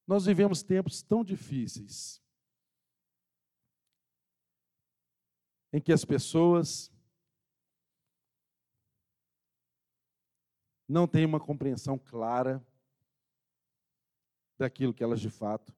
Nós 0.06 0.26
vivemos 0.26 0.62
tempos 0.62 1.02
tão 1.02 1.24
difíceis 1.24 2.22
em 5.72 5.80
que 5.80 5.90
as 5.90 6.04
pessoas 6.04 6.92
não 10.86 11.08
têm 11.08 11.24
uma 11.24 11.40
compreensão 11.40 11.98
clara 11.98 12.62
daquilo 14.58 14.92
que 14.92 15.02
elas 15.02 15.22
de 15.22 15.30
fato 15.30 15.74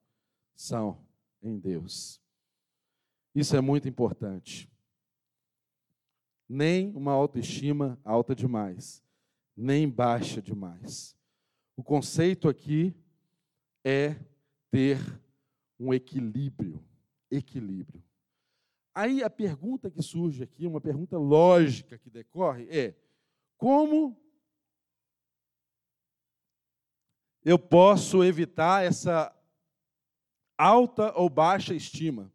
são 0.57 1.07
em 1.41 1.57
Deus. 1.57 2.26
Isso 3.37 3.55
é 3.55 3.61
muito 3.61 3.87
importante. 3.87 4.67
Nem 6.49 6.91
uma 6.97 7.13
autoestima 7.13 8.01
alta 8.03 8.35
demais, 8.35 9.05
nem 9.55 9.87
baixa 9.87 10.41
demais. 10.41 11.15
O 11.77 11.83
conceito 11.83 12.49
aqui 12.49 12.97
é 13.85 14.17
ter 14.71 14.99
um 15.79 15.93
equilíbrio. 15.93 16.83
Equilíbrio. 17.31 18.03
Aí 18.95 19.23
a 19.23 19.29
pergunta 19.29 19.91
que 19.91 20.01
surge 20.01 20.43
aqui, 20.43 20.67
uma 20.67 20.81
pergunta 20.81 21.19
lógica 21.19 21.99
que 21.99 22.09
decorre, 22.09 22.67
é: 22.71 22.95
como 23.59 24.19
eu 27.45 27.59
posso 27.59 28.25
evitar 28.25 28.83
essa 28.83 29.31
alta 30.57 31.13
ou 31.15 31.29
baixa 31.29 31.75
estima? 31.75 32.33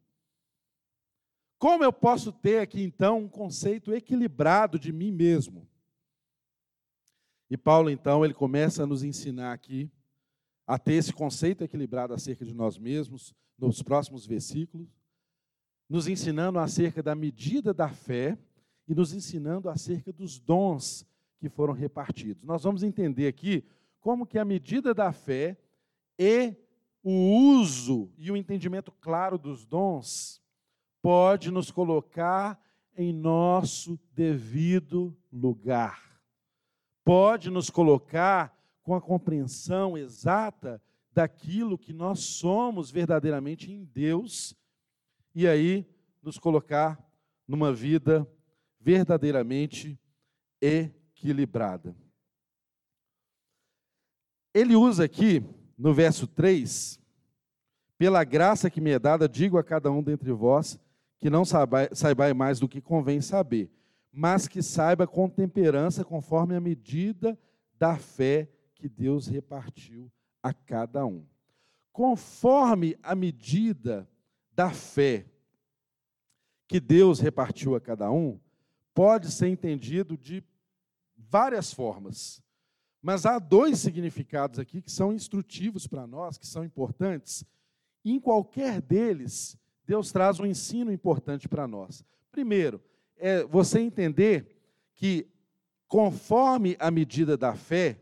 Como 1.62 1.84
eu 1.84 1.94
posso 1.94 2.32
ter 2.32 2.58
aqui 2.58 2.82
então 2.82 3.20
um 3.20 3.30
conceito 3.30 3.94
equilibrado 3.94 4.80
de 4.80 4.92
mim 4.92 5.12
mesmo? 5.12 5.70
E 7.52 7.56
Paulo 7.56 7.92
então, 7.92 8.26
ele 8.26 8.34
começa 8.34 8.82
a 8.82 8.88
nos 8.88 9.04
ensinar 9.04 9.54
aqui 9.54 9.88
a 10.66 10.80
ter 10.80 10.94
esse 10.94 11.14
conceito 11.14 11.64
equilibrado 11.64 12.16
acerca 12.16 12.44
de 12.44 12.52
nós 12.52 12.80
mesmos 12.80 13.36
nos 13.60 13.84
próximos 13.84 14.26
versículos, 14.26 14.90
nos 15.88 16.08
ensinando 16.08 16.58
acerca 16.58 17.04
da 17.04 17.14
medida 17.14 17.72
da 17.72 17.90
fé 17.90 18.40
e 18.88 18.96
nos 18.96 19.14
ensinando 19.14 19.70
acerca 19.70 20.12
dos 20.12 20.40
dons 20.40 21.06
que 21.38 21.48
foram 21.48 21.76
repartidos. 21.76 22.44
Nós 22.44 22.64
vamos 22.64 22.82
entender 22.82 23.28
aqui 23.28 23.64
como 24.00 24.26
que 24.26 24.40
a 24.40 24.46
medida 24.46 24.96
da 24.96 25.12
fé 25.12 25.56
e 26.18 26.56
o 27.04 27.60
uso 27.60 28.12
e 28.18 28.32
o 28.32 28.36
entendimento 28.36 28.92
claro 28.94 29.38
dos 29.38 29.64
dons 29.64 30.41
pode 31.02 31.50
nos 31.52 31.72
colocar 31.72 32.60
em 32.96 33.12
nosso 33.12 34.00
devido 34.14 35.18
lugar. 35.32 36.22
Pode 37.04 37.50
nos 37.50 37.70
colocar 37.70 38.56
com 38.84 38.94
a 38.94 39.02
compreensão 39.02 39.98
exata 39.98 40.82
daquilo 41.14 41.78
que 41.78 41.94
nós 41.94 42.20
somos 42.20 42.92
verdadeiramente 42.92 43.72
em 43.72 43.84
Deus 43.84 44.56
e 45.34 45.48
aí 45.48 45.86
nos 46.22 46.38
colocar 46.38 47.00
numa 47.48 47.74
vida 47.74 48.28
verdadeiramente 48.80 50.00
equilibrada. 50.62 51.96
Ele 54.54 54.76
usa 54.76 55.06
aqui 55.06 55.44
no 55.78 55.94
verso 55.94 56.28
3, 56.28 57.00
pela 57.98 58.24
graça 58.24 58.70
que 58.70 58.82
me 58.82 58.92
é 58.92 59.00
dada, 59.00 59.28
digo 59.28 59.58
a 59.58 59.64
cada 59.64 59.92
um 59.92 60.04
dentre 60.04 60.32
vós 60.32 60.80
que 61.22 61.30
não 61.30 61.46
saiba, 61.46 61.88
saiba 61.94 62.34
mais 62.34 62.60
do 62.60 62.68
que 62.68 62.82
convém 62.82 63.22
saber, 63.22 63.72
mas 64.12 64.48
que 64.48 64.62
saiba 64.62 65.06
com 65.06 65.30
temperança, 65.30 66.04
conforme 66.04 66.56
a 66.56 66.60
medida 66.60 67.40
da 67.78 67.96
fé 67.96 68.50
que 68.74 68.90
Deus 68.90 69.28
repartiu 69.28 70.12
a 70.42 70.52
cada 70.52 71.06
um. 71.06 71.24
Conforme 71.94 72.98
a 73.04 73.14
medida 73.14 74.10
da 74.52 74.72
fé 74.72 75.28
que 76.68 76.80
Deus 76.80 77.20
repartiu 77.20 77.76
a 77.76 77.82
cada 77.82 78.12
um, 78.12 78.40
pode 78.94 79.32
ser 79.32 79.48
entendido 79.48 80.18
de 80.18 80.44
várias 81.16 81.72
formas. 81.72 82.42
Mas 83.02 83.26
há 83.26 83.38
dois 83.38 83.80
significados 83.80 84.58
aqui 84.58 84.82
que 84.82 84.92
são 84.92 85.14
instrutivos 85.14 85.86
para 85.86 86.08
nós, 86.08 86.38
que 86.38 86.48
são 86.48 86.64
importantes. 86.64 87.46
Em 88.04 88.20
qualquer 88.20 88.82
deles, 88.82 89.58
Deus 89.92 90.10
traz 90.10 90.40
um 90.40 90.46
ensino 90.46 90.90
importante 90.90 91.50
para 91.50 91.68
nós. 91.68 92.02
Primeiro, 92.32 92.82
é 93.18 93.44
você 93.44 93.82
entender 93.82 94.48
que, 94.94 95.28
conforme 95.86 96.78
a 96.80 96.90
medida 96.90 97.36
da 97.36 97.54
fé, 97.56 98.00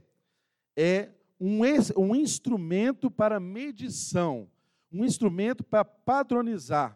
é 0.77 1.09
um, 1.39 1.61
um 1.97 2.13
instrumento 2.13 3.09
para 3.09 3.39
medição, 3.39 4.47
um 4.91 5.03
instrumento 5.03 5.63
para 5.63 5.83
padronizar. 5.83 6.95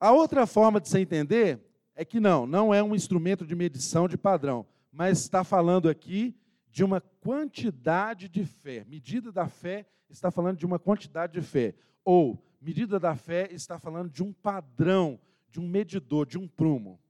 A 0.00 0.10
outra 0.10 0.44
forma 0.44 0.80
de 0.80 0.88
se 0.88 0.98
entender 0.98 1.60
é 1.94 2.04
que 2.04 2.18
não, 2.18 2.44
não 2.44 2.74
é 2.74 2.82
um 2.82 2.92
instrumento 2.92 3.46
de 3.46 3.54
medição 3.54 4.08
de 4.08 4.18
padrão, 4.18 4.66
mas 4.90 5.20
está 5.20 5.44
falando 5.44 5.88
aqui 5.88 6.34
de 6.72 6.82
uma 6.82 7.00
quantidade 7.00 8.28
de 8.28 8.44
fé. 8.44 8.84
Medida 8.88 9.30
da 9.30 9.46
fé 9.46 9.86
está 10.10 10.28
falando 10.28 10.58
de 10.58 10.66
uma 10.66 10.80
quantidade 10.80 11.34
de 11.34 11.40
fé. 11.40 11.76
Ou 12.04 12.47
Medida 12.60 12.98
da 12.98 13.14
fé 13.14 13.48
está 13.52 13.78
falando 13.78 14.10
de 14.10 14.22
um 14.22 14.32
padrão, 14.32 15.20
de 15.50 15.60
um 15.60 15.68
medidor, 15.68 16.26
de 16.26 16.38
um 16.38 16.48
prumo. 16.48 17.00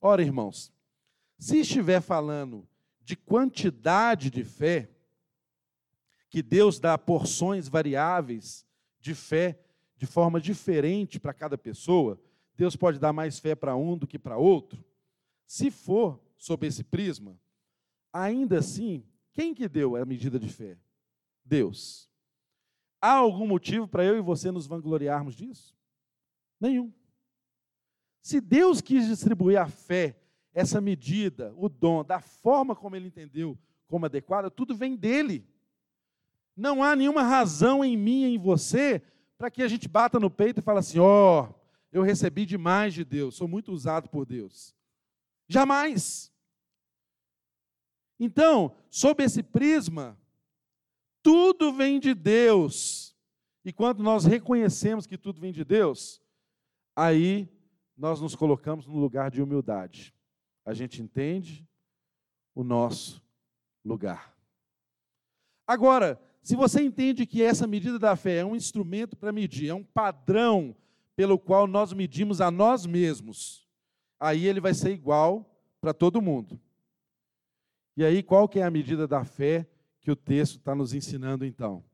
Ora, 0.00 0.22
irmãos, 0.22 0.72
se 1.38 1.60
estiver 1.60 2.00
falando 2.00 2.68
de 3.00 3.16
quantidade 3.16 4.30
de 4.30 4.44
fé, 4.44 4.90
que 6.28 6.42
Deus 6.42 6.78
dá 6.78 6.98
porções 6.98 7.68
variáveis 7.68 8.66
de 9.00 9.14
fé 9.14 9.58
de 9.96 10.06
forma 10.06 10.40
diferente 10.40 11.18
para 11.18 11.32
cada 11.32 11.56
pessoa, 11.56 12.20
Deus 12.54 12.76
pode 12.76 12.98
dar 12.98 13.12
mais 13.12 13.38
fé 13.38 13.54
para 13.54 13.76
um 13.76 13.96
do 13.96 14.06
que 14.06 14.18
para 14.18 14.36
outro. 14.36 14.84
Se 15.46 15.70
for 15.70 16.20
sob 16.36 16.66
esse 16.66 16.84
prisma, 16.84 17.38
ainda 18.12 18.58
assim, 18.58 19.04
quem 19.32 19.54
que 19.54 19.68
deu 19.68 19.96
a 19.96 20.04
medida 20.04 20.38
de 20.38 20.48
fé? 20.48 20.76
Deus. 21.44 22.07
Há 23.00 23.12
algum 23.12 23.46
motivo 23.46 23.86
para 23.86 24.04
eu 24.04 24.16
e 24.16 24.20
você 24.20 24.50
nos 24.50 24.66
vangloriarmos 24.66 25.34
disso? 25.34 25.76
Nenhum. 26.60 26.92
Se 28.20 28.40
Deus 28.40 28.80
quis 28.80 29.06
distribuir 29.06 29.60
a 29.60 29.68
fé, 29.68 30.18
essa 30.52 30.80
medida, 30.80 31.54
o 31.56 31.68
dom, 31.68 32.04
da 32.04 32.20
forma 32.20 32.74
como 32.74 32.96
ele 32.96 33.06
entendeu 33.06 33.56
como 33.86 34.06
adequada, 34.06 34.50
tudo 34.50 34.74
vem 34.74 34.96
dele. 34.96 35.46
Não 36.56 36.82
há 36.82 36.96
nenhuma 36.96 37.22
razão 37.22 37.84
em 37.84 37.96
mim 37.96 38.24
e 38.24 38.34
em 38.34 38.38
você 38.38 39.00
para 39.38 39.50
que 39.50 39.62
a 39.62 39.68
gente 39.68 39.88
bata 39.88 40.18
no 40.18 40.28
peito 40.28 40.58
e 40.58 40.62
fale 40.62 40.80
assim: 40.80 40.98
ó, 40.98 41.44
oh, 41.44 41.54
eu 41.92 42.02
recebi 42.02 42.44
demais 42.44 42.92
de 42.92 43.04
Deus, 43.04 43.36
sou 43.36 43.46
muito 43.46 43.72
usado 43.72 44.08
por 44.08 44.26
Deus. 44.26 44.74
Jamais. 45.46 46.32
Então, 48.18 48.74
sob 48.90 49.22
esse 49.22 49.42
prisma, 49.42 50.18
tudo 51.28 51.74
vem 51.74 52.00
de 52.00 52.14
Deus. 52.14 53.14
E 53.62 53.70
quando 53.70 54.02
nós 54.02 54.24
reconhecemos 54.24 55.06
que 55.06 55.18
tudo 55.18 55.38
vem 55.38 55.52
de 55.52 55.62
Deus, 55.62 56.22
aí 56.96 57.46
nós 57.94 58.18
nos 58.18 58.34
colocamos 58.34 58.86
no 58.86 58.96
lugar 58.96 59.30
de 59.30 59.42
humildade. 59.42 60.14
A 60.64 60.72
gente 60.72 61.02
entende 61.02 61.68
o 62.54 62.64
nosso 62.64 63.22
lugar. 63.84 64.34
Agora, 65.66 66.18
se 66.42 66.56
você 66.56 66.80
entende 66.80 67.26
que 67.26 67.42
essa 67.42 67.66
medida 67.66 67.98
da 67.98 68.16
fé 68.16 68.38
é 68.38 68.44
um 68.46 68.56
instrumento 68.56 69.14
para 69.14 69.30
medir, 69.30 69.68
é 69.68 69.74
um 69.74 69.84
padrão 69.84 70.74
pelo 71.14 71.38
qual 71.38 71.66
nós 71.66 71.92
medimos 71.92 72.40
a 72.40 72.50
nós 72.50 72.86
mesmos, 72.86 73.68
aí 74.18 74.46
ele 74.46 74.62
vai 74.62 74.72
ser 74.72 74.92
igual 74.92 75.54
para 75.78 75.92
todo 75.92 76.22
mundo. 76.22 76.58
E 77.98 78.02
aí, 78.02 78.22
qual 78.22 78.48
que 78.48 78.60
é 78.60 78.62
a 78.62 78.70
medida 78.70 79.06
da 79.06 79.26
fé 79.26 79.68
que 80.08 80.12
o 80.12 80.16
texto 80.16 80.56
está 80.56 80.74
nos 80.74 80.94
ensinando 80.94 81.44
então? 81.44 81.84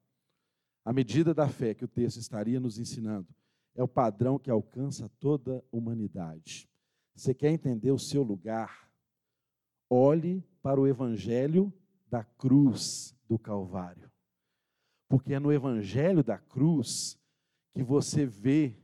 A 0.85 0.93
medida 0.93 1.35
da 1.35 1.49
fé 1.49 1.75
que 1.75 1.85
o 1.85 1.89
texto 1.89 2.19
estaria 2.19 2.61
nos 2.61 2.79
ensinando 2.79 3.27
é 3.75 3.83
o 3.83 3.89
padrão 3.89 4.39
que 4.39 4.49
alcança 4.49 5.11
toda 5.19 5.57
a 5.57 5.77
humanidade. 5.77 6.71
Você 7.12 7.35
quer 7.35 7.51
entender 7.51 7.91
o 7.91 7.99
seu 7.99 8.23
lugar? 8.23 8.89
Olhe 9.91 10.45
para 10.62 10.81
o 10.81 10.87
evangelho 10.87 11.75
da 12.07 12.23
cruz 12.23 13.17
do 13.29 13.37
Calvário. 13.37 14.09
Porque 15.09 15.35
é 15.35 15.41
no 15.41 15.53
evangelho 15.53 16.23
da 16.23 16.39
cruz 16.39 17.19
que 17.73 17.83
você 17.83 18.25
vê 18.25 18.79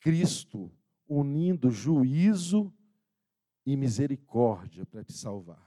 Cristo 0.00 0.72
unindo 1.06 1.70
juízo 1.70 2.72
e 3.66 3.76
misericórdia 3.76 4.86
para 4.86 5.04
te 5.04 5.12
salvar. 5.12 5.65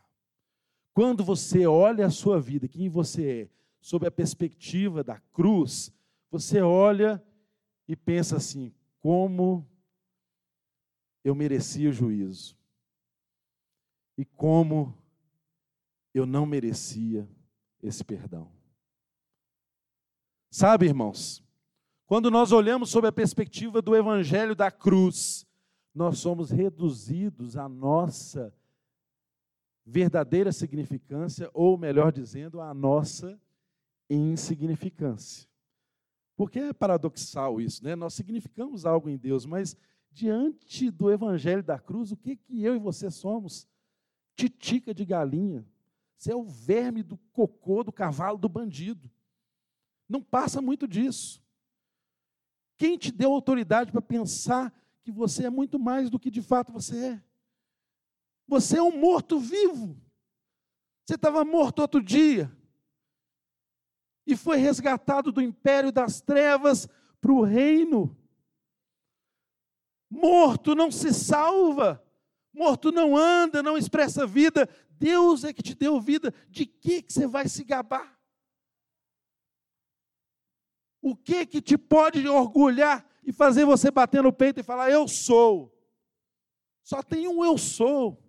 Quando 0.99 1.23
você 1.23 1.65
olha 1.65 2.07
a 2.07 2.09
sua 2.09 2.41
vida, 2.41 2.67
quem 2.67 2.89
você 2.89 3.43
é, 3.43 3.49
sob 3.79 4.05
a 4.05 4.11
perspectiva 4.11 5.01
da 5.01 5.17
cruz, 5.31 5.93
você 6.29 6.61
olha 6.61 7.23
e 7.87 7.95
pensa 7.95 8.35
assim: 8.35 8.73
como 8.99 9.65
eu 11.23 11.33
merecia 11.33 11.89
o 11.89 11.93
juízo, 11.93 12.53
e 14.17 14.25
como 14.25 14.93
eu 16.13 16.25
não 16.25 16.45
merecia 16.45 17.25
esse 17.81 18.03
perdão. 18.03 18.51
Sabe, 20.51 20.85
irmãos, 20.87 21.41
quando 22.07 22.29
nós 22.29 22.51
olhamos 22.51 22.89
sob 22.89 23.07
a 23.07 23.11
perspectiva 23.13 23.81
do 23.81 23.95
evangelho 23.95 24.53
da 24.53 24.69
cruz, 24.69 25.47
nós 25.95 26.19
somos 26.19 26.51
reduzidos 26.51 27.55
à 27.55 27.69
nossa 27.69 28.53
verdadeira 29.89 30.51
significância, 30.51 31.49
ou 31.51 31.77
melhor 31.77 32.11
dizendo, 32.11 32.61
à 32.61 32.73
nossa 32.73 33.41
insignificância. 34.09 35.49
Porque 36.35 36.59
é 36.59 36.73
paradoxal 36.73 37.59
isso, 37.59 37.83
né? 37.83 37.95
Nós 37.95 38.13
significamos 38.13 38.85
algo 38.85 39.09
em 39.09 39.17
Deus, 39.17 39.45
mas 39.45 39.75
diante 40.11 40.91
do 40.91 41.11
evangelho 41.11 41.63
da 41.63 41.79
cruz, 41.79 42.11
o 42.11 42.17
que 42.17 42.35
que 42.35 42.63
eu 42.63 42.75
e 42.75 42.79
você 42.79 43.09
somos? 43.09 43.67
Titica 44.35 44.93
de 44.93 45.03
galinha. 45.03 45.65
Você 46.17 46.31
é 46.31 46.35
o 46.35 46.43
verme 46.43 47.01
do 47.01 47.17
cocô 47.33 47.83
do 47.83 47.91
cavalo 47.91 48.37
do 48.37 48.47
bandido. 48.47 49.09
Não 50.07 50.21
passa 50.21 50.61
muito 50.61 50.87
disso. 50.87 51.41
Quem 52.77 52.97
te 52.97 53.11
deu 53.11 53.33
autoridade 53.33 53.91
para 53.91 54.01
pensar 54.01 54.73
que 55.01 55.11
você 55.11 55.45
é 55.45 55.49
muito 55.49 55.79
mais 55.79 56.09
do 56.09 56.19
que 56.19 56.29
de 56.29 56.41
fato 56.41 56.71
você 56.71 56.97
é? 57.05 57.23
Você 58.49 58.79
é 58.79 58.81
um 58.81 58.97
morto 58.97 59.39
vivo. 59.39 59.95
Você 61.05 61.13
estava 61.13 61.45
morto 61.45 61.83
outro 61.83 62.01
dia. 62.01 62.51
E 64.25 64.35
foi 64.35 64.57
resgatado 64.57 65.31
do 65.31 65.39
império 65.39 65.91
das 65.91 66.19
trevas 66.19 66.87
para 67.21 67.31
o 67.31 67.43
reino. 67.43 68.17
Morto 70.09 70.73
não 70.73 70.89
se 70.89 71.13
salva. 71.13 72.03
Morto 72.51 72.91
não 72.91 73.15
anda, 73.15 73.61
não 73.61 73.77
expressa 73.77 74.25
vida. 74.25 74.67
Deus 74.89 75.43
é 75.43 75.53
que 75.53 75.61
te 75.61 75.75
deu 75.75 76.01
vida. 76.01 76.33
De 76.49 76.65
que, 76.65 77.03
que 77.03 77.13
você 77.13 77.27
vai 77.27 77.47
se 77.47 77.63
gabar? 77.63 78.19
O 80.99 81.15
que 81.15 81.45
que 81.45 81.61
te 81.61 81.77
pode 81.77 82.27
orgulhar 82.27 83.07
e 83.23 83.31
fazer 83.31 83.63
você 83.63 83.91
bater 83.91 84.23
no 84.23 84.33
peito 84.33 84.59
e 84.59 84.63
falar 84.63 84.89
eu 84.89 85.07
sou? 85.07 85.71
Só 86.83 87.03
tem 87.03 87.27
um 87.27 87.45
eu 87.45 87.55
sou. 87.55 88.28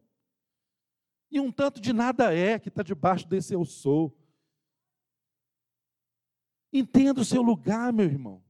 E 1.31 1.39
um 1.39 1.53
tanto 1.53 1.81
de 1.81 1.93
nada 1.93 2.35
é 2.35 2.59
que 2.59 2.69
está 2.69 2.83
debaixo 2.83 3.29
desse 3.29 3.55
eu 3.55 3.65
sou. 3.65 4.17
Entenda 6.73 7.21
o 7.21 7.25
seu 7.25 7.43
lugar, 7.43 7.93
meu 7.93 8.07
irmão. 8.07 8.43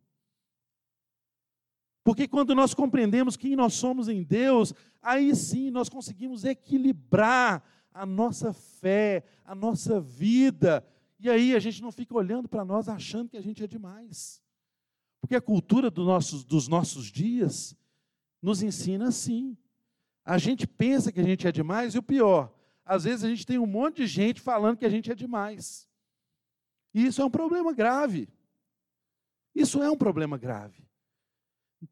Porque 2.03 2.27
quando 2.27 2.55
nós 2.55 2.73
compreendemos 2.73 3.37
quem 3.37 3.55
nós 3.55 3.75
somos 3.75 4.09
em 4.09 4.23
Deus, 4.23 4.73
aí 5.03 5.35
sim 5.37 5.71
nós 5.71 5.89
conseguimos 5.89 6.45
equilibrar 6.45 7.63
a 7.93 8.07
nossa 8.07 8.53
fé, 8.53 9.25
a 9.45 9.55
nossa 9.55 10.01
vida. 10.01 10.87
E 11.19 11.29
aí 11.29 11.55
a 11.55 11.59
gente 11.59 11.83
não 11.83 11.93
fica 11.93 12.15
olhando 12.15 12.49
para 12.49 12.65
nós 12.65 12.89
achando 12.89 13.29
que 13.29 13.37
a 13.37 13.43
gente 13.43 13.63
é 13.63 13.67
demais. 13.67 14.43
Porque 15.21 15.35
a 15.35 15.41
cultura 15.41 15.91
do 15.91 16.05
dos 16.45 16.67
nossos 16.67 17.05
dias 17.07 17.77
nos 18.41 18.63
ensina 18.63 19.09
assim. 19.09 19.57
A 20.25 20.39
gente 20.39 20.67
pensa 20.67 21.13
que 21.13 21.21
a 21.21 21.25
gente 21.25 21.47
é 21.47 21.53
demais, 21.53 21.95
e 21.95 21.99
o 21.99 22.03
pior, 22.03 22.55
às 22.91 23.05
vezes 23.05 23.23
a 23.23 23.29
gente 23.29 23.47
tem 23.47 23.57
um 23.57 23.67
monte 23.67 23.99
de 23.99 24.07
gente 24.09 24.41
falando 24.41 24.77
que 24.77 24.85
a 24.85 24.89
gente 24.89 25.13
é 25.13 25.15
demais. 25.15 25.89
E 26.93 27.07
isso 27.07 27.23
é 27.23 27.25
um 27.25 27.31
problema 27.31 27.73
grave. 27.73 28.29
Isso 29.55 29.81
é 29.81 29.89
um 29.89 29.97
problema 29.97 30.37
grave. 30.37 30.85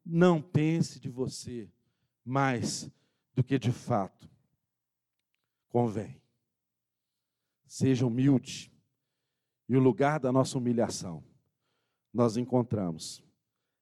Não 0.05 0.41
pense 0.41 0.99
de 0.99 1.09
você 1.09 1.71
mais 2.25 2.91
do 3.33 3.41
que 3.41 3.57
de 3.57 3.71
fato 3.71 4.29
convém. 5.69 6.21
Seja 7.65 8.05
humilde. 8.05 8.69
E 9.69 9.77
o 9.77 9.79
lugar 9.79 10.19
da 10.19 10.33
nossa 10.33 10.57
humilhação, 10.57 11.23
nós 12.13 12.35
encontramos 12.35 13.23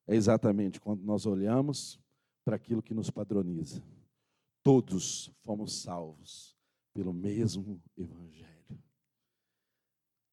é 0.06 0.16
exatamente 0.16 0.80
quando 0.80 1.02
nós 1.02 1.26
olhamos 1.26 2.00
para 2.46 2.58
aquilo 2.58 2.84
que 2.84 2.94
nos 2.94 3.10
padroniza. 3.10 3.84
Todos 4.62 5.32
fomos 5.42 5.82
salvos 5.82 6.57
pelo 6.98 7.14
mesmo 7.14 7.80
Evangelho. 7.96 8.82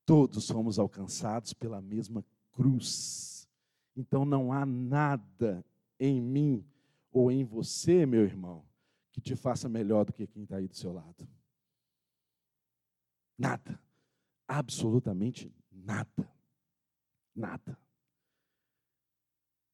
Todos 0.07 0.45
somos 0.45 0.79
alcançados 0.79 1.53
pela 1.53 1.79
mesma 1.83 2.25
cruz. 2.53 3.47
Então 3.95 4.25
não 4.25 4.51
há 4.51 4.65
nada 4.65 5.63
em 6.01 6.23
mim 6.23 6.67
ou 7.13 7.31
em 7.31 7.45
você, 7.45 8.07
meu 8.07 8.23
irmão, 8.23 8.65
que 9.13 9.21
te 9.21 9.37
faça 9.37 9.69
melhor 9.69 10.07
do 10.07 10.15
que 10.15 10.27
quem 10.27 10.45
está 10.45 10.57
aí 10.57 10.67
do 10.67 10.75
seu 10.75 10.91
lado. 10.91 11.29
Nada. 13.37 13.79
Absolutamente 14.49 15.55
nada. 15.71 16.33
Nada. 17.37 17.79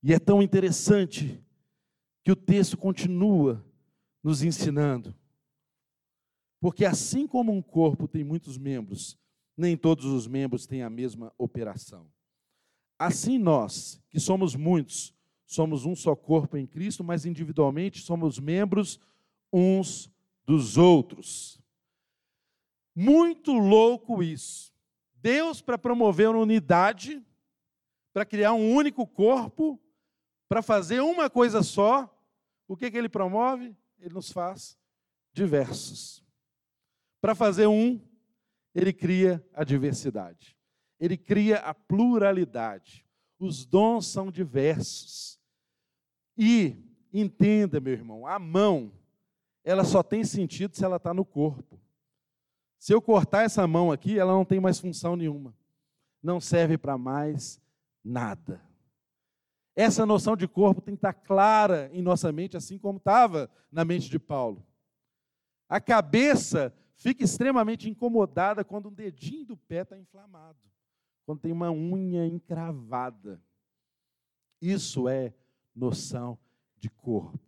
E 0.02 0.12
é 0.12 0.18
tão 0.18 0.42
interessante 0.42 1.40
que 2.24 2.32
o 2.32 2.36
texto 2.36 2.76
continua 2.76 3.64
nos 4.24 4.42
ensinando 4.42 5.14
porque 6.60 6.84
assim 6.84 7.26
como 7.26 7.50
um 7.50 7.62
corpo 7.62 8.06
tem 8.06 8.22
muitos 8.22 8.58
membros, 8.58 9.18
nem 9.56 9.76
todos 9.76 10.04
os 10.04 10.26
membros 10.26 10.66
têm 10.66 10.82
a 10.82 10.90
mesma 10.90 11.32
operação. 11.38 12.06
Assim 12.98 13.38
nós, 13.38 14.00
que 14.10 14.20
somos 14.20 14.54
muitos, 14.54 15.14
somos 15.46 15.86
um 15.86 15.96
só 15.96 16.14
corpo 16.14 16.56
em 16.56 16.66
Cristo, 16.66 17.02
mas 17.02 17.24
individualmente 17.24 18.02
somos 18.02 18.38
membros 18.38 19.00
uns 19.50 20.10
dos 20.44 20.76
outros. 20.76 21.58
Muito 22.94 23.52
louco 23.52 24.22
isso. 24.22 24.72
Deus, 25.14 25.62
para 25.62 25.78
promover 25.78 26.28
uma 26.28 26.40
unidade, 26.40 27.24
para 28.12 28.24
criar 28.24 28.52
um 28.52 28.72
único 28.74 29.06
corpo, 29.06 29.80
para 30.48 30.62
fazer 30.62 31.00
uma 31.00 31.30
coisa 31.30 31.62
só, 31.62 32.08
o 32.68 32.76
que, 32.76 32.90
que 32.90 32.98
ele 32.98 33.08
promove? 33.08 33.76
Ele 33.98 34.14
nos 34.14 34.30
faz 34.30 34.78
diversos. 35.32 36.24
Para 37.20 37.34
fazer 37.34 37.66
um, 37.66 38.00
ele 38.74 38.92
cria 38.92 39.44
a 39.54 39.64
diversidade. 39.64 40.56
Ele 40.98 41.16
cria 41.16 41.58
a 41.58 41.74
pluralidade. 41.74 43.06
Os 43.38 43.64
dons 43.64 44.06
são 44.06 44.30
diversos. 44.30 45.40
E 46.36 46.76
entenda, 47.12 47.80
meu 47.80 47.92
irmão, 47.92 48.26
a 48.26 48.38
mão, 48.38 48.92
ela 49.64 49.84
só 49.84 50.02
tem 50.02 50.24
sentido 50.24 50.76
se 50.76 50.84
ela 50.84 50.96
está 50.96 51.12
no 51.12 51.24
corpo. 51.24 51.80
Se 52.78 52.94
eu 52.94 53.02
cortar 53.02 53.44
essa 53.44 53.66
mão 53.66 53.92
aqui, 53.92 54.18
ela 54.18 54.32
não 54.32 54.44
tem 54.44 54.60
mais 54.60 54.78
função 54.78 55.16
nenhuma. 55.16 55.54
Não 56.22 56.40
serve 56.40 56.78
para 56.78 56.96
mais 56.96 57.60
nada. 58.02 58.62
Essa 59.76 60.04
noção 60.04 60.36
de 60.36 60.48
corpo 60.48 60.80
tem 60.80 60.94
que 60.94 60.98
estar 60.98 61.12
clara 61.12 61.90
em 61.92 62.02
nossa 62.02 62.32
mente, 62.32 62.56
assim 62.56 62.78
como 62.78 62.98
estava 62.98 63.50
na 63.70 63.84
mente 63.84 64.08
de 64.10 64.18
Paulo. 64.18 64.66
A 65.68 65.80
cabeça 65.80 66.74
fica 67.00 67.24
extremamente 67.24 67.88
incomodada 67.88 68.62
quando 68.62 68.90
um 68.90 68.92
dedinho 68.92 69.46
do 69.46 69.56
pé 69.56 69.80
está 69.80 69.98
inflamado, 69.98 70.58
quando 71.24 71.40
tem 71.40 71.50
uma 71.50 71.70
unha 71.70 72.26
encravada. 72.26 73.42
Isso 74.60 75.08
é 75.08 75.32
noção 75.74 76.38
de 76.76 76.90
corpo. 76.90 77.40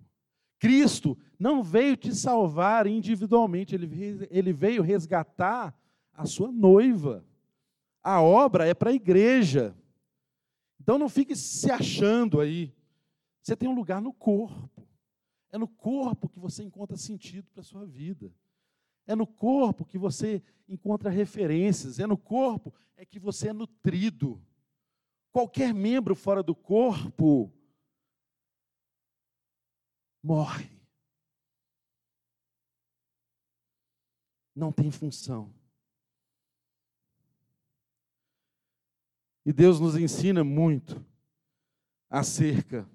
Cristo 0.59 1.18
não 1.38 1.62
veio 1.62 1.96
te 1.96 2.14
salvar 2.14 2.86
individualmente, 2.86 3.74
ele, 3.74 4.53
veio 4.53 4.82
resgatar 4.82 5.76
a 6.14 6.24
sua 6.24 6.50
noiva. 6.50 7.24
A 8.03 8.22
obra 8.22 8.66
é 8.66 8.72
para 8.72 8.90
a 8.90 8.94
igreja. 8.94 9.76
Então 10.80 10.98
não 10.98 11.09
fique 11.09 11.36
se 11.36 11.70
achando 11.70 12.40
aí. 12.40 12.74
Você 13.42 13.55
tem 13.55 13.68
um 13.68 13.74
lugar 13.74 14.00
no 14.00 14.14
corpo. 14.14 14.88
É 15.50 15.59
no 15.59 15.68
corpo 15.68 16.28
que 16.28 16.38
você 16.38 16.62
encontra 16.62 16.96
sentido 16.96 17.50
para 17.53 17.61
a 17.61 17.64
sua 17.64 17.84
vida. 17.84 18.32
É 19.07 19.14
no 19.14 19.26
corpo 19.26 19.84
que 19.84 19.98
você 19.98 20.42
encontra 20.68 21.11
referências, 21.11 21.98
é 21.98 22.07
no 22.07 22.16
corpo 22.16 22.72
é 22.96 23.05
que 23.05 23.18
você 23.18 23.48
é 23.48 23.53
nutrido. 23.53 24.40
Qualquer 25.32 25.74
membro 25.74 26.14
fora 26.14 26.42
do 26.42 26.55
corpo 26.55 27.53
morre. 30.22 30.70
Não 34.55 34.70
tem 34.70 34.90
função. 34.90 35.53
E 39.44 39.53
Deus 39.53 39.80
nos 39.80 39.96
ensina 39.96 40.44
muito 40.44 41.05
acerca 42.09 42.88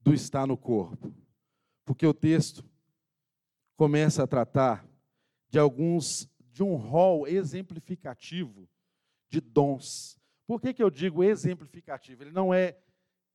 do 0.00 0.14
estar 0.14 0.46
no 0.46 0.56
corpo. 0.56 1.12
Porque 1.84 2.06
o 2.06 2.14
texto 2.14 2.64
começa 3.76 4.22
a 4.22 4.26
tratar 4.26 4.86
de 5.56 5.60
alguns, 5.60 6.28
de 6.52 6.62
um 6.62 6.74
rol 6.76 7.26
exemplificativo 7.26 8.68
de 9.26 9.40
dons. 9.40 10.18
Por 10.46 10.60
que, 10.60 10.74
que 10.74 10.82
eu 10.82 10.90
digo 10.90 11.24
exemplificativo? 11.24 12.22
Ele 12.22 12.30
não 12.30 12.52
é 12.52 12.76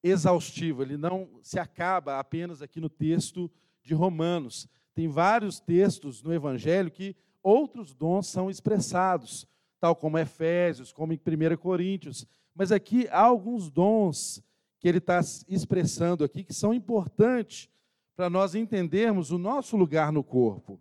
exaustivo, 0.04 0.84
ele 0.84 0.98
não 0.98 1.28
se 1.42 1.58
acaba 1.58 2.20
apenas 2.20 2.62
aqui 2.62 2.80
no 2.80 2.90
texto 2.90 3.50
de 3.82 3.96
Romanos. 3.96 4.70
Tem 4.94 5.08
vários 5.08 5.60
textos 5.60 6.22
no 6.22 6.32
Evangelho 6.32 6.92
que 6.92 7.16
outros 7.42 7.92
dons 7.92 8.28
são 8.28 8.52
expressados, 8.52 9.48
tal 9.80 9.96
como 9.96 10.20
Efésios, 10.20 10.94
como 10.94 11.14
em 11.14 11.20
1 11.20 11.58
Coríntios. 11.58 12.28
Mas 12.54 12.72
aqui 12.72 13.08
há 13.08 13.22
alguns 13.22 13.72
dons 13.72 14.44
que 14.80 14.88
ele 14.88 15.00
está 15.00 15.22
expressando 15.48 16.24
aqui 16.24 16.44
que 16.44 16.54
são 16.54 16.72
importantes 16.72 17.68
para 18.16 18.30
nós 18.30 18.54
entendermos 18.54 19.32
o 19.32 19.40
nosso 19.40 19.76
lugar 19.76 20.12
no 20.12 20.24
corpo. 20.24 20.80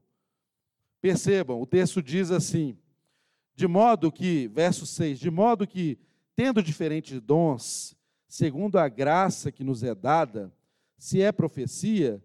Percebam, 1.00 1.60
o 1.60 1.66
texto 1.66 2.02
diz 2.02 2.30
assim: 2.30 2.76
de 3.54 3.66
modo 3.66 4.10
que, 4.10 4.48
verso 4.48 4.86
6, 4.86 5.18
de 5.18 5.30
modo 5.30 5.66
que, 5.66 5.98
tendo 6.34 6.62
diferentes 6.62 7.20
dons, 7.20 7.96
segundo 8.28 8.78
a 8.78 8.88
graça 8.88 9.50
que 9.50 9.64
nos 9.64 9.82
é 9.82 9.94
dada, 9.94 10.52
se 10.96 11.20
é 11.20 11.32
profecia, 11.32 12.22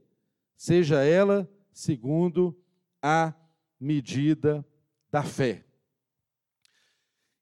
seja 0.56 1.04
ela 1.04 1.50
segundo 1.72 2.58
a 3.02 3.34
medida 3.80 4.66
da 5.12 5.24
fé. 5.24 5.66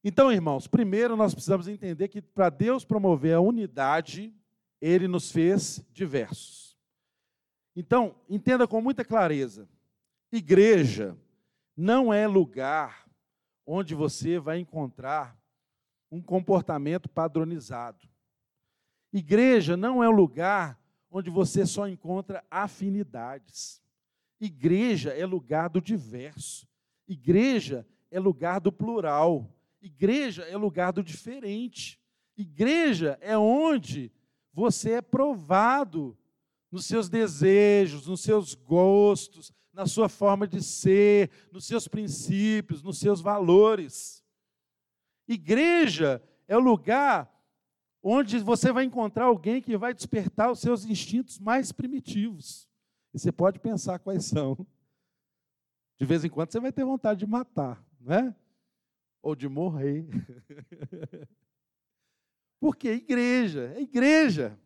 Então, 0.04 0.32
irmãos, 0.32 0.68
primeiro 0.68 1.16
nós 1.16 1.34
precisamos 1.34 1.68
entender 1.68 2.08
que 2.10 2.22
para 2.22 2.50
Deus 2.50 2.84
promover 2.84 3.36
a 3.36 3.40
unidade, 3.40 4.34
ele 4.82 5.08
nos 5.08 5.32
fez 5.32 5.84
diversos. 5.92 6.78
Então, 7.76 8.16
entenda 8.30 8.68
com 8.68 8.82
muita 8.82 9.06
clareza: 9.06 9.68
igreja 10.32 11.18
não 11.76 12.14
é 12.14 12.28
lugar 12.28 13.06
onde 13.66 13.96
você 13.96 14.40
vai 14.40 14.60
encontrar 14.60 15.38
um 16.12 16.22
comportamento 16.22 17.10
padronizado. 17.10 18.08
Igreja 19.12 19.76
não 19.76 20.04
é 20.04 20.10
um 20.10 20.12
lugar 20.12 20.80
onde 21.10 21.30
você 21.30 21.66
só 21.66 21.88
encontra 21.88 22.44
afinidades. 22.50 23.82
Igreja 24.40 25.12
é 25.12 25.26
lugar 25.26 25.70
do 25.70 25.80
diverso. 25.80 26.68
Igreja 27.08 27.88
é 28.12 28.20
lugar 28.20 28.60
do 28.60 28.72
plural. 28.72 29.50
Igreja 29.82 30.44
é 30.44 30.58
lugar 30.58 30.92
do 30.92 31.04
diferente. 31.04 32.00
Igreja 32.38 33.18
é 33.22 33.38
onde 33.38 34.12
você 34.52 34.94
é 34.94 35.02
provado 35.02 36.18
nos 36.72 36.86
seus 36.86 37.08
desejos, 37.08 38.08
nos 38.08 38.22
seus 38.22 38.56
gostos, 38.56 39.54
na 39.74 39.88
sua 39.88 40.08
forma 40.08 40.48
de 40.48 40.62
ser, 40.62 41.32
nos 41.52 41.66
seus 41.66 41.88
princípios, 41.88 42.84
nos 42.84 43.00
seus 43.00 43.20
valores. 43.20 44.24
Igreja 45.28 46.22
é 46.48 46.56
o 46.56 46.62
lugar 46.62 47.34
onde 48.02 48.38
você 48.40 48.72
vai 48.72 48.84
encontrar 48.84 49.26
alguém 49.26 49.62
que 49.62 49.76
vai 49.76 49.94
despertar 49.94 50.52
os 50.52 50.60
seus 50.60 50.86
instintos 50.86 51.40
mais 51.40 51.72
primitivos. 51.72 52.70
E 53.14 53.20
você 53.20 53.32
pode 53.32 53.60
pensar 53.60 53.98
quais 54.00 54.26
são. 54.26 54.66
De 55.98 56.06
vez 56.06 56.24
em 56.24 56.30
quando 56.30 56.52
você 56.52 56.60
vai 56.60 56.72
ter 56.72 56.84
vontade 56.84 57.22
de 57.22 57.26
matar, 57.26 57.84
não 58.00 58.14
é? 58.14 58.36
Ou 59.22 59.36
de 59.36 59.48
morrer. 59.48 60.06
Porque 62.60 62.90
igreja, 62.90 63.74
é 63.76 63.82
igreja, 63.82 64.60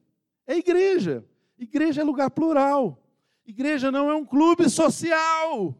é 0.45 0.57
igreja. 0.57 1.25
Igreja 1.57 2.01
é 2.01 2.03
lugar 2.03 2.29
plural. 2.29 3.03
Igreja 3.47 3.89
não 3.89 4.11
é 4.11 4.15
um 4.15 4.25
clube 4.25 4.69
social. 4.69 5.73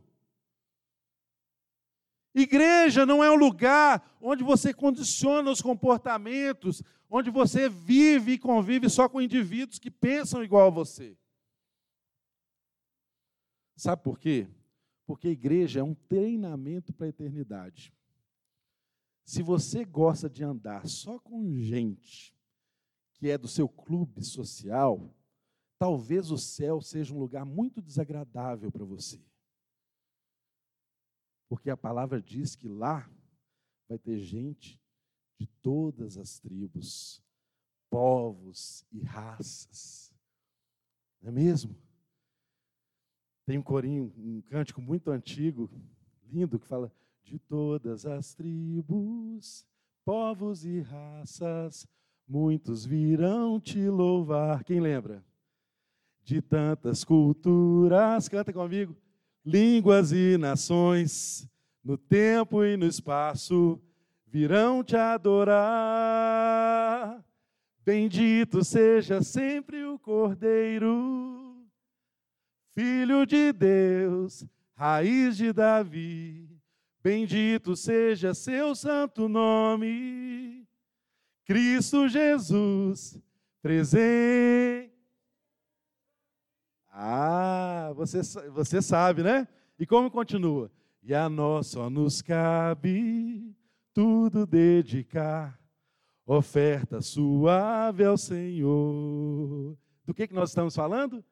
Igreja 2.34 3.05
não 3.05 3.22
é 3.22 3.30
um 3.30 3.36
lugar 3.36 4.18
onde 4.22 4.41
você 4.41 4.74
condiciona 4.74 5.51
os 5.51 5.61
comportamentos, 5.61 6.82
onde 7.09 7.30
você 7.30 7.68
vive 7.68 8.34
e 8.34 8.39
convive 8.39 8.89
só 8.89 9.09
com 9.09 9.22
indivíduos 9.22 9.80
que 9.80 9.91
pensam 9.91 10.43
igual 10.43 10.68
a 10.68 10.72
você. 10.72 11.18
Sabe 13.76 14.01
por 14.01 14.18
quê? 14.18 14.47
Porque 15.05 15.28
a 15.28 15.32
igreja 15.32 15.82
é 15.82 15.84
um 15.84 15.93
treinamento 15.93 16.93
para 16.93 17.07
a 17.07 17.09
eternidade. 17.09 17.93
Se 19.26 19.43
você 19.43 19.84
gosta 19.84 20.30
de 20.30 20.41
andar 20.41 20.88
só 20.88 21.20
com 21.20 21.53
gente 21.53 22.34
que 23.13 23.30
é 23.30 23.38
do 23.38 23.47
seu 23.47 23.68
clube 23.68 24.24
social, 24.24 25.13
talvez 25.78 26.32
o 26.32 26.38
céu 26.38 26.82
seja 26.82 27.14
um 27.14 27.20
lugar 27.20 27.46
muito 27.46 27.82
desagradável 27.82 28.72
para 28.72 28.86
você. 28.86 29.22
Porque 31.50 31.70
a 31.70 31.78
palavra 31.78 32.22
diz 32.22 32.56
que 32.56 32.68
lá 32.68 33.10
vai 33.88 33.98
ter 33.98 34.20
gente 34.20 34.82
de 35.40 35.48
todas 35.62 36.18
as 36.18 36.40
tribos, 36.40 37.22
povos 37.90 38.86
e 38.92 39.02
raças. 39.02 40.14
Não 41.22 41.30
é 41.30 41.32
mesmo? 41.32 41.76
Tem 43.46 43.58
um 43.58 43.64
corinho, 43.64 44.14
um 44.18 44.42
cântico 44.42 44.82
muito 44.82 45.10
antigo, 45.10 45.72
lindo, 46.24 46.60
que 46.60 46.68
fala: 46.68 46.92
De 47.24 47.40
todas 47.40 48.06
as 48.06 48.34
tribos, 48.34 49.66
povos 50.04 50.66
e 50.66 50.82
raças, 50.82 51.88
muitos 52.28 52.86
virão 52.86 53.60
te 53.60 53.90
louvar. 53.90 54.64
Quem 54.66 54.82
lembra? 54.82 55.24
De 56.28 56.42
tantas 56.42 57.04
culturas, 57.06 58.28
canta 58.28 58.52
comigo, 58.52 58.94
línguas 59.46 60.12
e 60.12 60.38
nações, 60.38 61.48
no 61.82 61.98
tempo 61.98 62.66
e 62.66 62.76
no 62.76 62.86
espaço, 62.86 63.82
virão 64.26 64.84
te 64.84 64.98
adorar. 64.98 65.56
Bendito 67.86 68.62
seja 68.62 69.24
sempre 69.24 69.86
o 69.86 69.98
Cordeiro, 69.98 71.66
Filho 72.76 73.26
de 73.26 73.54
Deus, 73.54 74.46
raiz 74.76 75.38
de 75.38 75.54
Davi. 75.54 76.50
Bendito 77.02 77.74
seja 77.74 78.34
seu 78.34 78.76
santo 78.76 79.30
nome, 79.30 80.68
Cristo 81.46 82.10
Jesus, 82.10 83.18
presente 83.62 84.77
ah, 87.00 87.93
você, 87.95 88.22
você 88.50 88.82
sabe, 88.82 89.22
né? 89.22 89.48
E 89.78 89.86
como 89.86 90.10
continua? 90.10 90.72
E 91.04 91.14
a 91.14 91.30
nós 91.30 91.68
só 91.68 91.91
nos 91.91 92.24
cabe 92.24 93.56
tudo 93.93 94.48
dedicar, 94.48 95.62
oferta 96.26 97.00
suave 97.00 98.04
ao 98.04 98.18
Senhor. 98.18 99.78
Do 100.06 100.12
que, 100.12 100.28
que 100.28 100.34
nós 100.34 100.50
estamos 100.50 100.76
falando? 100.76 101.24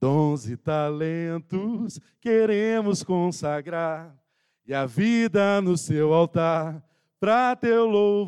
Dons 0.00 0.48
e 0.48 0.56
talentos 0.56 1.98
queremos 2.20 3.02
consagrar, 3.02 4.16
e 4.64 4.72
a 4.72 4.86
vida 4.86 5.60
no 5.60 5.76
seu 5.76 6.14
altar, 6.14 6.80
para 7.18 7.56
teu 7.56 7.86
louvor. 7.86 8.22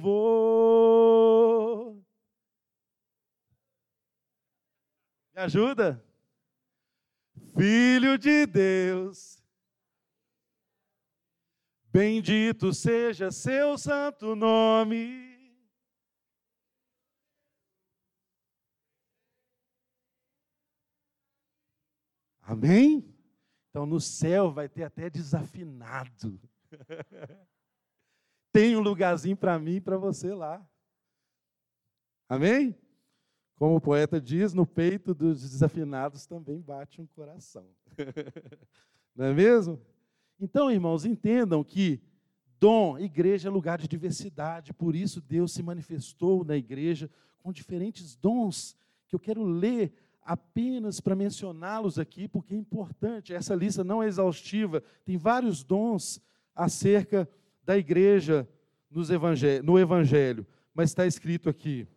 Me 5.33 5.41
ajuda? 5.41 6.05
Filho 7.57 8.19
de 8.19 8.47
Deus, 8.47 9.43
bendito 11.93 12.73
seja 12.73 13.31
seu 13.31 13.79
santo 13.79 14.35
nome. 14.35 15.35
Amém? 22.43 23.15
Então 23.71 23.87
no 23.87 24.01
céu 24.01 24.53
vai 24.53 24.69
ter 24.69 24.85
até 24.85 25.09
desafinado. 25.09 26.41
Tem 28.53 28.77
um 28.77 28.81
lugarzinho 28.81 29.37
para 29.37 29.59
mim 29.59 29.77
e 29.77 29.81
para 29.81 29.97
você 29.97 30.33
lá. 30.33 30.65
Amém? 32.29 32.79
Como 33.65 33.77
o 33.77 33.81
poeta 33.81 34.21
diz, 34.21 34.53
no 34.53 34.67
peito 34.67 35.15
dos 35.15 35.41
desafinados 35.41 36.27
também 36.27 36.61
bate 36.61 37.01
um 37.01 37.07
coração. 37.07 37.65
Não 39.17 39.25
é 39.25 39.33
mesmo? 39.33 39.81
Então, 40.39 40.71
irmãos, 40.71 41.07
entendam 41.07 41.65
que 41.65 41.99
dom, 42.61 42.99
igreja 42.99 43.49
é 43.49 43.51
lugar 43.51 43.79
de 43.79 43.89
diversidade, 43.89 44.75
por 44.75 44.95
isso 44.95 45.19
Deus 45.19 45.51
se 45.51 45.63
manifestou 45.63 46.45
na 46.45 46.59
igreja 46.59 47.11
com 47.43 47.51
diferentes 47.51 48.15
dons, 48.15 48.77
que 49.09 49.17
eu 49.17 49.19
quero 49.19 49.43
ler 49.43 49.95
apenas 50.21 51.01
para 51.01 51.17
mencioná-los 51.17 51.99
aqui, 51.99 52.29
porque 52.29 52.55
é 52.55 52.59
importante. 52.59 53.33
Essa 53.33 53.55
lista 53.55 53.83
não 53.83 54.03
é 54.03 54.07
exaustiva, 54.07 54.83
tem 55.07 55.17
vários 55.17 55.65
dons 55.65 56.21
acerca 56.55 57.27
da 57.65 57.79
igreja 57.79 58.47
no 59.65 59.79
Evangelho, 59.79 60.47
mas 60.75 60.91
está 60.91 61.07
escrito 61.07 61.49
aqui 61.49 61.89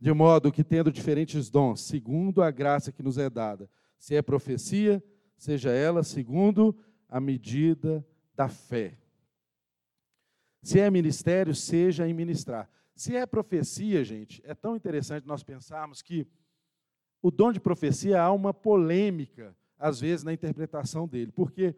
de 0.00 0.12
modo 0.12 0.52
que, 0.52 0.62
tendo 0.62 0.92
diferentes 0.92 1.50
dons, 1.50 1.80
segundo 1.80 2.42
a 2.42 2.50
graça 2.50 2.92
que 2.92 3.02
nos 3.02 3.18
é 3.18 3.28
dada, 3.28 3.68
se 3.98 4.14
é 4.14 4.22
profecia, 4.22 5.02
seja 5.36 5.70
ela 5.70 6.02
segundo 6.02 6.76
a 7.08 7.20
medida 7.20 8.06
da 8.34 8.48
fé. 8.48 8.96
Se 10.62 10.78
é 10.78 10.90
ministério, 10.90 11.54
seja 11.54 12.06
em 12.06 12.14
ministrar. 12.14 12.70
Se 12.94 13.16
é 13.16 13.24
profecia, 13.26 14.04
gente, 14.04 14.42
é 14.44 14.54
tão 14.54 14.76
interessante 14.76 15.26
nós 15.26 15.42
pensarmos 15.42 16.02
que 16.02 16.26
o 17.22 17.30
dom 17.30 17.52
de 17.52 17.60
profecia 17.60 18.20
há 18.20 18.32
uma 18.32 18.54
polêmica, 18.54 19.56
às 19.78 20.00
vezes, 20.00 20.24
na 20.24 20.32
interpretação 20.32 21.06
dele, 21.06 21.32
porque 21.32 21.74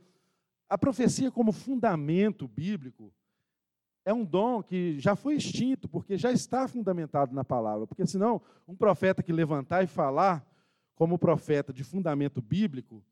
a 0.69 0.77
profecia, 0.79 1.31
como 1.31 1.53
fundamento 1.53 2.47
bíblico, 2.47 3.13
é 4.11 4.15
um 4.15 4.25
dom 4.25 4.63
que 4.63 4.99
já 4.99 5.15
foi 5.15 5.37
extinto, 5.37 5.89
porque 5.89 6.19
já 6.19 6.33
está 6.33 6.67
fundamentado 6.67 7.33
na 7.35 7.45
palavra. 7.45 7.87
Porque 7.87 8.05
senão, 8.05 8.43
um 8.67 8.75
profeta 8.75 9.23
que 9.23 9.33
levantar 9.33 9.85
e 9.85 9.87
falar 9.87 10.45
como 10.97 11.19
profeta 11.19 11.73
de 11.73 11.85
fundamento 11.85 12.43
bíblico, 12.43 13.03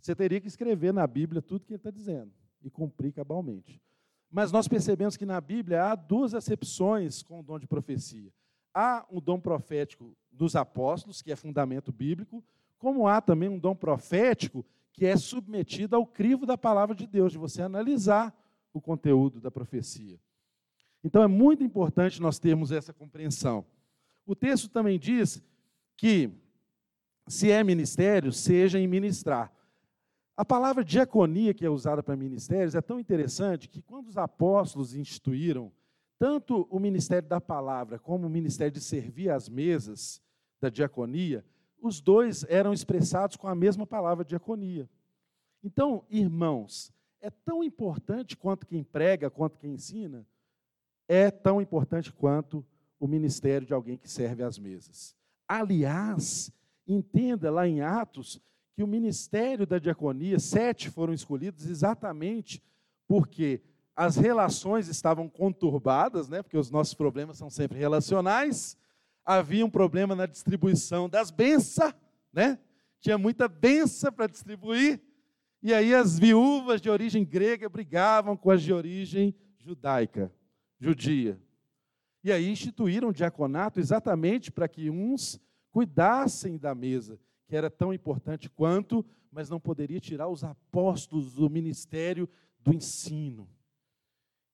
você 0.00 0.14
teria 0.14 0.40
que 0.40 0.48
escrever 0.48 0.92
na 0.92 1.06
Bíblia 1.06 1.42
tudo 1.42 1.66
que 1.66 1.72
ele 1.72 1.78
está 1.78 1.90
dizendo 1.90 2.32
e 2.62 2.70
cumprir 2.70 3.12
cabalmente. 3.12 3.80
Mas 4.30 4.50
nós 4.50 4.66
percebemos 4.66 5.16
que 5.16 5.26
na 5.26 5.40
Bíblia 5.40 5.84
há 5.84 5.94
duas 5.94 6.34
acepções 6.34 7.22
com 7.22 7.40
o 7.40 7.42
dom 7.42 7.58
de 7.58 7.66
profecia. 7.66 8.32
Há 8.74 9.06
um 9.10 9.20
dom 9.20 9.38
profético 9.38 10.16
dos 10.32 10.56
apóstolos, 10.56 11.20
que 11.20 11.32
é 11.32 11.36
fundamento 11.36 11.92
bíblico, 11.92 12.42
como 12.78 13.06
há 13.06 13.20
também 13.20 13.48
um 13.48 13.58
dom 13.58 13.74
profético 13.74 14.64
que 14.92 15.04
é 15.04 15.16
submetido 15.16 15.94
ao 15.94 16.06
crivo 16.06 16.46
da 16.46 16.56
palavra 16.56 16.94
de 16.94 17.06
Deus, 17.06 17.32
de 17.32 17.38
você 17.38 17.60
analisar 17.62 18.34
o 18.78 18.82
conteúdo 18.82 19.40
da 19.40 19.50
profecia. 19.50 20.18
Então 21.04 21.22
é 21.22 21.26
muito 21.26 21.62
importante 21.62 22.20
nós 22.20 22.38
termos 22.38 22.72
essa 22.72 22.92
compreensão. 22.92 23.64
O 24.26 24.34
texto 24.34 24.68
também 24.68 24.98
diz 24.98 25.42
que 25.96 26.30
se 27.26 27.50
é 27.50 27.62
ministério, 27.62 28.32
seja 28.32 28.78
em 28.78 28.86
ministrar. 28.86 29.52
A 30.36 30.44
palavra 30.44 30.84
diaconia, 30.84 31.52
que 31.52 31.66
é 31.66 31.70
usada 31.70 32.02
para 32.02 32.16
ministérios, 32.16 32.74
é 32.74 32.80
tão 32.80 32.98
interessante 32.98 33.68
que 33.68 33.82
quando 33.82 34.08
os 34.08 34.16
apóstolos 34.16 34.94
instituíram 34.94 35.72
tanto 36.18 36.66
o 36.70 36.78
ministério 36.78 37.28
da 37.28 37.40
palavra 37.40 37.98
como 37.98 38.26
o 38.26 38.30
ministério 38.30 38.72
de 38.72 38.80
servir 38.80 39.30
às 39.30 39.48
mesas 39.48 40.20
da 40.60 40.68
diaconia, 40.68 41.44
os 41.80 42.00
dois 42.00 42.44
eram 42.48 42.72
expressados 42.72 43.36
com 43.36 43.46
a 43.46 43.54
mesma 43.54 43.86
palavra 43.86 44.24
diaconia. 44.24 44.88
Então, 45.62 46.04
irmãos, 46.10 46.92
é 47.20 47.30
tão 47.30 47.62
importante 47.62 48.36
quanto 48.36 48.66
quem 48.66 48.82
prega, 48.82 49.30
quanto 49.30 49.58
quem 49.58 49.74
ensina, 49.74 50.26
é 51.06 51.30
tão 51.30 51.60
importante 51.60 52.12
quanto 52.12 52.64
o 53.00 53.06
ministério 53.06 53.66
de 53.66 53.72
alguém 53.72 53.96
que 53.96 54.08
serve 54.08 54.42
às 54.42 54.58
mesas. 54.58 55.16
Aliás, 55.46 56.52
entenda 56.86 57.50
lá 57.50 57.66
em 57.66 57.80
Atos 57.80 58.40
que 58.74 58.82
o 58.82 58.86
ministério 58.86 59.66
da 59.66 59.78
diaconia, 59.78 60.38
sete 60.38 60.90
foram 60.90 61.12
escolhidos 61.12 61.66
exatamente 61.66 62.62
porque 63.06 63.62
as 63.96 64.16
relações 64.16 64.86
estavam 64.86 65.28
conturbadas, 65.28 66.28
né, 66.28 66.42
porque 66.42 66.56
os 66.56 66.70
nossos 66.70 66.94
problemas 66.94 67.36
são 67.38 67.50
sempre 67.50 67.78
relacionais, 67.78 68.76
havia 69.24 69.66
um 69.66 69.70
problema 69.70 70.14
na 70.14 70.26
distribuição 70.26 71.08
das 71.08 71.30
bênçãos, 71.30 71.92
né? 72.32 72.58
tinha 73.00 73.18
muita 73.18 73.48
benção 73.48 74.12
para 74.12 74.26
distribuir, 74.26 75.00
e 75.62 75.74
aí 75.74 75.94
as 75.94 76.18
viúvas 76.18 76.80
de 76.80 76.88
origem 76.88 77.24
grega 77.24 77.68
brigavam 77.68 78.36
com 78.36 78.50
as 78.50 78.62
de 78.62 78.72
origem 78.72 79.34
judaica, 79.58 80.32
judia. 80.78 81.40
E 82.22 82.30
aí 82.30 82.48
instituíram 82.48 83.08
o 83.08 83.12
diaconato 83.12 83.80
exatamente 83.80 84.52
para 84.52 84.68
que 84.68 84.90
uns 84.90 85.40
cuidassem 85.70 86.56
da 86.56 86.74
mesa, 86.74 87.18
que 87.46 87.56
era 87.56 87.70
tão 87.70 87.92
importante 87.92 88.48
quanto, 88.48 89.04
mas 89.30 89.50
não 89.50 89.60
poderia 89.60 90.00
tirar 90.00 90.28
os 90.28 90.44
apóstolos 90.44 91.34
do 91.34 91.48
ministério 91.50 92.28
do 92.60 92.72
ensino. 92.72 93.48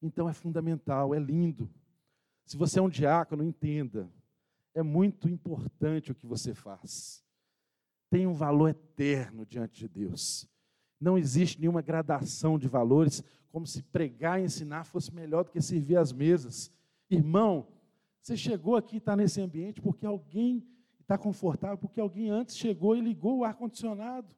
Então 0.00 0.28
é 0.28 0.32
fundamental, 0.32 1.14
é 1.14 1.18
lindo. 1.18 1.70
Se 2.44 2.56
você 2.56 2.78
é 2.78 2.82
um 2.82 2.88
diácono, 2.88 3.42
entenda, 3.42 4.10
é 4.74 4.82
muito 4.82 5.28
importante 5.28 6.12
o 6.12 6.14
que 6.14 6.26
você 6.26 6.54
faz. 6.54 7.24
Tem 8.10 8.26
um 8.26 8.34
valor 8.34 8.68
eterno 8.68 9.46
diante 9.46 9.80
de 9.80 9.88
Deus. 9.88 10.48
Não 11.00 11.18
existe 11.18 11.60
nenhuma 11.60 11.82
gradação 11.82 12.58
de 12.58 12.68
valores, 12.68 13.22
como 13.50 13.66
se 13.66 13.82
pregar 13.82 14.40
e 14.40 14.44
ensinar 14.44 14.84
fosse 14.84 15.14
melhor 15.14 15.44
do 15.44 15.50
que 15.50 15.60
servir 15.60 15.96
às 15.96 16.12
mesas. 16.12 16.72
Irmão, 17.10 17.68
você 18.20 18.36
chegou 18.36 18.76
aqui 18.76 18.96
e 18.96 18.98
está 18.98 19.14
nesse 19.14 19.40
ambiente 19.40 19.80
porque 19.80 20.06
alguém 20.06 20.66
está 21.00 21.18
confortável, 21.18 21.76
porque 21.76 22.00
alguém 22.00 22.30
antes 22.30 22.56
chegou 22.56 22.96
e 22.96 23.00
ligou 23.00 23.38
o 23.38 23.44
ar-condicionado. 23.44 24.34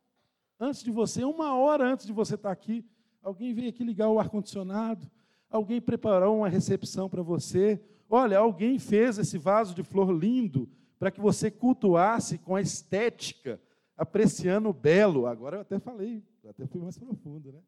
Antes 0.58 0.82
de 0.82 0.90
você, 0.90 1.24
uma 1.24 1.54
hora 1.54 1.84
antes 1.84 2.04
de 2.04 2.12
você 2.12 2.34
estar 2.34 2.48
tá 2.48 2.52
aqui, 2.52 2.84
alguém 3.22 3.54
veio 3.54 3.68
aqui 3.68 3.84
ligar 3.84 4.08
o 4.08 4.18
ar-condicionado, 4.18 5.10
alguém 5.48 5.80
preparou 5.80 6.38
uma 6.38 6.48
recepção 6.48 7.08
para 7.08 7.22
você. 7.22 7.80
Olha, 8.08 8.38
alguém 8.38 8.78
fez 8.78 9.18
esse 9.18 9.38
vaso 9.38 9.74
de 9.74 9.82
flor 9.82 10.10
lindo 10.10 10.68
para 10.98 11.10
que 11.10 11.20
você 11.20 11.50
cultuasse 11.50 12.38
com 12.38 12.56
a 12.56 12.60
estética, 12.60 13.60
apreciando 13.96 14.68
o 14.68 14.72
belo. 14.72 15.26
Agora 15.26 15.58
eu 15.58 15.60
até 15.60 15.78
falei 15.78 16.22
até 16.48 16.66
fui 16.66 16.80
mais 16.80 16.98
profundo, 16.98 17.52
né? 17.52 17.60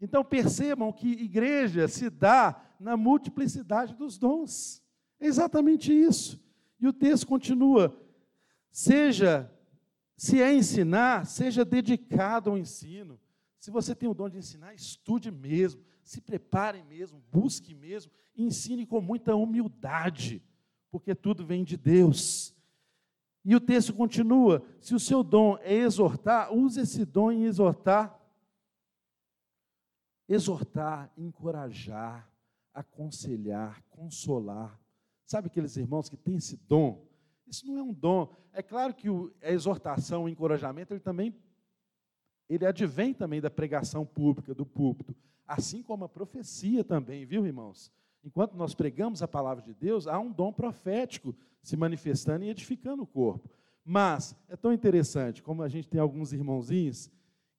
Então 0.00 0.24
percebam 0.24 0.92
que 0.92 1.08
igreja 1.08 1.86
se 1.86 2.08
dá 2.08 2.60
na 2.78 2.96
multiplicidade 2.96 3.94
dos 3.94 4.16
dons. 4.16 4.82
É 5.18 5.26
exatamente 5.26 5.92
isso. 5.92 6.42
E 6.80 6.86
o 6.86 6.92
texto 6.92 7.26
continua: 7.26 7.94
seja, 8.70 9.52
se 10.16 10.40
é 10.40 10.52
ensinar, 10.52 11.26
seja 11.26 11.64
dedicado 11.64 12.50
ao 12.50 12.58
ensino. 12.58 13.20
Se 13.58 13.70
você 13.70 13.94
tem 13.94 14.08
o 14.08 14.14
dom 14.14 14.30
de 14.30 14.38
ensinar, 14.38 14.74
estude 14.74 15.30
mesmo, 15.30 15.82
se 16.02 16.20
prepare 16.20 16.82
mesmo, 16.82 17.22
busque 17.30 17.74
mesmo, 17.74 18.10
ensine 18.34 18.86
com 18.86 19.02
muita 19.02 19.36
humildade, 19.36 20.42
porque 20.90 21.14
tudo 21.14 21.44
vem 21.44 21.62
de 21.62 21.76
Deus. 21.76 22.56
E 23.44 23.54
o 23.54 23.60
texto 23.60 23.94
continua: 23.94 24.64
se 24.80 24.94
o 24.94 25.00
seu 25.00 25.22
dom 25.22 25.56
é 25.58 25.74
exortar, 25.74 26.52
use 26.52 26.80
esse 26.80 27.04
dom 27.04 27.32
em 27.32 27.44
exortar. 27.44 28.18
Exortar, 30.28 31.10
encorajar, 31.16 32.30
aconselhar, 32.72 33.82
consolar. 33.88 34.78
Sabe 35.24 35.48
aqueles 35.48 35.76
irmãos 35.76 36.08
que 36.08 36.16
têm 36.16 36.36
esse 36.36 36.56
dom? 36.56 37.04
Isso 37.46 37.66
não 37.66 37.78
é 37.78 37.82
um 37.82 37.92
dom. 37.92 38.32
É 38.52 38.62
claro 38.62 38.94
que 38.94 39.08
a 39.42 39.50
exortação, 39.50 40.24
o 40.24 40.28
encorajamento, 40.28 40.92
ele 40.92 41.00
também 41.00 41.34
ele 42.50 42.66
advém 42.66 43.14
também 43.14 43.40
da 43.40 43.48
pregação 43.48 44.04
pública, 44.04 44.52
do 44.52 44.66
púlpito, 44.66 45.14
assim 45.46 45.84
como 45.84 46.04
a 46.04 46.08
profecia 46.08 46.82
também, 46.82 47.24
viu, 47.24 47.46
irmãos? 47.46 47.92
Enquanto 48.22 48.54
nós 48.54 48.74
pregamos 48.74 49.22
a 49.22 49.28
palavra 49.28 49.62
de 49.62 49.72
Deus, 49.72 50.06
há 50.06 50.18
um 50.18 50.30
dom 50.30 50.52
profético 50.52 51.34
se 51.62 51.76
manifestando 51.76 52.44
e 52.44 52.48
edificando 52.48 53.02
o 53.02 53.06
corpo. 53.06 53.48
Mas 53.84 54.36
é 54.48 54.56
tão 54.56 54.72
interessante 54.72 55.42
como 55.42 55.62
a 55.62 55.68
gente 55.68 55.88
tem 55.88 56.00
alguns 56.00 56.32
irmãozinhos 56.32 57.10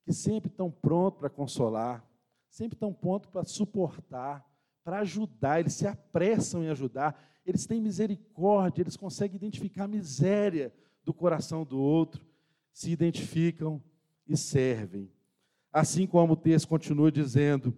que 0.04 0.12
sempre 0.12 0.50
estão 0.50 0.70
prontos 0.70 1.18
para 1.18 1.30
consolar, 1.30 2.04
sempre 2.48 2.74
estão 2.76 2.92
prontos 2.92 3.28
para 3.30 3.44
suportar, 3.44 4.46
para 4.84 5.00
ajudar, 5.00 5.60
eles 5.60 5.74
se 5.74 5.86
apressam 5.86 6.64
em 6.64 6.68
ajudar, 6.68 7.20
eles 7.44 7.66
têm 7.66 7.80
misericórdia, 7.80 8.82
eles 8.82 8.96
conseguem 8.96 9.36
identificar 9.36 9.84
a 9.84 9.88
miséria 9.88 10.72
do 11.04 11.12
coração 11.12 11.64
do 11.64 11.78
outro, 11.78 12.24
se 12.72 12.90
identificam 12.90 13.82
e 14.26 14.36
servem. 14.36 15.10
Assim 15.72 16.06
como 16.06 16.34
o 16.34 16.36
texto 16.36 16.68
continua 16.68 17.10
dizendo: 17.10 17.76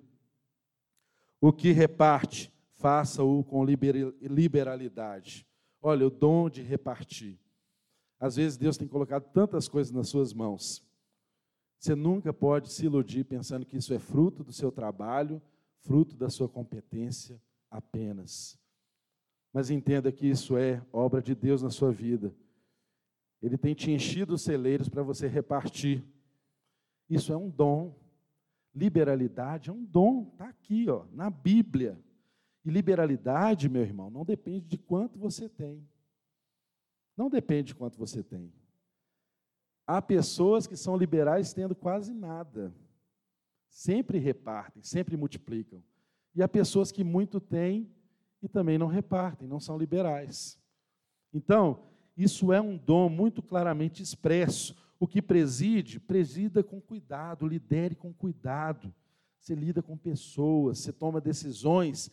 o 1.40 1.52
que 1.52 1.72
reparte, 1.72 2.52
faça-o 2.74 3.44
com 3.44 3.64
liberalidade. 3.64 5.46
Olha, 5.80 6.06
o 6.06 6.10
dom 6.10 6.48
de 6.48 6.62
repartir. 6.62 7.38
Às 8.18 8.36
vezes 8.36 8.56
Deus 8.56 8.76
tem 8.76 8.88
colocado 8.88 9.30
tantas 9.32 9.68
coisas 9.68 9.92
nas 9.92 10.08
suas 10.08 10.32
mãos. 10.32 10.82
Você 11.78 11.94
nunca 11.94 12.32
pode 12.32 12.72
se 12.72 12.86
iludir 12.86 13.24
pensando 13.24 13.66
que 13.66 13.76
isso 13.76 13.92
é 13.92 13.98
fruto 13.98 14.42
do 14.42 14.52
seu 14.52 14.72
trabalho, 14.72 15.42
fruto 15.80 16.16
da 16.16 16.30
sua 16.30 16.48
competência 16.48 17.40
apenas. 17.70 18.58
Mas 19.52 19.70
entenda 19.70 20.10
que 20.10 20.26
isso 20.26 20.56
é 20.56 20.82
obra 20.92 21.20
de 21.20 21.34
Deus 21.34 21.62
na 21.62 21.70
sua 21.70 21.92
vida. 21.92 22.34
Ele 23.42 23.58
tem 23.58 23.74
te 23.74 23.90
enchido 23.90 24.34
os 24.34 24.42
celeiros 24.42 24.88
para 24.88 25.02
você 25.02 25.28
repartir. 25.28 26.02
Isso 27.10 27.32
é 27.32 27.36
um 27.36 27.50
dom. 27.50 27.94
Liberalidade 28.74 29.68
é 29.68 29.72
um 29.72 29.84
dom, 29.84 30.30
está 30.32 30.48
aqui, 30.48 30.88
ó, 30.88 31.04
na 31.12 31.28
Bíblia. 31.28 32.02
E 32.64 32.70
liberalidade, 32.70 33.68
meu 33.68 33.82
irmão, 33.82 34.10
não 34.10 34.24
depende 34.24 34.66
de 34.66 34.78
quanto 34.78 35.18
você 35.18 35.48
tem. 35.48 35.86
Não 37.16 37.28
depende 37.28 37.68
de 37.68 37.74
quanto 37.74 37.98
você 37.98 38.22
tem. 38.22 38.52
Há 39.86 40.00
pessoas 40.00 40.66
que 40.66 40.76
são 40.76 40.96
liberais 40.96 41.52
tendo 41.52 41.74
quase 41.74 42.12
nada. 42.12 42.74
Sempre 43.68 44.18
repartem, 44.18 44.82
sempre 44.82 45.16
multiplicam. 45.16 45.82
E 46.34 46.42
há 46.42 46.48
pessoas 46.48 46.90
que 46.90 47.04
muito 47.04 47.38
têm 47.40 47.90
e 48.42 48.48
também 48.48 48.78
não 48.78 48.86
repartem, 48.86 49.46
não 49.46 49.60
são 49.60 49.76
liberais. 49.78 50.58
Então, 51.32 51.82
isso 52.16 52.52
é 52.52 52.60
um 52.60 52.76
dom 52.76 53.08
muito 53.08 53.42
claramente 53.42 54.02
expresso. 54.02 54.76
O 54.98 55.06
que 55.06 55.20
preside, 55.20 56.00
presida 56.00 56.62
com 56.62 56.80
cuidado, 56.80 57.46
lidere 57.46 57.94
com 57.94 58.12
cuidado. 58.12 58.94
Você 59.38 59.54
lida 59.54 59.82
com 59.82 59.96
pessoas, 59.96 60.78
você 60.78 60.92
toma 60.92 61.20
decisões, 61.20 62.10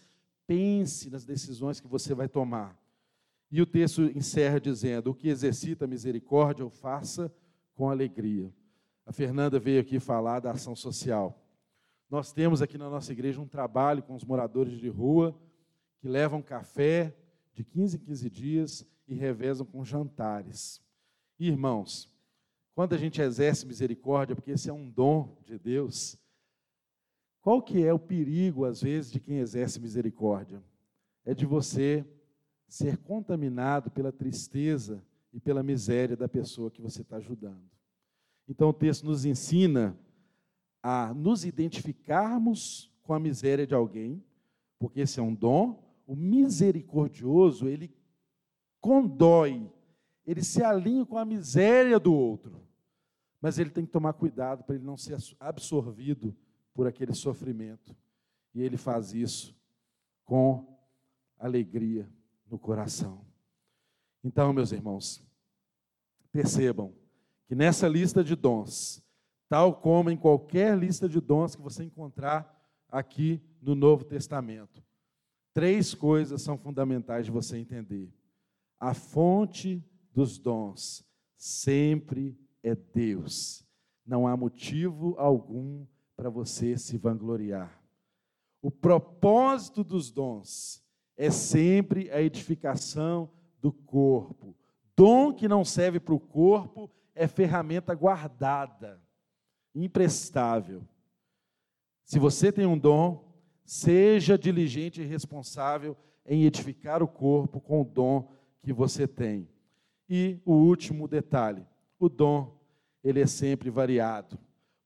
pense 0.51 1.09
nas 1.09 1.23
decisões 1.23 1.79
que 1.79 1.87
você 1.87 2.13
vai 2.13 2.27
tomar. 2.27 2.77
E 3.49 3.61
o 3.61 3.65
texto 3.65 4.01
encerra 4.01 4.59
dizendo: 4.59 5.11
O 5.11 5.15
que 5.15 5.29
exercita 5.29 5.85
a 5.85 5.87
misericórdia, 5.87 6.65
o 6.65 6.69
faça 6.69 7.33
com 7.73 7.89
alegria. 7.89 8.53
A 9.05 9.13
Fernanda 9.13 9.57
veio 9.57 9.79
aqui 9.79 9.97
falar 9.97 10.41
da 10.41 10.51
ação 10.51 10.75
social. 10.75 11.41
Nós 12.09 12.33
temos 12.33 12.61
aqui 12.61 12.77
na 12.77 12.89
nossa 12.89 13.13
igreja 13.13 13.39
um 13.39 13.47
trabalho 13.47 14.03
com 14.03 14.13
os 14.13 14.25
moradores 14.25 14.77
de 14.77 14.89
rua 14.89 15.33
que 15.99 16.09
levam 16.09 16.41
café 16.41 17.15
de 17.53 17.63
15 17.63 17.95
em 17.95 17.99
15 18.01 18.29
dias 18.29 18.85
e 19.07 19.15
revezam 19.15 19.65
com 19.65 19.85
jantares. 19.85 20.81
Irmãos, 21.39 22.13
quando 22.75 22.93
a 22.93 22.97
gente 22.97 23.21
exerce 23.21 23.65
misericórdia, 23.65 24.35
porque 24.35 24.51
esse 24.51 24.69
é 24.69 24.73
um 24.73 24.89
dom 24.89 25.41
de 25.45 25.57
Deus, 25.57 26.17
qual 27.41 27.61
que 27.61 27.83
é 27.83 27.91
o 27.91 27.99
perigo, 27.99 28.65
às 28.65 28.81
vezes, 28.81 29.11
de 29.11 29.19
quem 29.19 29.39
exerce 29.39 29.79
misericórdia? 29.79 30.63
É 31.25 31.33
de 31.33 31.45
você 31.45 32.05
ser 32.67 32.97
contaminado 32.97 33.89
pela 33.89 34.11
tristeza 34.11 35.03
e 35.33 35.39
pela 35.39 35.63
miséria 35.63 36.15
da 36.15 36.27
pessoa 36.27 36.69
que 36.69 36.81
você 36.81 37.01
está 37.01 37.17
ajudando. 37.17 37.63
Então, 38.47 38.69
o 38.69 38.73
texto 38.73 39.05
nos 39.05 39.25
ensina 39.25 39.97
a 40.83 41.13
nos 41.13 41.43
identificarmos 41.43 42.91
com 43.01 43.13
a 43.13 43.19
miséria 43.19 43.65
de 43.65 43.73
alguém, 43.73 44.23
porque 44.77 45.01
esse 45.01 45.19
é 45.19 45.23
um 45.23 45.33
dom. 45.33 45.83
O 46.05 46.15
misericordioso, 46.15 47.67
ele 47.67 47.91
condói, 48.79 49.67
ele 50.25 50.43
se 50.43 50.63
alinha 50.63 51.05
com 51.05 51.17
a 51.17 51.25
miséria 51.25 51.99
do 51.99 52.13
outro. 52.13 52.61
Mas 53.41 53.57
ele 53.57 53.71
tem 53.71 53.85
que 53.85 53.91
tomar 53.91 54.13
cuidado 54.13 54.63
para 54.63 54.75
ele 54.75 54.83
não 54.83 54.97
ser 54.97 55.17
absorvido 55.39 56.35
por 56.73 56.87
aquele 56.87 57.13
sofrimento. 57.13 57.95
E 58.53 58.61
ele 58.61 58.77
faz 58.77 59.13
isso 59.13 59.55
com 60.25 60.77
alegria 61.37 62.09
no 62.49 62.59
coração. 62.59 63.25
Então, 64.23 64.53
meus 64.53 64.71
irmãos, 64.71 65.23
percebam 66.31 66.93
que 67.47 67.55
nessa 67.55 67.87
lista 67.87 68.23
de 68.23 68.35
dons, 68.35 69.03
tal 69.49 69.75
como 69.75 70.09
em 70.09 70.17
qualquer 70.17 70.77
lista 70.77 71.09
de 71.09 71.19
dons 71.19 71.55
que 71.55 71.61
você 71.61 71.83
encontrar 71.83 72.57
aqui 72.87 73.41
no 73.61 73.75
Novo 73.75 74.03
Testamento, 74.03 74.83
três 75.53 75.93
coisas 75.93 76.41
são 76.41 76.57
fundamentais 76.57 77.25
de 77.25 77.31
você 77.31 77.57
entender. 77.57 78.13
A 78.79 78.93
fonte 78.93 79.83
dos 80.13 80.37
dons 80.37 81.05
sempre 81.35 82.37
é 82.63 82.75
Deus. 82.75 83.65
Não 84.05 84.27
há 84.27 84.35
motivo 84.37 85.15
algum 85.17 85.85
para 86.21 86.29
você 86.29 86.77
se 86.77 86.99
vangloriar. 86.99 87.81
O 88.61 88.69
propósito 88.69 89.83
dos 89.83 90.11
dons 90.11 90.85
é 91.17 91.31
sempre 91.31 92.11
a 92.11 92.21
edificação 92.21 93.27
do 93.59 93.71
corpo. 93.71 94.55
Dom 94.95 95.33
que 95.33 95.47
não 95.47 95.65
serve 95.65 95.99
para 95.99 96.13
o 96.13 96.19
corpo 96.19 96.91
é 97.15 97.27
ferramenta 97.27 97.95
guardada, 97.95 99.01
imprestável. 99.73 100.87
Se 102.03 102.19
você 102.19 102.51
tem 102.51 102.67
um 102.67 102.77
dom, 102.77 103.33
seja 103.65 104.37
diligente 104.37 105.01
e 105.01 105.05
responsável 105.05 105.97
em 106.23 106.43
edificar 106.43 107.01
o 107.01 107.07
corpo 107.07 107.59
com 107.59 107.81
o 107.81 107.85
dom 107.85 108.31
que 108.61 108.71
você 108.71 109.07
tem. 109.07 109.49
E 110.07 110.39
o 110.45 110.53
último 110.53 111.07
detalhe, 111.07 111.65
o 111.97 112.07
dom, 112.07 112.61
ele 113.03 113.21
é 113.21 113.25
sempre 113.25 113.71
variado, 113.71 114.37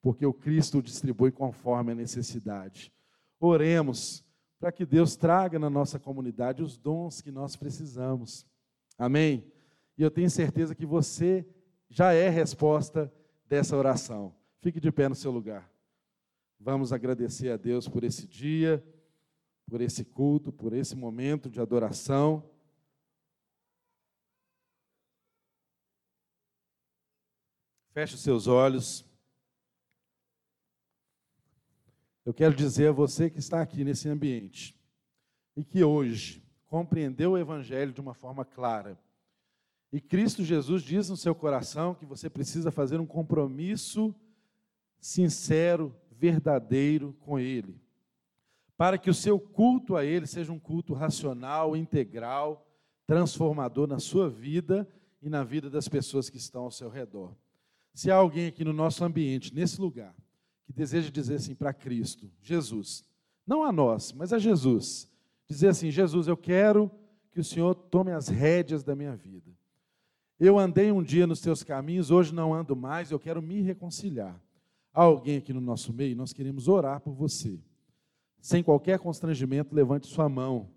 porque 0.05 0.23
o 0.23 0.31
Cristo 0.31 0.77
o 0.77 0.83
distribui 0.83 1.31
conforme 1.31 1.91
a 1.91 1.95
necessidade. 1.95 2.93
Oremos 3.39 4.23
para 4.59 4.71
que 4.71 4.85
Deus 4.85 5.15
traga 5.15 5.57
na 5.57 5.67
nossa 5.67 5.97
comunidade 5.97 6.61
os 6.61 6.77
dons 6.77 7.21
que 7.21 7.31
nós 7.31 7.55
precisamos. 7.55 8.45
Amém? 8.99 9.51
E 9.97 10.03
eu 10.03 10.11
tenho 10.11 10.29
certeza 10.29 10.75
que 10.75 10.85
você 10.85 11.43
já 11.89 12.13
é 12.13 12.29
resposta 12.29 13.11
dessa 13.47 13.75
oração. 13.75 14.35
Fique 14.61 14.79
de 14.79 14.91
pé 14.91 15.09
no 15.09 15.15
seu 15.15 15.31
lugar. 15.31 15.67
Vamos 16.59 16.93
agradecer 16.93 17.49
a 17.49 17.57
Deus 17.57 17.87
por 17.87 18.03
esse 18.03 18.27
dia, 18.27 18.85
por 19.67 19.81
esse 19.81 20.05
culto, 20.05 20.51
por 20.51 20.73
esse 20.73 20.95
momento 20.95 21.49
de 21.49 21.59
adoração. 21.59 22.47
Feche 27.91 28.13
os 28.13 28.21
seus 28.21 28.45
olhos. 28.45 29.03
Eu 32.25 32.33
quero 32.33 32.55
dizer 32.55 32.89
a 32.89 32.91
você 32.91 33.29
que 33.29 33.37
está 33.37 33.61
aqui 33.61 33.83
nesse 33.83 34.09
ambiente 34.09 34.75
e 35.55 35.63
que 35.63 35.83
hoje 35.83 36.43
compreendeu 36.65 37.33
o 37.33 37.37
Evangelho 37.37 37.93
de 37.93 38.01
uma 38.01 38.15
forma 38.15 38.43
clara. 38.43 38.99
E 39.93 40.01
Cristo 40.01 40.43
Jesus 40.43 40.81
diz 40.81 41.07
no 41.07 41.15
seu 41.15 41.35
coração 41.35 41.93
que 41.93 42.03
você 42.03 42.27
precisa 42.27 42.71
fazer 42.71 42.99
um 42.99 43.05
compromisso 43.05 44.13
sincero, 44.99 45.95
verdadeiro 46.11 47.13
com 47.19 47.37
Ele, 47.37 47.79
para 48.75 48.97
que 48.97 49.09
o 49.09 49.13
seu 49.13 49.39
culto 49.39 49.95
a 49.95 50.03
Ele 50.03 50.25
seja 50.25 50.51
um 50.51 50.59
culto 50.59 50.95
racional, 50.95 51.77
integral, 51.77 52.67
transformador 53.05 53.85
na 53.85 53.99
sua 53.99 54.27
vida 54.27 54.89
e 55.21 55.29
na 55.29 55.43
vida 55.43 55.69
das 55.69 55.87
pessoas 55.87 56.27
que 56.27 56.37
estão 56.37 56.63
ao 56.63 56.71
seu 56.71 56.89
redor. 56.89 57.35
Se 57.93 58.09
há 58.09 58.15
alguém 58.15 58.47
aqui 58.47 58.65
no 58.65 58.73
nosso 58.73 59.05
ambiente, 59.05 59.53
nesse 59.53 59.79
lugar, 59.79 60.15
que 60.65 60.73
deseja 60.73 61.09
dizer 61.09 61.35
assim 61.35 61.55
para 61.55 61.73
Cristo, 61.73 62.29
Jesus, 62.41 63.03
não 63.45 63.63
a 63.63 63.71
nós, 63.71 64.11
mas 64.11 64.33
a 64.33 64.39
Jesus, 64.39 65.09
dizer 65.47 65.67
assim: 65.67 65.91
Jesus, 65.91 66.27
eu 66.27 66.35
quero 66.35 66.91
que 67.31 67.39
o 67.39 67.43
Senhor 67.43 67.75
tome 67.75 68.11
as 68.11 68.27
rédeas 68.27 68.83
da 68.83 68.95
minha 68.95 69.15
vida. 69.15 69.51
Eu 70.39 70.57
andei 70.57 70.91
um 70.91 71.03
dia 71.03 71.27
nos 71.27 71.39
teus 71.39 71.63
caminhos, 71.63 72.11
hoje 72.11 72.33
não 72.33 72.53
ando 72.53 72.75
mais, 72.75 73.11
eu 73.11 73.19
quero 73.19 73.41
me 73.41 73.61
reconciliar. 73.61 74.41
Há 74.93 75.03
alguém 75.03 75.37
aqui 75.37 75.53
no 75.53 75.61
nosso 75.61 75.93
meio, 75.93 76.15
nós 76.15 76.33
queremos 76.33 76.67
orar 76.67 76.99
por 76.99 77.13
você. 77.13 77.59
Sem 78.41 78.63
qualquer 78.63 78.99
constrangimento, 78.99 79.75
levante 79.75 80.07
sua 80.07 80.27
mão. 80.27 80.69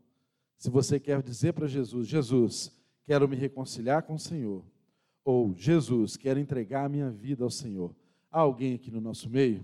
Se 0.57 0.71
você 0.71 1.01
quer 1.01 1.23
dizer 1.23 1.53
para 1.53 1.67
Jesus: 1.67 2.07
Jesus, 2.07 2.73
quero 3.05 3.29
me 3.29 3.37
reconciliar 3.37 4.03
com 4.03 4.15
o 4.15 4.19
Senhor 4.19 4.65
ou 5.29 5.55
Jesus, 5.55 6.17
quero 6.17 6.41
entregar 6.41 6.87
a 6.87 6.89
minha 6.89 7.11
vida 7.11 7.45
ao 7.45 7.51
Senhor. 7.51 7.95
Há 8.31 8.41
alguém 8.41 8.75
aqui 8.75 8.91
no 8.91 8.99
nosso 8.99 9.29
meio? 9.29 9.63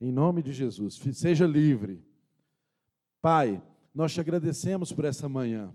Em 0.00 0.12
nome 0.12 0.42
de 0.42 0.52
Jesus, 0.52 1.00
seja 1.12 1.46
livre. 1.46 2.02
Pai, 3.22 3.62
nós 3.94 4.12
te 4.12 4.20
agradecemos 4.20 4.92
por 4.92 5.04
essa 5.04 5.28
manhã. 5.28 5.72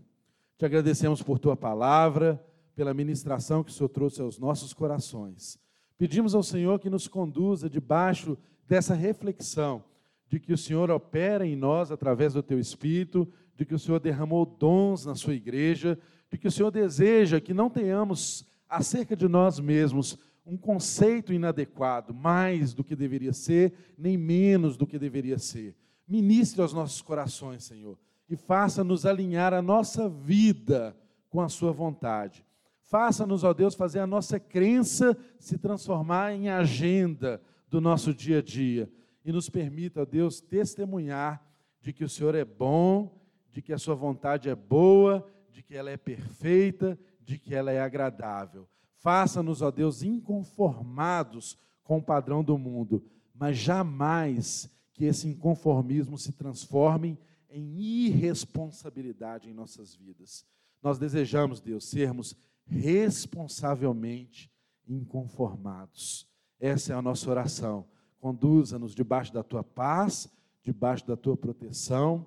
Te 0.58 0.66
agradecemos 0.66 1.22
por 1.22 1.40
tua 1.40 1.56
palavra, 1.56 2.44
pela 2.76 2.94
ministração 2.94 3.64
que 3.64 3.72
o 3.72 3.74
Senhor 3.74 3.90
trouxe 3.90 4.22
aos 4.22 4.38
nossos 4.38 4.74
corações. 4.74 5.60
Pedimos 5.98 6.36
ao 6.36 6.44
Senhor 6.44 6.80
que 6.80 6.90
nos 6.90 7.08
conduza 7.08 7.70
debaixo 7.70 8.38
dessa 8.68 8.94
reflexão 8.94 9.84
de 10.30 10.40
que 10.40 10.54
o 10.54 10.58
Senhor 10.58 10.92
opera 10.92 11.46
em 11.46 11.56
nós 11.56 11.92
através 11.92 12.34
do 12.34 12.44
teu 12.44 12.60
espírito, 12.60 13.28
de 13.56 13.66
que 13.66 13.74
o 13.74 13.80
Senhor 13.80 14.00
derramou 14.00 14.46
dons 14.46 15.06
na 15.06 15.16
sua 15.16 15.34
igreja, 15.34 15.98
de 16.32 16.38
que 16.38 16.48
o 16.48 16.52
Senhor 16.52 16.70
deseja 16.70 17.42
que 17.42 17.54
não 17.54 17.70
tenhamos 17.70 18.46
acerca 18.70 19.16
de 19.16 19.28
nós 19.28 19.60
mesmos 19.60 20.20
um 20.50 20.58
conceito 20.58 21.32
inadequado, 21.32 22.14
mais 22.14 22.74
do 22.74 22.84
que 22.84 22.96
deveria 22.96 23.32
ser, 23.32 23.72
nem 23.98 24.18
menos 24.18 24.76
do 24.76 24.88
que 24.88 24.98
deveria 24.98 25.38
ser. 25.38 25.76
Ministre 26.08 26.62
aos 26.62 26.74
nossos 26.74 27.02
corações, 27.02 27.64
Senhor, 27.64 27.98
e 28.28 28.36
faça-nos 28.36 29.06
alinhar 29.06 29.54
a 29.54 29.62
nossa 29.62 30.10
vida 30.10 30.98
com 31.30 31.40
a 31.40 31.48
Sua 31.48 31.72
vontade. 31.72 32.44
Faça-nos, 32.82 33.44
ó 33.44 33.54
Deus, 33.54 33.76
fazer 33.76 34.00
a 34.00 34.08
nossa 34.08 34.40
crença 34.40 35.16
se 35.38 35.60
transformar 35.60 36.34
em 36.34 36.50
agenda 36.50 37.40
do 37.70 37.80
nosso 37.80 38.12
dia 38.12 38.40
a 38.40 38.42
dia. 38.42 38.92
E 39.24 39.32
nos 39.32 39.48
permita, 39.48 40.02
ó 40.02 40.06
Deus, 40.06 40.42
testemunhar 40.42 41.46
de 41.80 41.94
que 41.94 42.04
o 42.04 42.10
Senhor 42.10 42.34
é 42.34 42.44
bom, 42.44 43.16
de 43.52 43.62
que 43.62 43.72
a 43.72 43.78
Sua 43.78 43.94
vontade 43.94 44.50
é 44.50 44.56
boa, 44.56 45.24
de 45.52 45.62
que 45.62 45.76
ela 45.76 45.92
é 45.92 45.98
perfeita, 45.98 46.98
de 47.30 47.38
que 47.38 47.54
ela 47.54 47.72
é 47.72 47.80
agradável. 47.80 48.68
Faça-nos, 48.96 49.62
ó 49.62 49.70
Deus, 49.70 50.02
inconformados 50.02 51.56
com 51.84 52.00
o 52.00 52.04
padrão 52.04 52.44
do 52.44 52.58
mundo, 52.58 53.06
mas 53.36 53.56
jamais 53.56 54.68
que 54.94 55.06
esse 55.06 55.28
inconformismo 55.28 56.18
se 56.18 56.32
transforme 56.32 57.20
em 57.48 57.80
irresponsabilidade 57.80 59.48
em 59.48 59.54
nossas 59.54 59.94
vidas. 59.94 60.44
Nós 60.82 60.98
desejamos, 60.98 61.62
Deus, 61.62 61.88
sermos 61.88 62.36
responsavelmente 62.66 64.52
inconformados. 64.88 66.28
Essa 66.60 66.94
é 66.94 66.96
a 66.96 67.02
nossa 67.02 67.30
oração. 67.30 67.88
Conduza-nos 68.20 68.96
debaixo 68.96 69.32
da 69.32 69.44
tua 69.44 69.64
paz, 69.64 70.28
debaixo 70.64 71.06
da 71.06 71.16
tua 71.16 71.38
proteção, 71.38 72.26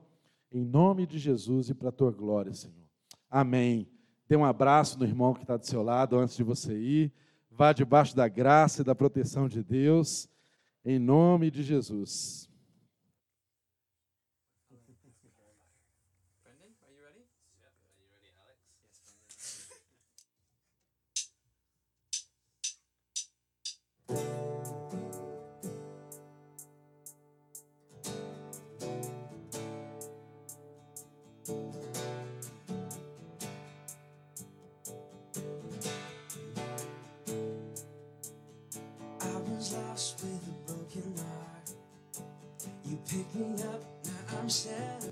em 0.52 0.64
nome 0.64 1.08
de 1.08 1.18
Jesus 1.18 1.70
e 1.70 1.74
para 1.74 1.88
a 1.88 1.92
tua 1.92 2.12
glória, 2.12 2.54
Senhor. 2.54 2.86
Amém. 3.28 3.88
Dê 4.28 4.36
um 4.36 4.44
abraço 4.44 4.98
no 4.98 5.04
irmão 5.04 5.34
que 5.34 5.42
está 5.42 5.56
do 5.56 5.66
seu 5.66 5.82
lado 5.82 6.18
antes 6.18 6.36
de 6.36 6.42
você 6.42 6.76
ir. 6.78 7.12
Vá 7.50 7.72
debaixo 7.72 8.16
da 8.16 8.28
graça 8.28 8.82
e 8.82 8.84
da 8.84 8.94
proteção 8.94 9.48
de 9.48 9.62
Deus, 9.62 10.28
em 10.84 10.98
nome 10.98 11.50
de 11.50 11.62
Jesus. 11.62 12.48
up, 43.62 43.82
now 44.04 44.38
I'm 44.40 44.48
sad. 44.48 45.11